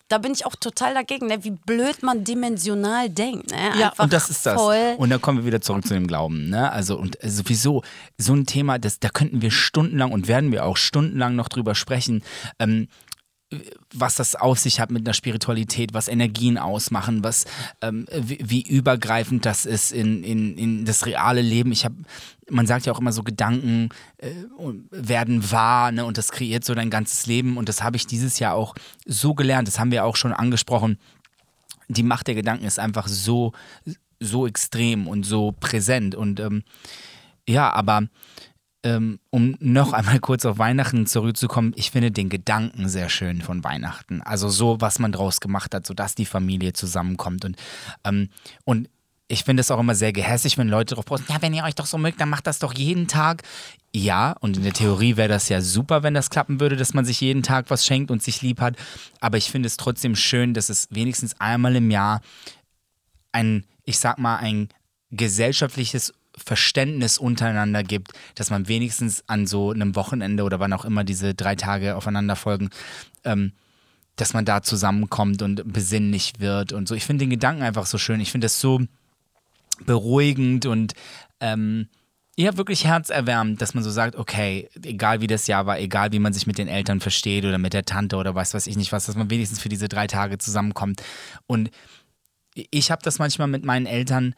Da 0.08 0.16
bin 0.16 0.32
ich 0.32 0.46
auch 0.46 0.56
total 0.56 0.94
dagegen, 0.94 1.26
ne? 1.26 1.44
wie 1.44 1.50
blöd 1.50 2.02
man 2.02 2.24
dimensional 2.24 3.10
denkt. 3.10 3.50
Ne? 3.50 3.78
Ja, 3.78 3.92
und 3.98 4.10
das 4.10 4.30
ist 4.30 4.46
das. 4.46 4.58
Und 4.96 5.10
dann 5.10 5.20
kommen 5.20 5.38
wir 5.38 5.44
wieder 5.44 5.60
zurück 5.60 5.86
zu 5.86 5.92
dem 5.92 6.06
Glauben. 6.06 6.48
Ne? 6.48 6.72
Also, 6.72 6.98
und 6.98 7.18
sowieso, 7.22 7.82
so 8.16 8.32
ein 8.32 8.46
Thema, 8.46 8.78
das, 8.78 9.00
da 9.00 9.10
könnten 9.10 9.42
wir 9.42 9.50
stundenlang 9.50 10.12
und 10.12 10.26
werden 10.26 10.50
wir 10.50 10.64
auch 10.64 10.78
stundenlang 10.78 11.36
noch 11.36 11.50
drüber 11.50 11.74
sprechen. 11.74 12.22
Ähm, 12.58 12.88
was 13.94 14.14
das 14.16 14.34
auf 14.34 14.58
sich 14.58 14.78
hat 14.78 14.90
mit 14.90 15.06
einer 15.06 15.14
Spiritualität, 15.14 15.94
was 15.94 16.08
Energien 16.08 16.58
ausmachen, 16.58 17.24
was 17.24 17.46
ähm, 17.80 18.06
wie, 18.12 18.38
wie 18.44 18.62
übergreifend 18.62 19.46
das 19.46 19.64
ist 19.64 19.90
in, 19.90 20.22
in, 20.22 20.58
in 20.58 20.84
das 20.84 21.06
reale 21.06 21.40
Leben. 21.40 21.72
Ich 21.72 21.84
habe, 21.84 21.96
man 22.50 22.66
sagt 22.66 22.84
ja 22.84 22.92
auch 22.92 23.00
immer 23.00 23.12
so, 23.12 23.22
Gedanken 23.22 23.88
äh, 24.18 24.32
werden 24.90 25.50
wahr, 25.50 25.92
ne? 25.92 26.04
Und 26.04 26.18
das 26.18 26.30
kreiert 26.30 26.64
so 26.64 26.74
dein 26.74 26.90
ganzes 26.90 27.26
Leben. 27.26 27.56
Und 27.56 27.68
das 27.70 27.82
habe 27.82 27.96
ich 27.96 28.06
dieses 28.06 28.38
Jahr 28.38 28.54
auch 28.54 28.74
so 29.06 29.34
gelernt. 29.34 29.66
Das 29.66 29.78
haben 29.78 29.92
wir 29.92 30.04
auch 30.04 30.16
schon 30.16 30.32
angesprochen. 30.32 30.98
Die 31.88 32.02
Macht 32.02 32.26
der 32.26 32.34
Gedanken 32.34 32.66
ist 32.66 32.78
einfach 32.78 33.08
so, 33.08 33.52
so 34.20 34.46
extrem 34.46 35.08
und 35.08 35.24
so 35.24 35.52
präsent. 35.52 36.14
Und 36.14 36.38
ähm, 36.38 36.64
ja, 37.48 37.72
aber 37.72 38.08
ähm, 38.84 39.18
um 39.30 39.56
noch 39.60 39.92
einmal 39.92 40.20
kurz 40.20 40.44
auf 40.44 40.58
Weihnachten 40.58 41.06
zurückzukommen, 41.06 41.72
ich 41.76 41.90
finde 41.90 42.10
den 42.10 42.28
Gedanken 42.28 42.88
sehr 42.88 43.08
schön 43.08 43.42
von 43.42 43.64
Weihnachten. 43.64 44.22
Also 44.22 44.48
so, 44.48 44.80
was 44.80 44.98
man 44.98 45.12
draus 45.12 45.40
gemacht 45.40 45.74
hat, 45.74 45.86
sodass 45.86 46.14
die 46.14 46.26
Familie 46.26 46.72
zusammenkommt. 46.72 47.44
Und, 47.44 47.56
ähm, 48.04 48.28
und 48.64 48.88
ich 49.28 49.44
finde 49.44 49.60
es 49.60 49.70
auch 49.70 49.78
immer 49.78 49.94
sehr 49.94 50.12
gehässig, 50.12 50.56
wenn 50.56 50.68
Leute 50.68 50.94
drauf 50.94 51.04
posten, 51.04 51.30
ja, 51.30 51.42
wenn 51.42 51.52
ihr 51.52 51.64
euch 51.64 51.74
doch 51.74 51.86
so 51.86 51.98
mögt, 51.98 52.20
dann 52.20 52.30
macht 52.30 52.46
das 52.46 52.60
doch 52.60 52.72
jeden 52.72 53.08
Tag. 53.08 53.42
Ja, 53.94 54.32
und 54.40 54.56
in 54.56 54.62
der 54.62 54.72
Theorie 54.72 55.16
wäre 55.16 55.28
das 55.28 55.48
ja 55.48 55.60
super, 55.60 56.02
wenn 56.02 56.14
das 56.14 56.30
klappen 56.30 56.60
würde, 56.60 56.76
dass 56.76 56.94
man 56.94 57.04
sich 57.04 57.20
jeden 57.20 57.42
Tag 57.42 57.66
was 57.68 57.84
schenkt 57.84 58.10
und 58.10 58.22
sich 58.22 58.42
lieb 58.42 58.60
hat. 58.60 58.76
Aber 59.20 59.36
ich 59.36 59.50
finde 59.50 59.66
es 59.66 59.76
trotzdem 59.76 60.16
schön, 60.16 60.54
dass 60.54 60.68
es 60.70 60.88
wenigstens 60.90 61.38
einmal 61.40 61.76
im 61.76 61.90
Jahr 61.90 62.22
ein, 63.32 63.64
ich 63.84 63.98
sag 63.98 64.18
mal, 64.18 64.36
ein 64.36 64.68
gesellschaftliches 65.10 66.14
Verständnis 66.48 67.18
untereinander 67.18 67.82
gibt, 67.82 68.12
dass 68.34 68.48
man 68.48 68.68
wenigstens 68.68 69.22
an 69.26 69.46
so 69.46 69.70
einem 69.70 69.94
Wochenende 69.94 70.44
oder 70.44 70.58
wann 70.60 70.72
auch 70.72 70.86
immer 70.86 71.04
diese 71.04 71.34
drei 71.34 71.56
Tage 71.56 71.94
aufeinander 71.94 72.36
folgen, 72.36 72.70
ähm, 73.24 73.52
dass 74.16 74.32
man 74.32 74.46
da 74.46 74.62
zusammenkommt 74.62 75.42
und 75.42 75.70
besinnlich 75.70 76.32
wird 76.38 76.72
und 76.72 76.88
so. 76.88 76.94
Ich 76.94 77.04
finde 77.04 77.24
den 77.24 77.30
Gedanken 77.30 77.62
einfach 77.62 77.84
so 77.84 77.98
schön. 77.98 78.18
Ich 78.20 78.32
finde 78.32 78.46
das 78.46 78.60
so 78.60 78.80
beruhigend 79.84 80.64
und 80.64 80.94
ähm, 81.40 81.88
ja, 82.38 82.56
wirklich 82.56 82.86
herzerwärmend, 82.86 83.60
dass 83.60 83.74
man 83.74 83.84
so 83.84 83.90
sagt, 83.90 84.16
okay, 84.16 84.70
egal 84.82 85.20
wie 85.20 85.26
das 85.26 85.48
Jahr 85.48 85.66
war, 85.66 85.78
egal 85.78 86.12
wie 86.12 86.18
man 86.18 86.32
sich 86.32 86.46
mit 86.46 86.56
den 86.56 86.68
Eltern 86.68 87.00
versteht 87.00 87.44
oder 87.44 87.58
mit 87.58 87.74
der 87.74 87.84
Tante 87.84 88.16
oder 88.16 88.34
was 88.34 88.54
weiß 88.54 88.68
ich 88.68 88.76
nicht 88.76 88.90
was, 88.92 89.04
dass 89.04 89.16
man 89.16 89.28
wenigstens 89.28 89.60
für 89.60 89.68
diese 89.68 89.88
drei 89.88 90.06
Tage 90.06 90.38
zusammenkommt. 90.38 91.02
Und 91.46 91.70
ich 92.70 92.90
habe 92.90 93.02
das 93.02 93.18
manchmal 93.18 93.48
mit 93.48 93.64
meinen 93.64 93.86
Eltern, 93.86 94.34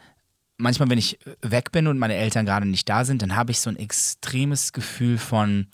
manchmal 0.61 0.90
wenn 0.90 0.99
ich 0.99 1.18
weg 1.42 1.73
bin 1.73 1.87
und 1.87 1.99
meine 1.99 2.14
Eltern 2.14 2.46
gerade 2.46 2.66
nicht 2.66 2.88
da 2.88 3.05
sind, 3.05 3.23
dann 3.23 3.37
habe 3.37 3.51
ich 3.51 3.61
so 3.61 3.70
ein 3.70 3.77
extremes 3.77 4.73
Gefühl 4.73 5.18
von, 5.18 5.66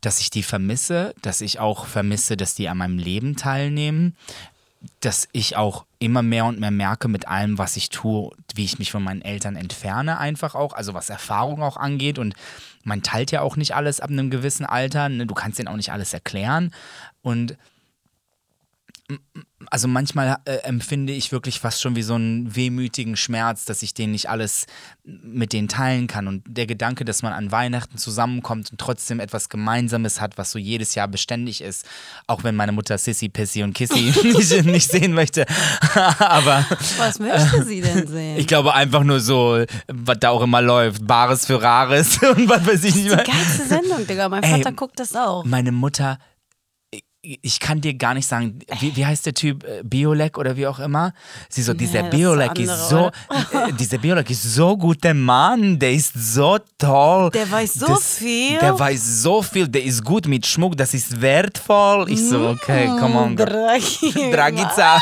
dass 0.00 0.20
ich 0.20 0.30
die 0.30 0.42
vermisse, 0.42 1.14
dass 1.22 1.40
ich 1.40 1.58
auch 1.58 1.86
vermisse, 1.86 2.36
dass 2.36 2.54
die 2.54 2.68
an 2.68 2.78
meinem 2.78 2.98
Leben 2.98 3.36
teilnehmen, 3.36 4.16
dass 5.00 5.28
ich 5.32 5.56
auch 5.56 5.86
immer 5.98 6.22
mehr 6.22 6.44
und 6.44 6.60
mehr 6.60 6.70
merke 6.70 7.08
mit 7.08 7.26
allem, 7.26 7.56
was 7.56 7.76
ich 7.76 7.88
tue, 7.88 8.30
wie 8.54 8.64
ich 8.64 8.78
mich 8.78 8.90
von 8.90 9.02
meinen 9.02 9.22
Eltern 9.22 9.56
entferne, 9.56 10.18
einfach 10.18 10.54
auch, 10.54 10.74
also 10.74 10.92
was 10.92 11.08
Erfahrung 11.08 11.62
auch 11.62 11.78
angeht. 11.78 12.18
Und 12.18 12.34
man 12.82 13.02
teilt 13.02 13.30
ja 13.30 13.40
auch 13.40 13.56
nicht 13.56 13.74
alles 13.74 14.00
ab 14.00 14.10
einem 14.10 14.30
gewissen 14.30 14.66
Alter. 14.66 15.08
Ne? 15.08 15.26
Du 15.26 15.34
kannst 15.34 15.58
denen 15.58 15.68
auch 15.68 15.76
nicht 15.76 15.92
alles 15.92 16.12
erklären. 16.12 16.74
Und 17.22 17.56
also 19.70 19.88
manchmal 19.88 20.38
äh, 20.44 20.56
empfinde 20.64 21.12
ich 21.12 21.32
wirklich 21.32 21.60
fast 21.60 21.80
schon 21.80 21.96
wie 21.96 22.02
so 22.02 22.14
einen 22.14 22.54
wehmütigen 22.54 23.16
Schmerz, 23.16 23.64
dass 23.64 23.82
ich 23.82 23.94
den 23.94 24.12
nicht 24.12 24.28
alles 24.28 24.66
mit 25.04 25.52
denen 25.52 25.68
teilen 25.68 26.06
kann. 26.06 26.28
Und 26.28 26.42
der 26.46 26.66
Gedanke, 26.66 27.04
dass 27.04 27.22
man 27.22 27.32
an 27.32 27.52
Weihnachten 27.52 27.98
zusammenkommt 27.98 28.70
und 28.70 28.78
trotzdem 28.78 29.20
etwas 29.20 29.48
Gemeinsames 29.48 30.20
hat, 30.20 30.38
was 30.38 30.50
so 30.50 30.58
jedes 30.58 30.94
Jahr 30.94 31.08
beständig 31.08 31.60
ist, 31.60 31.86
auch 32.26 32.42
wenn 32.42 32.56
meine 32.56 32.72
Mutter 32.72 32.96
Sissy, 32.96 33.28
Pissy 33.28 33.62
und 33.62 33.74
Kissy 33.74 33.94
nicht, 34.22 34.64
nicht, 34.64 34.90
sehen 34.90 35.12
möchte. 35.12 35.46
Aber 36.18 36.64
was 36.98 37.18
möchte 37.18 37.64
sie 37.64 37.80
denn 37.80 38.06
sehen? 38.06 38.38
Ich 38.38 38.46
glaube 38.46 38.74
einfach 38.74 39.04
nur 39.04 39.20
so, 39.20 39.64
was 39.88 40.18
da 40.20 40.30
auch 40.30 40.42
immer 40.42 40.62
läuft, 40.62 41.06
Bares 41.06 41.46
für 41.46 41.60
Rares 41.60 42.18
und 42.18 42.48
was 42.48 42.66
weiß 42.66 42.84
ich 42.84 42.94
nicht 42.94 43.08
mehr. 43.08 43.24
Die 43.24 43.30
geilste 43.30 43.66
Sendung, 43.66 44.06
Digga. 44.06 44.28
Mein 44.28 44.42
Vater 44.42 44.70
Ey, 44.70 44.74
guckt 44.74 44.98
das 44.98 45.14
auch. 45.14 45.44
Meine 45.44 45.72
Mutter 45.72 46.18
ich 47.24 47.58
kann 47.58 47.80
dir 47.80 47.94
gar 47.94 48.14
nicht 48.14 48.26
sagen, 48.26 48.58
wie, 48.80 48.94
wie 48.94 49.06
heißt 49.06 49.26
der 49.26 49.34
Typ, 49.34 49.64
äh, 49.64 49.82
Biolek 49.82 50.36
oder 50.36 50.56
wie 50.56 50.66
auch 50.66 50.78
immer? 50.78 51.12
Sie 51.48 51.62
so, 51.62 51.72
dieser 51.72 52.02
nee, 52.02 52.10
Biolek 52.10 52.58
ist, 52.58 52.88
so, 52.88 53.10
äh, 53.52 53.72
dieser 53.72 53.98
Biolek 53.98 54.28
ist 54.30 54.42
so 54.42 54.76
guter 54.76 55.14
Mann, 55.14 55.78
der 55.78 55.92
ist 55.92 56.12
so 56.14 56.58
toll. 56.78 57.30
Der 57.30 57.50
weiß 57.50 57.74
so 57.74 57.86
das, 57.86 58.16
viel. 58.16 58.58
Der 58.58 58.78
weiß 58.78 59.22
so 59.22 59.42
viel, 59.42 59.68
der 59.68 59.82
ist 59.82 60.04
gut 60.04 60.26
mit 60.26 60.46
Schmuck, 60.46 60.76
das 60.76 60.92
ist 60.92 61.20
wertvoll. 61.20 62.10
Ich 62.10 62.28
so, 62.28 62.48
okay, 62.48 62.88
mm, 62.88 62.98
come 62.98 63.18
on. 63.18 63.36
Draghi. 63.36 64.30
Dragica. 64.30 64.98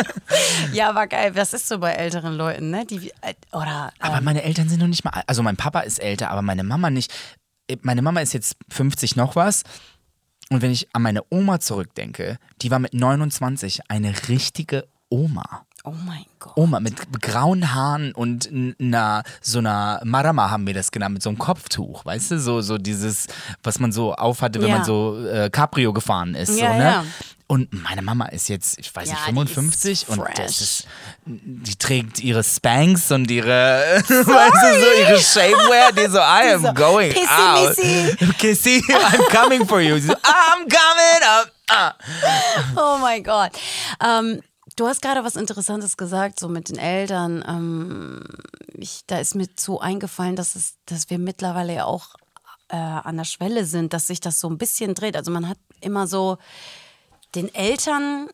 ja, 0.72 0.90
aber 0.90 1.06
geil, 1.06 1.32
das 1.32 1.52
ist 1.52 1.68
so 1.68 1.78
bei 1.78 1.92
älteren 1.92 2.34
Leuten, 2.34 2.70
ne? 2.70 2.86
Die, 2.86 3.10
äh, 3.22 3.34
oder, 3.52 3.90
ähm, 4.00 4.12
aber 4.12 4.20
meine 4.20 4.42
Eltern 4.42 4.68
sind 4.68 4.80
noch 4.80 4.86
nicht 4.86 5.04
mal, 5.04 5.22
also 5.26 5.42
mein 5.42 5.56
Papa 5.56 5.80
ist 5.80 5.98
älter, 5.98 6.30
aber 6.30 6.42
meine 6.42 6.62
Mama 6.62 6.90
nicht. 6.90 7.12
Meine 7.82 8.00
Mama 8.00 8.20
ist 8.20 8.32
jetzt 8.32 8.56
50 8.70 9.16
noch 9.16 9.36
was. 9.36 9.62
Und 10.50 10.62
wenn 10.62 10.70
ich 10.70 10.88
an 10.94 11.02
meine 11.02 11.22
Oma 11.30 11.60
zurückdenke, 11.60 12.38
die 12.62 12.70
war 12.70 12.78
mit 12.78 12.94
29 12.94 13.80
eine 13.88 14.14
richtige 14.28 14.86
Oma. 15.10 15.66
Oh 15.84 15.94
mein 16.04 16.24
Gott. 16.38 16.52
Oma 16.56 16.80
mit 16.80 16.94
grauen 17.22 17.74
Haaren 17.74 18.12
und 18.12 18.50
einer, 18.80 19.22
so 19.40 19.58
einer 19.58 20.00
Marama 20.04 20.50
haben 20.50 20.66
wir 20.66 20.74
das 20.74 20.90
genannt, 20.90 21.14
mit 21.14 21.22
so 21.22 21.30
einem 21.30 21.38
Kopftuch, 21.38 22.04
weißt 22.04 22.32
du? 22.32 22.40
So, 22.40 22.60
so 22.60 22.78
dieses, 22.78 23.26
was 23.62 23.78
man 23.78 23.92
so 23.92 24.14
aufhatte, 24.14 24.60
wenn 24.60 24.68
ja. 24.68 24.76
man 24.76 24.84
so 24.84 25.24
äh, 25.26 25.50
Cabrio 25.50 25.92
gefahren 25.92 26.34
ist. 26.34 26.58
Ja, 26.58 26.72
so, 26.72 26.78
ne? 26.78 26.84
Ja. 26.84 27.04
Und 27.50 27.72
meine 27.72 28.02
Mama 28.02 28.26
ist 28.26 28.48
jetzt, 28.48 28.78
ich 28.78 28.94
weiß 28.94 29.08
nicht, 29.08 29.20
55 29.20 30.10
und 30.10 30.22
das 30.36 30.60
ist, 30.60 30.86
die 31.24 31.76
trägt 31.76 32.20
ihre 32.20 32.44
Spanks 32.44 33.10
und 33.10 33.30
ihre, 33.30 33.48
weißt 34.06 34.10
du, 34.10 34.80
so 34.80 35.00
ihre 35.00 35.18
Shapewear, 35.18 35.92
die 35.92 36.10
so, 36.10 36.18
I 36.18 36.52
am 36.52 36.62
so, 36.62 36.74
going 36.74 37.10
Kissy, 37.10 37.26
out. 37.26 37.68
Missy. 37.68 38.16
Kissy, 38.38 38.82
I'm 38.90 39.34
coming 39.34 39.66
for 39.66 39.80
you. 39.80 39.98
So, 39.98 40.12
I'm 40.12 40.68
coming 40.68 41.22
up. 41.26 41.50
Ah. 41.70 41.94
Oh 42.76 42.98
mein 42.98 43.24
Gott. 43.24 43.52
Ähm, 44.04 44.42
Du 44.76 44.86
hast 44.86 45.02
gerade 45.02 45.24
was 45.24 45.34
Interessantes 45.34 45.96
gesagt, 45.96 46.38
so 46.38 46.48
mit 46.48 46.68
den 46.68 46.78
Eltern. 46.78 47.44
Ähm, 47.48 48.22
ich, 48.74 49.00
da 49.08 49.18
ist 49.18 49.34
mir 49.34 49.48
so 49.56 49.80
eingefallen, 49.80 50.36
dass, 50.36 50.54
es, 50.54 50.76
dass 50.86 51.10
wir 51.10 51.18
mittlerweile 51.18 51.74
ja 51.74 51.84
auch 51.84 52.14
äh, 52.68 52.76
an 52.76 53.16
der 53.16 53.24
Schwelle 53.24 53.64
sind, 53.64 53.92
dass 53.92 54.06
sich 54.06 54.20
das 54.20 54.38
so 54.38 54.48
ein 54.48 54.56
bisschen 54.56 54.94
dreht. 54.94 55.16
Also 55.16 55.32
man 55.32 55.48
hat 55.48 55.58
immer 55.80 56.06
so 56.06 56.38
den 57.34 57.54
Eltern 57.54 58.28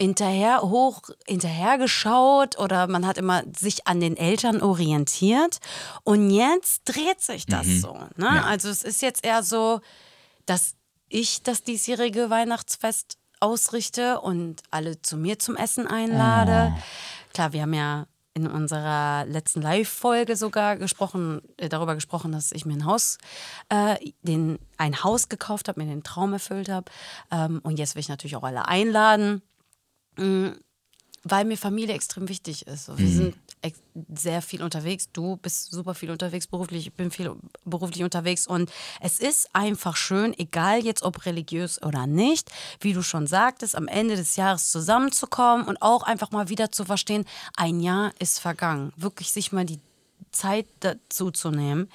hinterher 0.00 0.62
hoch 0.62 1.02
hinterhergeschaut 1.26 2.58
oder 2.58 2.86
man 2.86 3.06
hat 3.06 3.18
immer 3.18 3.42
sich 3.58 3.86
an 3.86 4.00
den 4.00 4.16
Eltern 4.16 4.62
orientiert 4.62 5.58
und 6.04 6.30
jetzt 6.30 6.82
dreht 6.84 7.20
sich 7.20 7.46
das 7.46 7.66
mhm. 7.66 7.80
so. 7.80 7.94
Ne? 8.16 8.26
Ja. 8.26 8.44
Also 8.44 8.68
es 8.68 8.84
ist 8.84 9.02
jetzt 9.02 9.24
eher 9.24 9.42
so, 9.42 9.80
dass 10.46 10.74
ich 11.08 11.42
das 11.42 11.62
diesjährige 11.62 12.30
Weihnachtsfest 12.30 13.18
ausrichte 13.40 14.20
und 14.20 14.62
alle 14.70 15.02
zu 15.02 15.16
mir 15.16 15.38
zum 15.38 15.56
Essen 15.56 15.86
einlade. 15.86 16.74
Oh. 16.76 16.82
Klar, 17.32 17.52
wir 17.52 17.62
haben 17.62 17.74
ja 17.74 18.06
in 18.38 18.46
unserer 18.46 19.26
letzten 19.26 19.60
Live-Folge 19.60 20.36
sogar 20.36 20.76
gesprochen, 20.76 21.42
äh, 21.56 21.68
darüber 21.68 21.94
gesprochen, 21.94 22.32
dass 22.32 22.52
ich 22.52 22.64
mir 22.64 22.74
ein 22.74 22.84
Haus, 22.84 23.18
äh, 23.68 23.96
den, 24.22 24.58
ein 24.76 25.02
Haus 25.02 25.28
gekauft 25.28 25.68
habe, 25.68 25.82
mir 25.82 25.90
den 25.90 26.04
Traum 26.04 26.32
erfüllt 26.32 26.68
habe. 26.68 26.90
Ähm, 27.30 27.60
und 27.62 27.78
jetzt 27.78 27.94
will 27.94 28.00
ich 28.00 28.08
natürlich 28.08 28.36
auch 28.36 28.44
alle 28.44 28.68
einladen, 28.68 29.42
mh, 30.16 30.24
mm, 30.24 30.56
weil 31.24 31.44
mir 31.44 31.58
Familie 31.58 31.94
extrem 31.94 32.28
wichtig 32.28 32.66
ist. 32.66 32.88
Wir 32.96 33.06
mhm. 33.06 33.16
sind 33.16 33.34
sehr 34.14 34.42
viel 34.42 34.62
unterwegs. 34.62 35.10
Du 35.12 35.36
bist 35.36 35.70
super 35.70 35.94
viel 35.94 36.10
unterwegs 36.10 36.46
beruflich, 36.46 36.86
ich 36.86 36.94
bin 36.94 37.10
viel 37.10 37.34
beruflich 37.64 38.04
unterwegs 38.04 38.46
und 38.46 38.70
es 39.00 39.18
ist 39.18 39.54
einfach 39.54 39.96
schön, 39.96 40.38
egal 40.38 40.84
jetzt 40.84 41.02
ob 41.02 41.26
religiös 41.26 41.82
oder 41.82 42.06
nicht, 42.06 42.50
wie 42.80 42.92
du 42.92 43.02
schon 43.02 43.26
sagtest, 43.26 43.74
am 43.74 43.88
Ende 43.88 44.16
des 44.16 44.36
Jahres 44.36 44.70
zusammenzukommen 44.70 45.66
und 45.66 45.82
auch 45.82 46.02
einfach 46.02 46.30
mal 46.30 46.48
wieder 46.48 46.70
zu 46.70 46.84
verstehen, 46.84 47.24
ein 47.56 47.80
Jahr 47.80 48.12
ist 48.18 48.38
vergangen. 48.38 48.92
Wirklich 48.96 49.32
sich 49.32 49.52
mal 49.52 49.64
die 49.64 49.80
Zeit 50.30 50.66
dazu 50.80 51.30
zu 51.30 51.50
nehmen. 51.50 51.90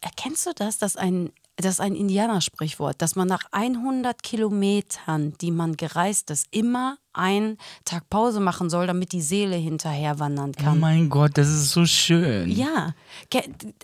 Erkennst 0.00 0.46
du 0.46 0.52
das, 0.54 0.78
dass 0.78 0.96
ein 0.96 1.32
das 1.56 1.74
ist 1.74 1.80
ein 1.80 1.94
Indianersprichwort, 1.94 3.00
dass 3.00 3.14
man 3.14 3.28
nach 3.28 3.44
100 3.52 4.24
Kilometern, 4.24 5.34
die 5.40 5.52
man 5.52 5.76
gereist 5.76 6.30
ist, 6.30 6.48
immer 6.50 6.98
einen 7.14 7.58
Tag 7.84 8.10
Pause 8.10 8.40
machen 8.40 8.68
soll, 8.68 8.86
damit 8.86 9.12
die 9.12 9.22
Seele 9.22 9.56
hinterher 9.56 10.18
wandern 10.18 10.52
kann. 10.52 10.76
Oh 10.76 10.80
mein 10.80 11.08
Gott, 11.08 11.32
das 11.34 11.48
ist 11.48 11.70
so 11.70 11.86
schön. 11.86 12.50
Ja, 12.50 12.94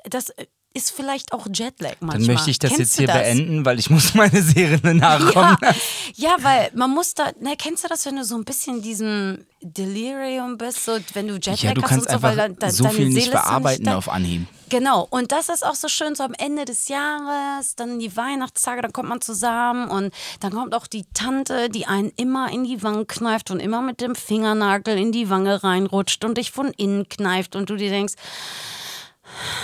das 0.05 0.33
ist 0.73 0.93
vielleicht 0.93 1.33
auch 1.33 1.47
Jetlag 1.53 1.97
manchmal. 2.01 2.19
Dann 2.19 2.35
möchte 2.35 2.51
ich 2.51 2.59
das 2.59 2.71
kennst 2.71 2.81
jetzt 2.81 2.99
hier 2.99 3.09
das? 3.09 3.17
beenden, 3.17 3.65
weil 3.65 3.79
ich 3.79 3.91
muss 3.91 4.15
meine 4.15 4.43
Serie 4.43 4.95
nachkommen. 4.95 5.57
Ja, 5.61 5.75
ja, 6.15 6.37
weil 6.43 6.71
man 6.75 6.91
muss 6.91 7.15
da, 7.15 7.33
ne, 7.41 7.55
kennst 7.59 7.85
du 7.85 7.89
das, 7.89 8.07
wenn 8.07 8.17
du 8.17 8.25
so 8.25 8.37
ein 8.37 8.45
bisschen 8.45 8.81
diesem 8.81 9.45
Delirium 9.63 10.59
bist, 10.59 10.85
so 10.85 10.99
wenn 11.15 11.29
du 11.29 11.35
Jetlag 11.35 11.63
ja, 11.63 11.75
du 11.75 11.83
hast 11.83 11.93
und 11.93 12.11
so, 12.11 12.23
weil 12.23 12.37
dann, 12.37 12.57
dann, 12.57 12.71
so 12.71 12.85
viel 12.89 13.07
Seele 13.07 13.15
nicht 13.15 13.31
verarbeiten 13.31 13.85
nicht 13.85 13.95
auf 13.95 14.09
Anhieb. 14.09 14.47
Genau, 14.69 15.09
und 15.11 15.33
das 15.33 15.49
ist 15.49 15.67
auch 15.67 15.75
so 15.75 15.89
schön, 15.89 16.15
so 16.15 16.23
am 16.23 16.35
Ende 16.35 16.65
des 16.65 16.87
Jahres, 16.87 17.75
dann 17.75 17.99
die 17.99 18.17
Weihnachtstage, 18.17 18.83
dann 18.83 18.93
kommt 18.93 19.09
man 19.09 19.21
zusammen 19.21 19.91
und 19.91 20.15
dann 20.39 20.53
kommt 20.53 20.77
auch 20.77 20.87
die 20.87 21.05
Tante, 21.13 21.69
die 21.69 21.87
einen 21.87 22.13
immer 22.17 22.53
in 22.53 22.63
die 22.63 22.81
Wange 22.85 23.05
kneift 23.05 23.51
und 23.51 23.59
immer 23.59 23.83
mit 23.83 24.01
dem 24.01 24.15
Fingernagel 24.15 24.97
in 24.97 25.11
die 25.11 25.29
Wange 25.29 25.65
reinrutscht 25.65 26.25
und 26.25 26.39
dich 26.39 26.53
von 26.53 26.69
innen 26.77 27.09
kneift 27.09 27.57
und 27.57 27.69
du 27.69 27.75
dir 27.75 27.91
denkst, 27.91 28.15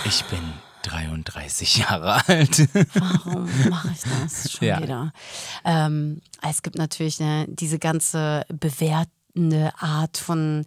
ich 0.05 0.25
bin 0.25 0.41
33 0.87 1.77
Jahre 1.77 2.27
alt. 2.27 2.67
Warum 2.95 3.49
mache 3.69 3.89
ich 3.93 4.01
das 4.01 4.51
schon 4.51 4.67
ja. 4.67 4.81
wieder? 4.81 5.13
Ähm, 5.65 6.21
es 6.47 6.61
gibt 6.61 6.77
natürlich 6.77 7.19
ne, 7.19 7.45
diese 7.49 7.79
ganze 7.79 8.45
bewertende 8.49 9.71
Art 9.77 10.17
von 10.17 10.65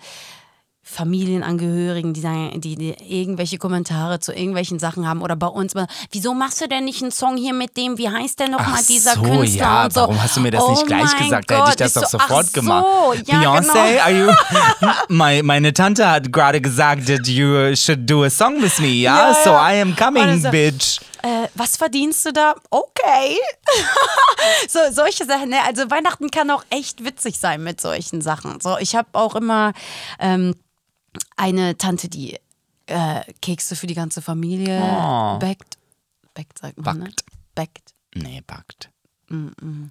Familienangehörigen, 0.82 2.14
die, 2.14 2.20
sagen, 2.20 2.60
die, 2.60 2.74
die 2.74 2.94
irgendwelche 3.06 3.58
Kommentare 3.58 4.18
zu 4.18 4.32
irgendwelchen 4.32 4.78
Sachen 4.78 5.06
haben 5.06 5.22
oder 5.22 5.36
bei 5.36 5.46
uns 5.46 5.74
mal, 5.74 5.86
wieso 6.10 6.34
machst 6.34 6.60
du 6.60 6.68
denn 6.68 6.84
nicht 6.84 7.02
einen 7.02 7.12
Song 7.12 7.36
hier 7.36 7.52
mit 7.52 7.76
dem, 7.76 7.98
wie 7.98 8.08
heißt 8.08 8.40
der 8.40 8.48
nochmal, 8.48 8.82
dieser 8.88 9.14
so, 9.14 9.22
Künstler 9.22 9.60
ja, 9.60 9.84
und 9.84 9.92
so. 9.92 10.00
warum 10.00 10.22
hast 10.22 10.36
du 10.36 10.40
mir 10.40 10.50
das 10.50 10.64
oh 10.64 10.70
nicht 10.70 10.86
gleich 10.86 11.16
gesagt? 11.16 11.50
Da 11.50 11.68
hätte 11.68 11.70
ich 11.70 11.76
Gott, 11.76 11.80
das 11.80 11.92
doch 11.92 12.08
so, 12.08 12.18
sofort 12.18 12.46
ach 12.48 12.52
gemacht. 12.52 12.86
So, 12.86 13.12
ja, 13.30 13.40
Beyoncé, 13.40 13.72
genau. 13.72 14.02
are 14.02 14.10
you? 14.10 14.32
My, 15.14 15.42
meine 15.42 15.72
Tante 15.72 16.10
hat 16.10 16.32
gerade 16.32 16.60
gesagt, 16.60 17.06
that 17.06 17.26
you 17.28 17.76
should 17.76 18.10
do 18.10 18.24
a 18.24 18.30
song 18.30 18.60
with 18.62 18.78
me, 18.80 18.88
ja? 18.88 19.30
Ja, 19.30 19.34
So 19.44 19.50
ja. 19.50 19.72
I 19.72 19.82
am 19.82 19.94
coming, 19.94 20.28
Und 20.28 20.42
so, 20.42 20.50
bitch. 20.50 20.98
Äh, 21.22 21.48
was 21.54 21.76
verdienst 21.76 22.24
du 22.24 22.32
da? 22.32 22.54
Okay. 22.70 23.36
so, 24.68 24.78
solche 24.90 25.26
Sachen. 25.26 25.50
Ne? 25.50 25.56
Also 25.66 25.90
Weihnachten 25.90 26.30
kann 26.30 26.50
auch 26.50 26.64
echt 26.70 27.04
witzig 27.04 27.38
sein 27.38 27.62
mit 27.62 27.80
solchen 27.80 28.22
Sachen. 28.22 28.60
So, 28.60 28.78
ich 28.78 28.96
habe 28.96 29.08
auch 29.12 29.34
immer 29.34 29.72
ähm, 30.18 30.54
eine 31.36 31.76
Tante, 31.78 32.08
die 32.08 32.38
äh, 32.86 33.20
Kekse 33.42 33.76
für 33.76 33.86
die 33.86 33.94
ganze 33.94 34.22
Familie 34.22 34.80
Oh. 34.82 35.38
backt. 35.38 35.78
Backt, 36.34 36.58
sagt 36.58 36.78
man, 36.78 36.98
ne? 36.98 37.04
Backt. 37.04 37.24
Backt. 37.54 37.94
Nee, 38.14 38.42
backt. 38.46 38.90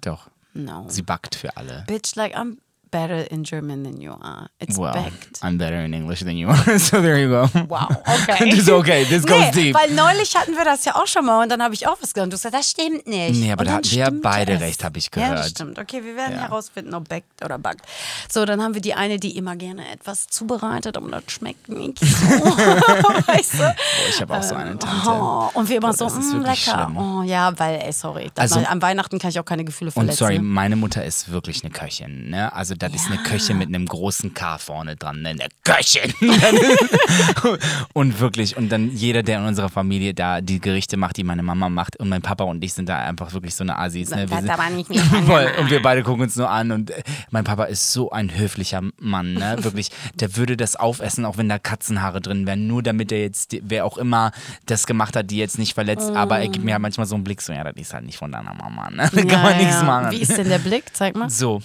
Doch. 0.00 0.30
No. 0.52 0.86
Sie 0.88 1.02
backt 1.02 1.34
für 1.34 1.56
alle. 1.56 1.84
Bitch, 1.86 2.14
like 2.16 2.36
I'm 2.36 2.58
better 2.90 3.30
in 3.30 3.42
German 3.44 3.84
than 3.84 4.00
you 4.00 4.12
are. 4.12 4.48
It's 4.58 4.76
Well, 4.78 4.92
backt. 4.92 5.40
I'm 5.42 5.58
better 5.58 5.84
in 5.84 5.92
English 5.92 6.20
than 6.20 6.36
you 6.36 6.48
are, 6.48 6.78
so 6.78 7.00
there 7.00 7.18
you 7.20 7.28
go. 7.28 7.48
Wow, 7.68 7.88
okay. 8.28 8.50
Das 8.50 8.58
ist 8.60 8.70
okay, 8.70 9.04
this 9.04 9.24
goes 9.26 9.38
nee, 9.38 9.50
deep. 9.72 9.74
Weil 9.76 9.90
neulich 9.94 10.34
hatten 10.36 10.52
wir 10.56 10.64
das 10.64 10.84
ja 10.84 10.94
auch 10.96 11.06
schon 11.06 11.24
mal 11.26 11.42
und 11.42 11.48
dann 11.50 11.62
habe 11.62 11.74
ich 11.74 11.86
auch 11.86 11.96
was 12.00 12.12
gesagt. 12.14 12.32
Du 12.32 12.34
hast 12.36 12.42
gesagt, 12.42 12.54
das 12.54 12.70
stimmt 12.70 13.06
nicht. 13.06 13.40
Nee, 13.40 13.52
aber 13.52 13.60
Und 13.62 13.68
da 13.68 13.72
hatten 13.74 13.90
wir 13.90 14.10
beide 14.22 14.54
es. 14.54 14.60
recht, 14.60 14.84
hab 14.84 14.96
ich 14.96 15.10
Ja, 15.14 15.20
das 15.20 15.30
gehört. 15.30 15.50
stimmt. 15.50 15.78
Okay, 15.78 16.04
wir 16.04 16.16
werden 16.16 16.34
Ja. 16.36 16.42
herausfinden, 16.42 16.94
ob 16.94 17.08
backt 17.08 17.44
oder 17.44 17.58
backt. 17.58 17.86
So, 18.30 18.44
dann 18.44 18.62
haben 18.62 18.74
wir 18.74 18.80
die 18.80 18.94
eine, 18.94 19.18
die 19.18 19.36
immer 19.36 19.56
gerne 19.56 19.88
etwas 19.90 20.26
zubereitet, 20.28 20.96
aber 20.96 21.10
das 21.10 21.24
schmeckt 21.28 21.68
nicht 21.68 21.98
so. 21.98 22.06
weißt 23.26 23.54
du? 23.54 23.58
Boah, 23.58 23.74
ich 24.08 24.20
habe 24.20 24.36
auch 24.36 24.42
so 24.42 24.54
eine 24.54 24.78
Tante. 24.78 25.08
Oh, 25.10 25.50
und 25.54 25.68
wir 25.68 25.76
immer 25.78 25.92
Boah, 25.92 26.10
so, 26.10 26.18
mm, 26.18 26.40
lecker. 26.42 26.56
schlimm. 26.56 26.96
Oh, 26.96 27.22
ja, 27.22 27.52
weil, 27.58 27.80
ey, 27.82 27.92
sorry. 27.92 28.30
Also- 28.36 28.60
am 28.60 28.82
Weihnachten 28.82 29.18
kann 29.18 29.30
ich 29.30 29.38
auch 29.40 29.44
keine 29.44 29.64
Gefühle 29.64 29.88
Und 29.88 29.92
verletzen. 29.94 30.18
sorry, 30.18 30.38
meine 30.38 30.76
Mutter 30.76 31.04
ist 31.04 31.30
wirklich 31.30 31.62
eine 31.64 31.72
Köchin. 31.72 32.30
Ne? 32.30 32.52
Also 32.52 32.74
das 32.80 32.94
ist 32.94 33.06
eine 33.06 33.18
Köchin 33.22 33.58
mit 33.58 33.68
einem 33.68 33.86
großen 33.86 34.34
K 34.34 34.58
vorne 34.58 34.96
dran. 34.96 35.22
Ne? 35.22 35.30
Eine 35.30 35.48
Köchin. 35.64 36.12
und 37.92 38.20
wirklich, 38.20 38.56
und 38.56 38.70
dann 38.70 38.90
jeder, 38.94 39.22
der 39.22 39.38
in 39.38 39.44
unserer 39.46 39.68
Familie 39.68 40.14
da 40.14 40.40
die 40.40 40.60
Gerichte 40.60 40.96
macht, 40.96 41.16
die 41.16 41.24
meine 41.24 41.42
Mama 41.42 41.68
macht 41.68 41.98
und 41.98 42.08
mein 42.08 42.22
Papa 42.22 42.44
und 42.44 42.62
ich 42.64 42.72
sind 42.74 42.88
da 42.88 42.98
einfach 42.98 43.32
wirklich 43.32 43.54
so 43.54 43.64
eine 43.64 43.78
Assis. 43.78 44.10
Ne? 44.10 44.26
Das 44.26 44.40
sind- 44.40 44.50
aber 44.50 44.70
nicht 44.70 44.88
Voll. 45.26 45.50
Und 45.58 45.70
wir 45.70 45.82
beide 45.82 46.02
gucken 46.02 46.22
uns 46.22 46.36
nur 46.36 46.50
an 46.50 46.72
und 46.72 46.90
äh, 46.90 47.02
mein 47.30 47.44
Papa 47.44 47.64
ist 47.64 47.92
so 47.92 48.10
ein 48.10 48.36
höflicher 48.36 48.82
Mann, 48.98 49.34
ne? 49.34 49.56
Wirklich, 49.62 49.90
der 50.14 50.36
würde 50.36 50.56
das 50.56 50.76
aufessen, 50.76 51.24
auch 51.24 51.36
wenn 51.38 51.48
da 51.48 51.58
Katzenhaare 51.58 52.20
drin 52.20 52.46
wären, 52.46 52.66
nur 52.66 52.82
damit 52.82 53.12
er 53.12 53.20
jetzt, 53.20 53.56
wer 53.62 53.84
auch 53.84 53.98
immer 53.98 54.32
das 54.66 54.86
gemacht 54.86 55.16
hat, 55.16 55.30
die 55.30 55.36
jetzt 55.36 55.58
nicht 55.58 55.74
verletzt, 55.74 56.10
aber 56.10 56.38
er 56.38 56.48
gibt 56.48 56.64
mir 56.64 56.72
halt 56.72 56.82
manchmal 56.82 57.06
so 57.06 57.14
einen 57.14 57.24
Blick, 57.24 57.40
so, 57.42 57.52
ja, 57.52 57.64
das 57.64 57.74
ist 57.76 57.94
halt 57.94 58.04
nicht 58.04 58.18
von 58.18 58.32
deiner 58.32 58.54
Mama, 58.54 58.90
ne? 58.90 59.10
Da 59.12 59.20
Ja, 59.20 59.26
kann 59.26 59.42
man 59.42 59.56
nichts 59.58 59.74
ja. 59.76 59.82
machen. 59.82 60.10
Wie 60.12 60.16
ist 60.20 60.36
denn 60.36 60.48
der 60.48 60.58
Blick? 60.58 60.84
Zeig 60.92 61.16
mal. 61.16 61.28
So, 61.30 61.60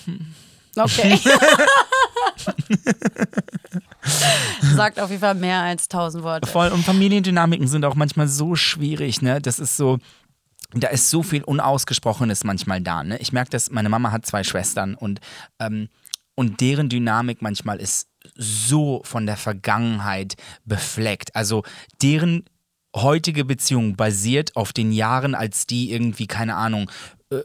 Okay. 0.75 1.19
Sagt 4.75 4.99
auf 4.99 5.09
jeden 5.09 5.21
Fall 5.21 5.35
mehr 5.35 5.61
als 5.61 5.87
tausend 5.87 6.23
Worte. 6.23 6.47
voll. 6.47 6.69
Und 6.69 6.83
Familiendynamiken 6.83 7.67
sind 7.67 7.85
auch 7.85 7.95
manchmal 7.95 8.27
so 8.27 8.55
schwierig, 8.55 9.21
ne? 9.21 9.41
Das 9.41 9.59
ist 9.59 9.77
so. 9.77 9.99
Da 10.73 10.89
ist 10.89 11.09
so 11.09 11.23
viel 11.23 11.43
Unausgesprochenes 11.43 12.43
manchmal 12.43 12.81
da. 12.81 13.03
Ne? 13.03 13.17
Ich 13.19 13.31
merke, 13.31 13.51
dass 13.51 13.71
meine 13.71 13.87
Mama 13.87 14.11
hat 14.11 14.25
zwei 14.25 14.43
Schwestern 14.43 14.95
und, 14.95 15.21
ähm, 15.59 15.87
und 16.33 16.59
deren 16.59 16.89
Dynamik 16.89 17.41
manchmal 17.41 17.79
ist 17.79 18.09
so 18.35 19.01
von 19.05 19.25
der 19.25 19.37
Vergangenheit 19.37 20.35
befleckt. 20.65 21.33
Also 21.33 21.63
deren 22.01 22.43
heutige 22.93 23.45
Beziehung 23.45 23.95
basiert 23.95 24.55
auf 24.57 24.73
den 24.73 24.91
Jahren, 24.91 25.33
als 25.35 25.65
die 25.65 25.91
irgendwie, 25.91 26.27
keine 26.27 26.55
Ahnung, 26.55 26.89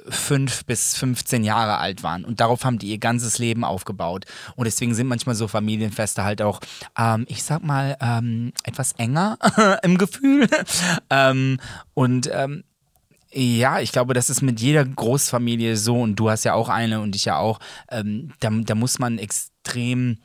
fünf 0.08 0.64
bis 0.66 0.96
15 0.96 1.42
Jahre 1.42 1.78
alt 1.78 2.02
waren. 2.02 2.24
Und 2.24 2.40
darauf 2.40 2.64
haben 2.64 2.78
die 2.78 2.88
ihr 2.88 2.98
ganzes 2.98 3.38
Leben 3.38 3.64
aufgebaut. 3.64 4.26
Und 4.56 4.66
deswegen 4.66 4.94
sind 4.94 5.06
manchmal 5.06 5.34
so 5.34 5.48
Familienfeste 5.48 6.22
halt 6.22 6.42
auch, 6.42 6.60
ähm, 6.98 7.24
ich 7.28 7.42
sag 7.42 7.64
mal, 7.64 7.96
ähm, 8.00 8.52
etwas 8.64 8.92
enger 8.92 9.38
im 9.82 9.96
Gefühl. 9.96 10.48
ähm, 11.10 11.58
und 11.94 12.30
ähm, 12.32 12.64
ja, 13.32 13.80
ich 13.80 13.92
glaube, 13.92 14.12
das 14.12 14.28
ist 14.28 14.42
mit 14.42 14.60
jeder 14.60 14.84
Großfamilie 14.84 15.76
so 15.76 16.00
und 16.00 16.16
du 16.16 16.30
hast 16.30 16.44
ja 16.44 16.54
auch 16.54 16.68
eine 16.68 17.00
und 17.00 17.14
ich 17.14 17.24
ja 17.24 17.38
auch. 17.38 17.60
Ähm, 17.90 18.32
da, 18.40 18.50
da 18.50 18.74
muss 18.74 18.98
man 18.98 19.18
extrem 19.18 20.18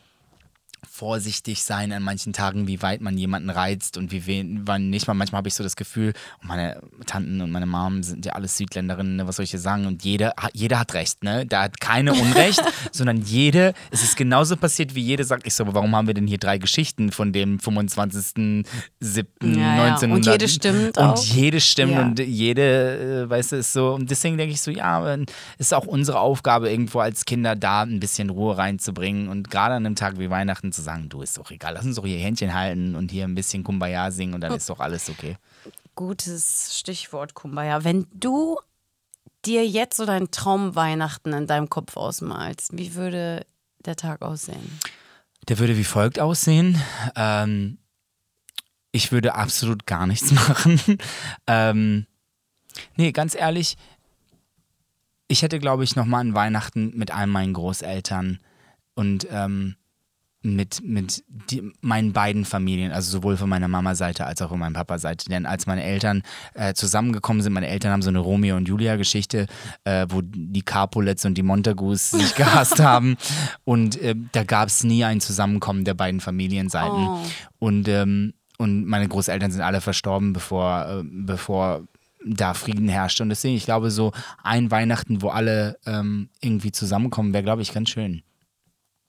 vorsichtig 0.89 1.63
sein 1.63 1.91
an 1.91 2.03
manchen 2.03 2.33
Tagen, 2.33 2.67
wie 2.67 2.81
weit 2.81 3.01
man 3.01 3.17
jemanden 3.17 3.49
reizt 3.49 3.97
und 3.97 4.11
wie 4.11 4.25
wen, 4.25 4.61
wann 4.65 4.89
nicht. 4.89 5.07
Manchmal 5.07 5.37
habe 5.39 5.47
ich 5.47 5.53
so 5.55 5.63
das 5.63 5.75
Gefühl, 5.75 6.13
und 6.41 6.47
meine 6.47 6.81
Tanten 7.05 7.41
und 7.41 7.51
meine 7.51 7.65
Mom 7.65 8.03
sind 8.03 8.25
ja 8.25 8.33
alles 8.33 8.57
Südländerinnen, 8.57 9.15
ne, 9.17 9.27
was 9.27 9.37
soll 9.37 9.43
ich 9.43 9.51
hier 9.51 9.59
sagen? 9.59 9.85
Und 9.85 10.03
jede, 10.03 10.33
jeder 10.53 10.79
hat 10.79 10.93
recht, 10.93 11.23
ne? 11.23 11.45
Da 11.45 11.63
hat 11.63 11.79
keine 11.79 12.13
Unrecht, 12.13 12.61
sondern 12.91 13.21
jede, 13.21 13.73
es 13.91 14.03
ist 14.03 14.17
genauso 14.17 14.57
passiert, 14.57 14.95
wie 14.95 15.01
jede 15.01 15.23
sagt, 15.23 15.45
ich 15.47 15.53
so, 15.53 15.63
aber 15.63 15.73
warum 15.73 15.95
haben 15.95 16.07
wir 16.07 16.13
denn 16.13 16.27
hier 16.27 16.37
drei 16.37 16.57
Geschichten 16.57 17.11
von 17.11 17.33
dem 17.33 17.57
25.07. 17.59 18.65
Ja, 19.43 19.57
ja. 19.59 19.93
1900? 19.93 20.11
Und 20.11 20.25
jede 20.31 20.47
stimmt 20.47 20.97
Und 20.97 21.03
auch. 21.03 21.23
jede 21.23 21.61
stimmt 21.61 21.91
Ja. 21.93 22.01
und 22.01 22.19
jede, 22.19 23.23
äh, 23.25 23.29
weißt 23.29 23.51
du, 23.53 23.55
ist 23.57 23.73
so. 23.73 23.93
Und 23.93 24.09
deswegen 24.09 24.37
denke 24.37 24.53
ich 24.53 24.61
so, 24.61 24.71
ja, 24.71 25.15
ist 25.57 25.73
auch 25.73 25.85
unsere 25.85 26.19
Aufgabe, 26.19 26.69
irgendwo 26.69 26.99
als 26.99 27.25
Kinder 27.25 27.55
da 27.55 27.81
ein 27.83 27.99
bisschen 27.99 28.29
Ruhe 28.29 28.57
reinzubringen 28.57 29.29
und 29.29 29.49
gerade 29.49 29.75
an 29.75 29.85
einem 29.85 29.95
Tag 29.95 30.19
wie 30.19 30.29
Weihnachten 30.29 30.71
zu 30.75 30.81
sagen, 30.81 31.09
du 31.09 31.21
ist 31.21 31.37
doch 31.37 31.51
egal, 31.51 31.73
lass 31.73 31.85
uns 31.85 31.95
doch 31.95 32.05
hier 32.05 32.19
Händchen 32.19 32.53
halten 32.53 32.95
und 32.95 33.11
hier 33.11 33.25
ein 33.25 33.35
bisschen 33.35 33.63
Kumbaya 33.63 34.11
singen 34.11 34.33
und 34.33 34.41
dann 34.41 34.53
ist 34.53 34.69
doch 34.69 34.79
alles 34.79 35.09
okay. 35.09 35.37
Gutes 35.95 36.77
Stichwort, 36.77 37.33
Kumbaya. 37.33 37.83
Wenn 37.83 38.07
du 38.13 38.57
dir 39.45 39.65
jetzt 39.65 39.97
so 39.97 40.05
deinen 40.05 40.31
Traum 40.31 40.75
Weihnachten 40.75 41.33
in 41.33 41.47
deinem 41.47 41.69
Kopf 41.69 41.95
ausmalst, 41.97 42.77
wie 42.77 42.95
würde 42.95 43.45
der 43.85 43.95
Tag 43.95 44.21
aussehen? 44.21 44.79
Der 45.47 45.59
würde 45.59 45.77
wie 45.77 45.83
folgt 45.83 46.19
aussehen. 46.19 46.81
Ähm, 47.15 47.77
ich 48.91 49.11
würde 49.11 49.35
absolut 49.35 49.85
gar 49.85 50.07
nichts 50.07 50.31
machen. 50.31 50.97
ähm, 51.47 52.07
nee, 52.95 53.11
ganz 53.11 53.35
ehrlich, 53.35 53.77
ich 55.27 55.41
hätte, 55.41 55.59
glaube 55.59 55.83
ich, 55.83 55.95
nochmal 55.95 56.21
an 56.21 56.35
Weihnachten 56.35 56.91
mit 56.95 57.11
all 57.11 57.27
meinen 57.27 57.53
Großeltern 57.53 58.39
und 58.95 59.27
ähm, 59.29 59.75
mit, 60.45 60.81
mit 60.83 61.23
die, 61.49 61.71
meinen 61.81 62.13
beiden 62.13 62.45
Familien, 62.45 62.91
also 62.91 63.11
sowohl 63.11 63.37
von 63.37 63.49
meiner 63.49 63.67
Mama-Seite 63.67 64.25
als 64.25 64.41
auch 64.41 64.49
von 64.49 64.59
meiner 64.59 64.75
Papa-Seite. 64.75 65.29
Denn 65.29 65.45
als 65.45 65.65
meine 65.65 65.83
Eltern 65.83 66.23
äh, 66.53 66.73
zusammengekommen 66.73 67.41
sind, 67.41 67.53
meine 67.53 67.67
Eltern 67.67 67.91
haben 67.91 68.01
so 68.01 68.09
eine 68.09 68.19
Romeo 68.19 68.55
und 68.55 68.67
Julia-Geschichte, 68.67 69.47
äh, 69.83 70.05
wo 70.09 70.21
die 70.23 70.61
Capulets 70.61 71.25
und 71.25 71.35
die 71.35 71.43
Montagus 71.43 72.11
sich 72.11 72.35
gehasst 72.35 72.79
haben. 72.79 73.17
Und 73.63 73.99
äh, 74.01 74.15
da 74.31 74.43
gab 74.43 74.67
es 74.67 74.83
nie 74.83 75.03
ein 75.03 75.21
Zusammenkommen 75.21 75.83
der 75.83 75.95
beiden 75.95 76.19
Familienseiten. 76.19 77.07
Oh. 77.07 77.19
Und, 77.59 77.87
ähm, 77.87 78.33
und 78.57 78.85
meine 78.85 79.07
Großeltern 79.07 79.51
sind 79.51 79.61
alle 79.61 79.81
verstorben, 79.81 80.33
bevor, 80.33 80.87
äh, 80.87 81.03
bevor 81.03 81.83
da 82.25 82.53
Frieden 82.53 82.87
herrschte. 82.87 83.23
Und 83.23 83.29
deswegen, 83.29 83.55
ich 83.55 83.65
glaube, 83.65 83.91
so 83.91 84.11
ein 84.43 84.71
Weihnachten, 84.71 85.21
wo 85.21 85.29
alle 85.29 85.77
ähm, 85.85 86.29
irgendwie 86.41 86.71
zusammenkommen, 86.71 87.33
wäre, 87.33 87.43
glaube 87.43 87.61
ich, 87.61 87.73
ganz 87.73 87.89
schön. 87.89 88.23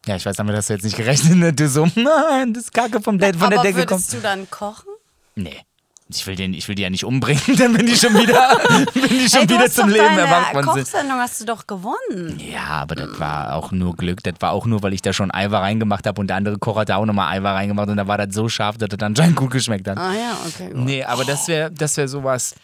Ja, 0.07 0.17
ich 0.17 0.25
weiß, 0.25 0.37
damit 0.37 0.55
hast 0.57 0.69
du 0.71 0.75
jetzt 0.75 0.85
nicht 0.85 0.97
gerechnet, 0.97 1.37
ne? 1.37 1.53
Du 1.53 1.69
so, 1.69 1.87
nein, 1.97 2.53
das 2.55 2.65
ist 2.65 2.73
Kacke 2.75 3.01
vom 3.01 3.19
De 3.19 3.33
von 3.35 3.51
der 3.51 3.61
Decke 3.63 3.81
kommt. 3.87 3.91
würdest 3.91 4.13
du 4.15 4.21
dann 4.21 4.49
kochen? 4.51 4.89
Nee. 5.35 5.63
Ich 6.09 6.25
will, 6.29 6.37
den, 6.37 6.55
ich 6.55 6.69
will 6.69 6.77
die 6.77 6.83
ja 6.83 6.91
nicht 6.91 7.05
umbringen, 7.05 7.43
dann 7.59 7.73
bin 7.73 7.85
die 7.85 7.97
schon 7.97 8.15
wieder, 8.15 8.57
bin 8.95 9.09
die 9.09 9.29
schon 9.29 9.41
Ey, 9.41 9.47
du 9.49 9.55
wieder 9.57 9.69
zum 9.69 9.89
Leben 9.89 10.17
erwacht. 10.17 10.53
Kochsendung 10.65 11.19
hast 11.19 11.41
du 11.41 11.45
doch 11.47 11.67
gewonnen. 11.67 12.39
Ja, 12.39 12.67
aber 12.69 12.95
das 12.95 13.19
war 13.19 13.57
auch 13.57 13.73
nur 13.73 13.97
Glück. 13.97 14.23
Das 14.23 14.35
war 14.39 14.53
auch 14.53 14.67
nur, 14.67 14.85
weil 14.85 14.93
ich 14.93 15.03
da 15.03 15.13
schon 15.13 15.35
Eiweiß 15.35 15.61
reingemacht 15.61 16.07
habe 16.07 16.21
und 16.21 16.29
der 16.29 16.37
andere 16.37 16.59
Koch 16.59 16.77
hat 16.77 16.91
da 16.91 16.97
auch 16.99 17.07
nochmal 17.07 17.37
Eiweiß 17.37 17.55
reingemacht 17.57 17.89
und 17.89 17.97
da 17.97 18.07
war 18.07 18.19
das 18.19 18.33
so 18.33 18.49
scharf, 18.49 18.79
dass 18.79 18.89
das 18.91 19.01
anscheinend 19.05 19.35
gut 19.35 19.51
geschmeckt 19.51 19.89
hat. 19.89 19.99
Ah 19.99 20.13
ja, 20.15 20.37
okay. 20.47 20.69
Gut. 20.69 20.85
Nee, 20.85 21.03
aber 21.03 21.25
das 21.25 21.49
wäre 21.49 21.73
das 21.73 21.97
wär 21.97 22.07
sowas, 22.07 22.55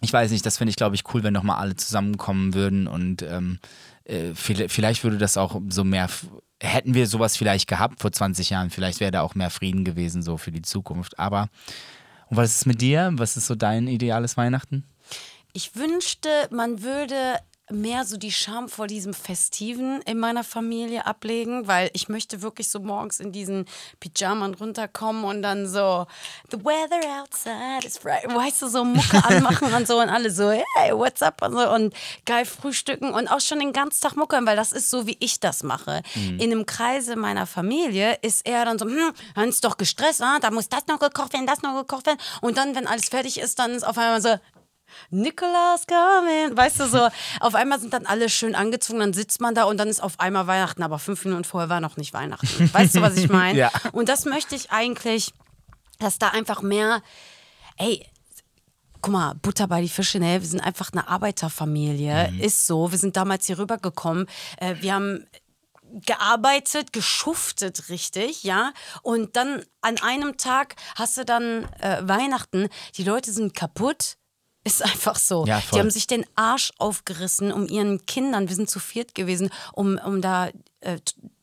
ich 0.00 0.12
weiß 0.12 0.30
nicht, 0.30 0.46
das 0.46 0.56
finde 0.58 0.70
ich, 0.70 0.76
glaube 0.76 0.94
ich, 0.94 1.02
cool, 1.12 1.24
wenn 1.24 1.32
nochmal 1.32 1.56
alle 1.58 1.74
zusammenkommen 1.74 2.54
würden 2.54 2.86
und 2.86 3.22
ähm, 3.22 3.58
äh, 4.04 4.34
viel- 4.36 4.68
vielleicht 4.68 5.02
würde 5.02 5.18
das 5.18 5.36
auch 5.36 5.60
so 5.68 5.82
mehr, 5.82 6.08
hätten 6.62 6.94
wir 6.94 7.06
sowas 7.06 7.36
vielleicht 7.36 7.68
gehabt 7.68 8.00
vor 8.00 8.12
20 8.12 8.50
Jahren, 8.50 8.70
vielleicht 8.70 9.00
wäre 9.00 9.10
da 9.10 9.22
auch 9.22 9.34
mehr 9.34 9.50
Frieden 9.50 9.84
gewesen 9.84 10.22
so 10.22 10.36
für 10.36 10.52
die 10.52 10.62
Zukunft. 10.62 11.18
Aber, 11.18 11.48
und 12.28 12.36
was 12.36 12.56
ist 12.56 12.66
mit 12.66 12.80
dir? 12.80 13.10
Was 13.14 13.36
ist 13.36 13.46
so 13.46 13.54
dein 13.54 13.88
ideales 13.88 14.36
Weihnachten? 14.36 14.84
Ich 15.52 15.76
wünschte, 15.76 16.28
man 16.50 16.82
würde 16.82 17.38
mehr 17.70 18.04
so 18.04 18.16
die 18.16 18.32
Scham 18.32 18.68
vor 18.68 18.86
diesem 18.86 19.14
Festiven 19.14 20.02
in 20.02 20.18
meiner 20.18 20.44
Familie 20.44 21.06
ablegen, 21.06 21.68
weil 21.68 21.90
ich 21.92 22.08
möchte 22.08 22.42
wirklich 22.42 22.68
so 22.68 22.80
morgens 22.80 23.20
in 23.20 23.32
diesen 23.32 23.66
Pyjamas 24.00 24.60
runterkommen 24.60 25.24
und 25.24 25.42
dann 25.42 25.68
so 25.68 26.06
The 26.50 26.58
weather 26.64 27.20
outside 27.20 27.86
is 27.86 27.98
bright, 27.98 28.24
weißt 28.28 28.62
du, 28.62 28.68
so 28.68 28.84
Mucke 28.84 29.24
anmachen 29.24 29.72
und 29.72 29.86
so 29.86 30.00
und 30.00 30.08
alle 30.08 30.30
so, 30.30 30.50
hey, 30.50 30.92
what's 30.92 31.22
up? 31.22 31.42
und 31.42 31.52
so 31.52 31.70
und 31.72 31.94
geil 32.26 32.44
frühstücken 32.44 33.12
und 33.12 33.28
auch 33.28 33.40
schon 33.40 33.58
den 33.60 33.72
ganzen 33.72 34.00
Tag 34.00 34.16
Mucke, 34.16 34.38
weil 34.44 34.56
das 34.56 34.72
ist 34.72 34.90
so, 34.90 35.06
wie 35.06 35.16
ich 35.20 35.40
das 35.40 35.62
mache. 35.62 36.02
In 36.14 36.40
einem 36.42 36.66
Kreise 36.66 37.16
meiner 37.16 37.46
Familie 37.46 38.18
ist 38.22 38.46
er 38.46 38.64
dann 38.64 38.78
so, 38.78 38.86
hm, 38.86 39.12
dann 39.34 39.48
ist 39.48 39.64
doch 39.64 39.76
gestresst, 39.76 40.22
ah, 40.22 40.38
da 40.40 40.50
muss 40.50 40.68
das 40.68 40.86
noch 40.86 40.98
gekocht 40.98 41.32
werden, 41.32 41.46
das 41.46 41.62
noch 41.62 41.76
gekocht 41.76 42.06
werden. 42.06 42.18
Und 42.40 42.56
dann, 42.56 42.74
wenn 42.74 42.86
alles 42.86 43.08
fertig 43.08 43.38
ist, 43.38 43.58
dann 43.58 43.72
ist 43.72 43.84
auf 43.84 43.98
einmal 43.98 44.20
so, 44.20 44.36
Nicolas 45.10 45.86
coming. 45.86 46.56
Weißt 46.56 46.80
du, 46.80 46.86
so, 46.88 47.08
auf 47.40 47.54
einmal 47.54 47.80
sind 47.80 47.92
dann 47.92 48.06
alle 48.06 48.28
schön 48.28 48.54
angezogen, 48.54 49.00
dann 49.00 49.12
sitzt 49.12 49.40
man 49.40 49.54
da 49.54 49.64
und 49.64 49.78
dann 49.78 49.88
ist 49.88 50.02
auf 50.02 50.18
einmal 50.20 50.46
Weihnachten, 50.46 50.82
aber 50.82 50.98
fünf 50.98 51.24
Minuten 51.24 51.44
vorher 51.44 51.68
war 51.68 51.80
noch 51.80 51.96
nicht 51.96 52.12
Weihnachten. 52.12 52.72
Weißt 52.72 52.96
du, 52.96 53.00
was 53.00 53.16
ich 53.16 53.28
meine? 53.28 53.52
Ja. 53.62 53.70
Und 53.92 54.08
das 54.08 54.24
möchte 54.24 54.56
ich 54.56 54.70
eigentlich, 54.70 55.32
dass 55.98 56.18
da 56.18 56.28
einfach 56.28 56.62
mehr, 56.62 57.02
ey, 57.76 58.04
guck 59.02 59.12
mal, 59.12 59.34
Butter 59.34 59.68
bei 59.68 59.82
die 59.82 59.88
Fische, 59.88 60.18
ne? 60.18 60.40
wir 60.40 60.48
sind 60.48 60.60
einfach 60.60 60.90
eine 60.92 61.06
Arbeiterfamilie, 61.06 62.32
ist 62.40 62.66
so. 62.66 62.90
Wir 62.90 62.98
sind 62.98 63.16
damals 63.16 63.46
hier 63.46 63.58
rübergekommen, 63.58 64.26
äh, 64.56 64.76
wir 64.80 64.94
haben 64.94 65.26
gearbeitet, 65.92 66.92
geschuftet 66.92 67.88
richtig, 67.88 68.44
ja. 68.44 68.72
Und 69.02 69.36
dann 69.36 69.64
an 69.80 69.98
einem 69.98 70.36
Tag 70.36 70.76
hast 70.94 71.18
du 71.18 71.24
dann 71.24 71.64
äh, 71.80 72.00
Weihnachten, 72.02 72.68
die 72.96 73.04
Leute 73.04 73.32
sind 73.32 73.54
kaputt. 73.54 74.16
Ist 74.64 74.84
einfach 74.84 75.16
so. 75.16 75.44
Ja, 75.46 75.62
die 75.72 75.78
haben 75.78 75.90
sich 75.90 76.06
den 76.06 76.24
Arsch 76.36 76.72
aufgerissen, 76.78 77.52
um 77.52 77.66
ihren 77.66 78.06
Kindern, 78.06 78.48
wir 78.48 78.54
sind 78.54 78.70
zu 78.70 78.78
viert 78.78 79.14
gewesen, 79.14 79.50
um, 79.72 79.98
um 79.98 80.22
da 80.22 80.50
äh, 80.80 80.98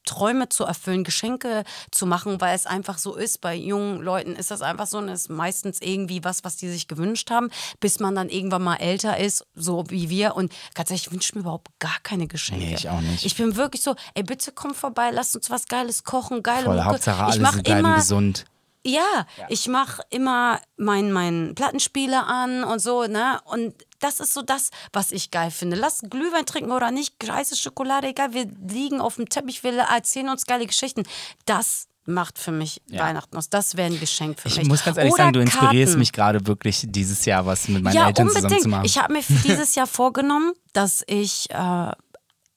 Träume 0.09 0.49
zu 0.49 0.63
erfüllen, 0.63 1.03
Geschenke 1.03 1.63
zu 1.91 2.07
machen, 2.07 2.41
weil 2.41 2.55
es 2.55 2.65
einfach 2.65 2.97
so 2.97 3.15
ist. 3.15 3.41
Bei 3.41 3.53
jungen 3.53 4.01
Leuten 4.01 4.36
ist 4.36 4.49
das 4.49 4.63
einfach 4.63 4.88
so 4.88 4.97
und 4.97 5.07
es 5.07 5.22
ist 5.22 5.30
meistens 5.30 5.82
irgendwie 5.82 6.24
was, 6.24 6.43
was 6.43 6.57
die 6.57 6.67
sich 6.67 6.88
gewünscht 6.88 7.30
haben, 7.30 7.51
bis 7.80 7.99
man 7.99 8.15
dann 8.15 8.30
irgendwann 8.30 8.63
mal 8.63 8.78
älter 8.78 9.17
ist, 9.17 9.45
so 9.53 9.84
wie 9.89 10.09
wir. 10.09 10.36
Und 10.36 10.51
ganz 10.74 10.89
ehrlich, 10.89 11.05
ich 11.05 11.11
wünsche 11.11 11.36
mir 11.36 11.41
überhaupt 11.41 11.67
gar 11.78 11.97
keine 12.01 12.26
Geschenke. 12.26 12.65
Nee, 12.65 12.76
ich 12.76 12.89
auch 12.89 13.01
nicht. 13.01 13.24
Ich 13.24 13.36
bin 13.36 13.55
wirklich 13.55 13.84
so, 13.84 13.95
ey, 14.15 14.24
bitte 14.24 14.51
komm 14.51 14.74
vorbei, 14.74 15.11
lass 15.11 15.36
uns 15.36 15.51
was 15.51 15.67
Geiles 15.67 16.03
kochen, 16.03 16.41
geile 16.41 16.65
Voll, 16.65 16.78
Mucke. 16.78 16.89
Hauptsache 16.89 17.26
ich 17.28 17.34
alle 17.34 17.41
mach 17.41 17.53
sind 17.53 17.67
immer, 17.67 17.95
gesund. 17.95 18.45
Ja, 18.86 19.25
ich 19.49 19.67
mache 19.67 20.01
immer 20.09 20.59
meinen 20.77 21.11
mein 21.11 21.53
Plattenspieler 21.55 22.25
an 22.27 22.63
und 22.63 22.80
so, 22.80 23.05
ne? 23.05 23.39
Und 23.45 23.73
das 23.99 24.19
ist 24.21 24.34
so 24.34 24.41
das, 24.41 24.69
was 24.93 25.11
ich 25.11 25.32
geil 25.32 25.51
finde. 25.51 25.75
Lass 25.75 25.99
Glühwein 26.09 26.45
trinken 26.45 26.71
oder 26.71 26.89
nicht, 26.91 27.15
heiße 27.30 27.57
Schokolade, 27.57 28.07
egal. 28.07 28.34
Wir 28.34 28.45
liegen 28.67 29.01
auf 29.01 29.15
dem 29.15 29.27
Teppich, 29.27 29.63
wir 29.63 29.73
erzählen 29.77 30.30
uns 30.30 30.45
geile 30.45 30.65
Geschichten. 30.65 31.03
Das 31.45 31.88
macht 32.05 32.39
für 32.39 32.51
mich 32.53 32.82
Ja. 32.88 33.03
Weihnachten 33.03 33.36
aus. 33.38 33.49
Das 33.49 33.75
wäre 33.75 33.91
ein 33.91 33.99
Geschenk 33.99 34.39
für 34.39 34.47
Ich 34.47 34.57
mich. 34.57 34.67
muss 34.67 34.84
ganz 34.84 34.97
ehrlich 34.97 35.13
Oder 35.13 35.23
sagen, 35.23 35.34
du 35.34 35.41
inspirierst 35.41 35.91
Karten. 35.91 35.99
mich 35.99 36.11
gerade 36.13 36.47
wirklich 36.47 36.84
dieses 36.88 37.25
Jahr 37.25 37.45
was 37.45 37.67
mit 37.67 37.84
meinen 37.84 37.93
ja, 37.93 38.07
Eltern 38.07 38.27
zusammen 38.30 38.45
unbedingt. 38.45 38.63
zu 38.63 38.69
machen. 38.69 38.86
Ich 38.86 38.97
habe 38.97 39.13
mir 39.13 39.21
für 39.21 39.34
dieses 39.47 39.75
Jahr 39.75 39.86
vorgenommen, 39.88 40.53
dass 40.73 41.03
ich 41.05 41.49
äh, 41.51 41.91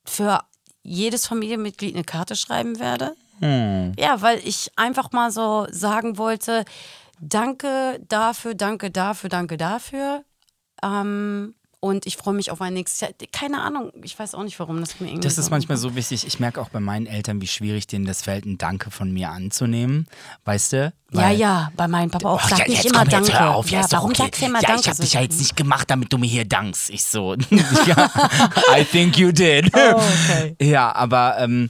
für 0.07 0.41
jedes 0.85 1.27
Familienmitglied 1.27 1.95
eine 1.95 2.05
Karte 2.05 2.35
schreiben 2.37 2.79
werde. 2.79 3.15
Hm. 3.43 3.93
Ja, 3.99 4.21
weil 4.23 4.39
ich 4.45 4.71
einfach 4.77 5.13
mal 5.13 5.31
so 5.31 5.67
sagen 5.71 6.17
wollte, 6.19 6.65
danke 7.21 8.01
dafür, 8.09 8.55
danke 8.55 8.91
dafür, 8.91 9.29
danke 9.31 9.57
dafür. 9.57 10.25
Ähm, 10.83 11.55
und 11.85 12.07
ich 12.07 12.17
freue 12.17 12.35
mich 12.35 12.53
auf 12.53 12.61
ein 12.61 12.75
nächstes 12.75 13.01
Jahr. 13.01 13.11
Keine 13.33 13.61
Ahnung, 13.61 13.91
ich 14.05 14.17
weiß 14.17 14.37
auch 14.37 14.45
nicht 14.45 14.57
warum. 14.61 14.79
Das, 14.79 15.01
mir 15.01 15.09
irgendwie 15.09 15.27
Das 15.27 15.37
ist 15.37 15.51
manchmal 15.51 15.77
so 15.77 15.97
wichtig. 15.97 16.25
Ich 16.25 16.39
merke 16.39 16.61
auch 16.61 16.69
bei 16.69 16.79
meinen 16.79 17.07
Eltern, 17.07 17.41
wie 17.41 17.49
schwierig 17.49 17.89
denen 17.89 18.05
das 18.05 18.23
fällt, 18.23 18.45
ein 18.47 18.57
Danke 18.57 18.93
von 18.93 19.13
mir 19.13 19.31
anzunehmen. 19.31 20.07
Weißt 20.45 20.75
du? 20.75 20.93
Ja, 21.11 21.31
ja, 21.31 21.73
bei 21.77 21.89
meinem 21.89 22.13
Papa 22.13 22.29
auch. 22.29 22.41
Oh, 22.45 22.49
Sag 22.49 22.61
ja, 22.61 22.67
nicht 22.69 22.85
immer 22.85 23.05
Danke. 23.05 23.37
hör 23.37 23.57
auf, 23.57 23.69
ja, 23.69 23.81
ja, 23.81 23.87
warum 23.91 24.11
okay. 24.11 24.23
sagst 24.23 24.43
du 24.43 24.47
immer 24.47 24.61
ja, 24.63 24.69
Danke? 24.69 24.83
ich 24.83 24.87
habe 24.87 24.97
So- 24.97 25.03
dich 25.03 25.13
ja 25.15 25.23
jetzt 25.23 25.41
nicht 25.41 25.57
gemacht, 25.57 25.91
damit 25.91 26.13
du 26.13 26.19
mir 26.19 26.29
hier 26.29 26.45
dankst. 26.45 26.89
Ich 26.91 27.03
so, 27.05 27.35
ja, 27.87 28.11
I 28.77 28.85
think 28.85 29.19
you 29.19 29.33
did. 29.33 29.69
Oh, 29.75 29.79
okay. 29.97 30.55
Ja, 30.63 30.95
aber 30.95 31.37
ähm, 31.41 31.69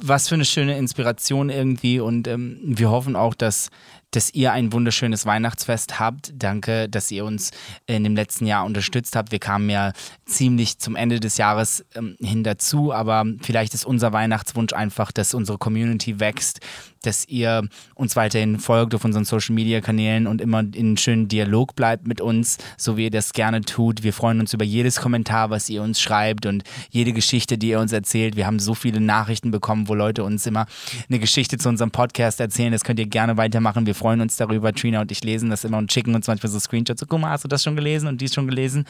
was 0.00 0.28
für 0.28 0.34
eine 0.34 0.44
schöne 0.44 0.76
Inspiration 0.76 1.50
irgendwie 1.50 2.00
und 2.00 2.28
ähm, 2.28 2.58
wir 2.62 2.90
hoffen 2.90 3.16
auch, 3.16 3.34
dass 3.34 3.70
dass 4.10 4.32
ihr 4.32 4.52
ein 4.52 4.72
wunderschönes 4.72 5.26
Weihnachtsfest 5.26 6.00
habt. 6.00 6.32
Danke, 6.34 6.88
dass 6.88 7.10
ihr 7.10 7.24
uns 7.24 7.50
in 7.86 8.04
dem 8.04 8.16
letzten 8.16 8.46
Jahr 8.46 8.64
unterstützt 8.64 9.14
habt. 9.14 9.32
Wir 9.32 9.38
kamen 9.38 9.68
ja 9.68 9.92
ziemlich 10.28 10.78
zum 10.78 10.94
Ende 10.94 11.20
des 11.20 11.38
Jahres 11.38 11.84
ähm, 11.94 12.16
hin 12.20 12.44
dazu, 12.44 12.92
aber 12.92 13.24
vielleicht 13.40 13.74
ist 13.74 13.84
unser 13.84 14.12
Weihnachtswunsch 14.12 14.72
einfach, 14.72 15.10
dass 15.10 15.34
unsere 15.34 15.58
Community 15.58 16.20
wächst, 16.20 16.60
dass 17.02 17.26
ihr 17.28 17.68
uns 17.94 18.16
weiterhin 18.16 18.58
folgt 18.58 18.94
auf 18.94 19.04
unseren 19.04 19.24
Social 19.24 19.54
Media 19.54 19.80
Kanälen 19.80 20.26
und 20.26 20.40
immer 20.40 20.60
in 20.60 20.96
schönen 20.96 21.28
Dialog 21.28 21.74
bleibt 21.76 22.06
mit 22.06 22.20
uns, 22.20 22.58
so 22.76 22.96
wie 22.96 23.04
ihr 23.04 23.10
das 23.10 23.32
gerne 23.32 23.62
tut. 23.62 24.02
Wir 24.02 24.12
freuen 24.12 24.40
uns 24.40 24.52
über 24.52 24.64
jedes 24.64 25.00
Kommentar, 25.00 25.50
was 25.50 25.68
ihr 25.68 25.82
uns 25.82 26.00
schreibt 26.00 26.46
und 26.46 26.64
jede 26.90 27.12
Geschichte, 27.12 27.56
die 27.56 27.70
ihr 27.70 27.80
uns 27.80 27.92
erzählt. 27.92 28.36
Wir 28.36 28.46
haben 28.46 28.58
so 28.58 28.74
viele 28.74 29.00
Nachrichten 29.00 29.50
bekommen, 29.50 29.88
wo 29.88 29.94
Leute 29.94 30.24
uns 30.24 30.46
immer 30.46 30.66
eine 31.08 31.18
Geschichte 31.18 31.56
zu 31.56 31.68
unserem 31.68 31.90
Podcast 31.90 32.40
erzählen. 32.40 32.72
Das 32.72 32.84
könnt 32.84 32.98
ihr 32.98 33.06
gerne 33.06 33.36
weitermachen. 33.36 33.86
Wir 33.86 33.94
freuen 33.94 34.20
uns 34.20 34.36
darüber. 34.36 34.72
Trina 34.72 35.00
und 35.00 35.10
ich 35.10 35.24
lesen 35.24 35.50
das 35.50 35.64
immer 35.64 35.78
und 35.78 35.92
schicken 35.92 36.14
uns 36.14 36.26
manchmal 36.26 36.50
so 36.50 36.58
Screenshots. 36.58 37.00
So, 37.00 37.06
guck 37.06 37.20
mal, 37.20 37.30
hast 37.30 37.44
du 37.44 37.48
das 37.48 37.62
schon 37.62 37.76
gelesen 37.76 38.08
und 38.08 38.20
dies 38.20 38.34
schon 38.34 38.46
gelesen? 38.46 38.84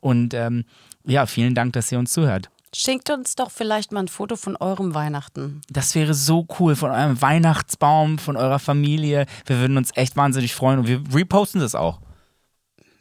Und 0.00 0.34
ähm, 0.34 0.64
ja, 1.04 1.26
vielen 1.26 1.54
Dank, 1.54 1.72
dass 1.72 1.90
ihr 1.90 1.98
uns 1.98 2.12
zuhört. 2.12 2.50
Schenkt 2.74 3.10
uns 3.10 3.34
doch 3.34 3.50
vielleicht 3.50 3.90
mal 3.90 4.00
ein 4.00 4.08
Foto 4.08 4.36
von 4.36 4.56
eurem 4.56 4.94
Weihnachten. 4.94 5.60
Das 5.68 5.96
wäre 5.96 6.14
so 6.14 6.46
cool 6.60 6.76
von 6.76 6.92
eurem 6.92 7.20
Weihnachtsbaum, 7.20 8.18
von 8.18 8.36
eurer 8.36 8.60
Familie. 8.60 9.26
Wir 9.46 9.58
würden 9.58 9.76
uns 9.76 9.90
echt 9.96 10.16
wahnsinnig 10.16 10.54
freuen 10.54 10.78
und 10.80 10.86
wir 10.86 11.02
reposten 11.12 11.60
das 11.60 11.74
auch, 11.74 12.00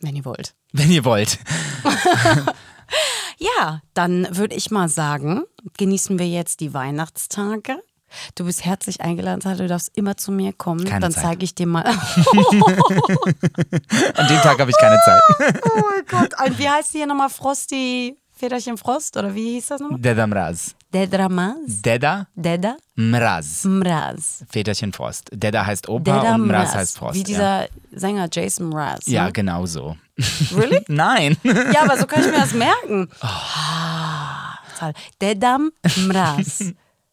Wenn 0.01 0.15
ihr 0.15 0.25
wollt. 0.25 0.55
wenn 0.71 0.91
ihr 0.91 1.05
wollt. 1.05 1.37
Ja, 3.39 3.81
dann 3.93 4.27
würde 4.35 4.55
ich 4.55 4.69
mal 4.69 4.89
sagen, 4.89 5.43
genießen 5.77 6.19
wir 6.19 6.27
jetzt 6.27 6.59
die 6.59 6.73
Weihnachtstage. 6.73 7.81
Du 8.35 8.45
bist 8.45 8.65
herzlich 8.65 9.01
eingeladen, 9.01 9.41
du 9.57 9.67
darfst 9.67 9.91
immer 9.95 10.17
zu 10.17 10.31
mir 10.31 10.53
kommen. 10.53 10.85
Keine 10.85 11.01
dann 11.01 11.11
zeige 11.11 11.43
ich 11.43 11.55
dir 11.55 11.67
mal. 11.67 11.85
An 11.85 11.95
dem 14.27 14.37
Tag 14.41 14.59
habe 14.59 14.71
ich 14.71 14.77
keine 14.77 14.99
Zeit. 15.05 15.21
oh 15.65 15.81
mein 15.81 16.05
Gott. 16.07 16.33
Und 16.45 16.59
wie 16.59 16.69
heißt 16.69 16.93
die 16.93 16.99
hier 16.99 17.07
nochmal? 17.07 17.29
Frosty 17.29 18.17
Federchen 18.39 18.77
Frost? 18.77 19.17
Oder 19.17 19.35
wie 19.35 19.53
hieß 19.55 19.67
das 19.67 19.81
nochmal? 19.81 19.99
Deda 19.99 20.25
Mraz. 20.25 20.73
Dedra 20.93 21.27
Maz? 21.29 21.81
Deda 21.83 22.25
Deda 22.35 22.77
Mraz. 22.95 23.63
Mraz. 23.65 24.43
Väterchen 24.49 24.93
Frost. 24.93 25.29
Deda 25.31 25.65
heißt 25.65 25.87
Opa 25.89 26.03
Deda 26.19 26.35
und 26.35 26.47
Mraz 26.47 26.69
Mraz. 26.69 26.75
heißt 26.75 26.97
Frost. 26.97 27.15
Wie 27.15 27.19
ja. 27.19 27.25
dieser 27.25 27.67
Sänger 27.91 28.29
Jason 28.31 28.69
Mraz. 28.69 29.05
ja, 29.07 29.25
Ne? 29.25 29.33
genau 29.33 29.65
so. 29.65 29.97
Really? 30.55 30.83
Nein. 30.87 31.37
Ja, 31.43 31.83
aber 31.83 31.97
so 31.97 32.07
kann 32.07 32.21
ich 32.21 32.27
mir 32.27 32.39
das 32.39 32.53
merken. 32.53 33.09
Ah, 33.21 34.57
toll. 34.79 34.93
Dedam 35.21 35.71
Mraz. 36.07 36.63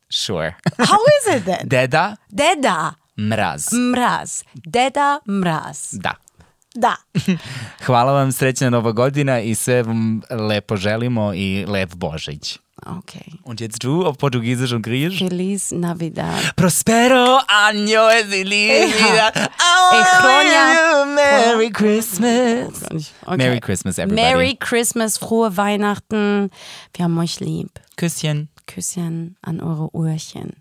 Sure. 0.09 0.55
How 0.79 0.99
is 1.17 1.37
it 1.37 1.45
then? 1.45 1.69
Deda 1.69 2.17
Deda 2.31 2.95
Mraz. 3.17 3.73
Mraz. 3.73 4.45
Deda 4.55 5.21
Mraz. 5.27 5.93
Da. 5.93 6.15
Da. 6.75 6.97
Hvala 7.87 8.13
vam, 8.13 8.33
srećna 8.33 8.71
Nova 8.71 8.93
godina 8.93 9.41
i 9.41 9.55
sve 9.55 9.83
vam 9.83 10.23
lepo 10.31 10.77
želimo 10.77 11.35
i 11.35 11.65
lep 11.69 11.95
Božić. 11.95 12.59
Okay. 12.87 13.33
Und 13.45 13.61
jetzt 13.61 13.79
du 13.83 14.05
auf 14.07 14.17
Portugiesisch 14.19 14.73
und 14.73 14.85
Griechisch? 14.85 15.19
Feliz 15.19 15.73
Navidad. 15.73 16.55
Prospero 16.57 17.41
año. 17.49 18.11
Ja. 19.17 19.33
Oh, 19.35 19.95
I 19.95 20.03
Echonia. 20.03 21.05
Merry 21.15 21.71
Christmas. 21.71 22.83
Okay. 23.27 23.37
Merry 23.37 23.61
Christmas, 23.61 23.99
everybody. 23.99 24.23
Merry 24.23 24.57
Christmas, 24.57 25.19
frohe 25.19 25.57
Weihnachten. 25.57 26.51
Wir 26.95 27.05
haben 27.05 27.19
euch 27.19 27.41
lieb. 27.41 27.71
Küsschen. 27.97 28.49
Küsschen 28.67 29.37
an 29.43 29.61
eure 29.61 29.95
Uhrchen. 29.95 30.57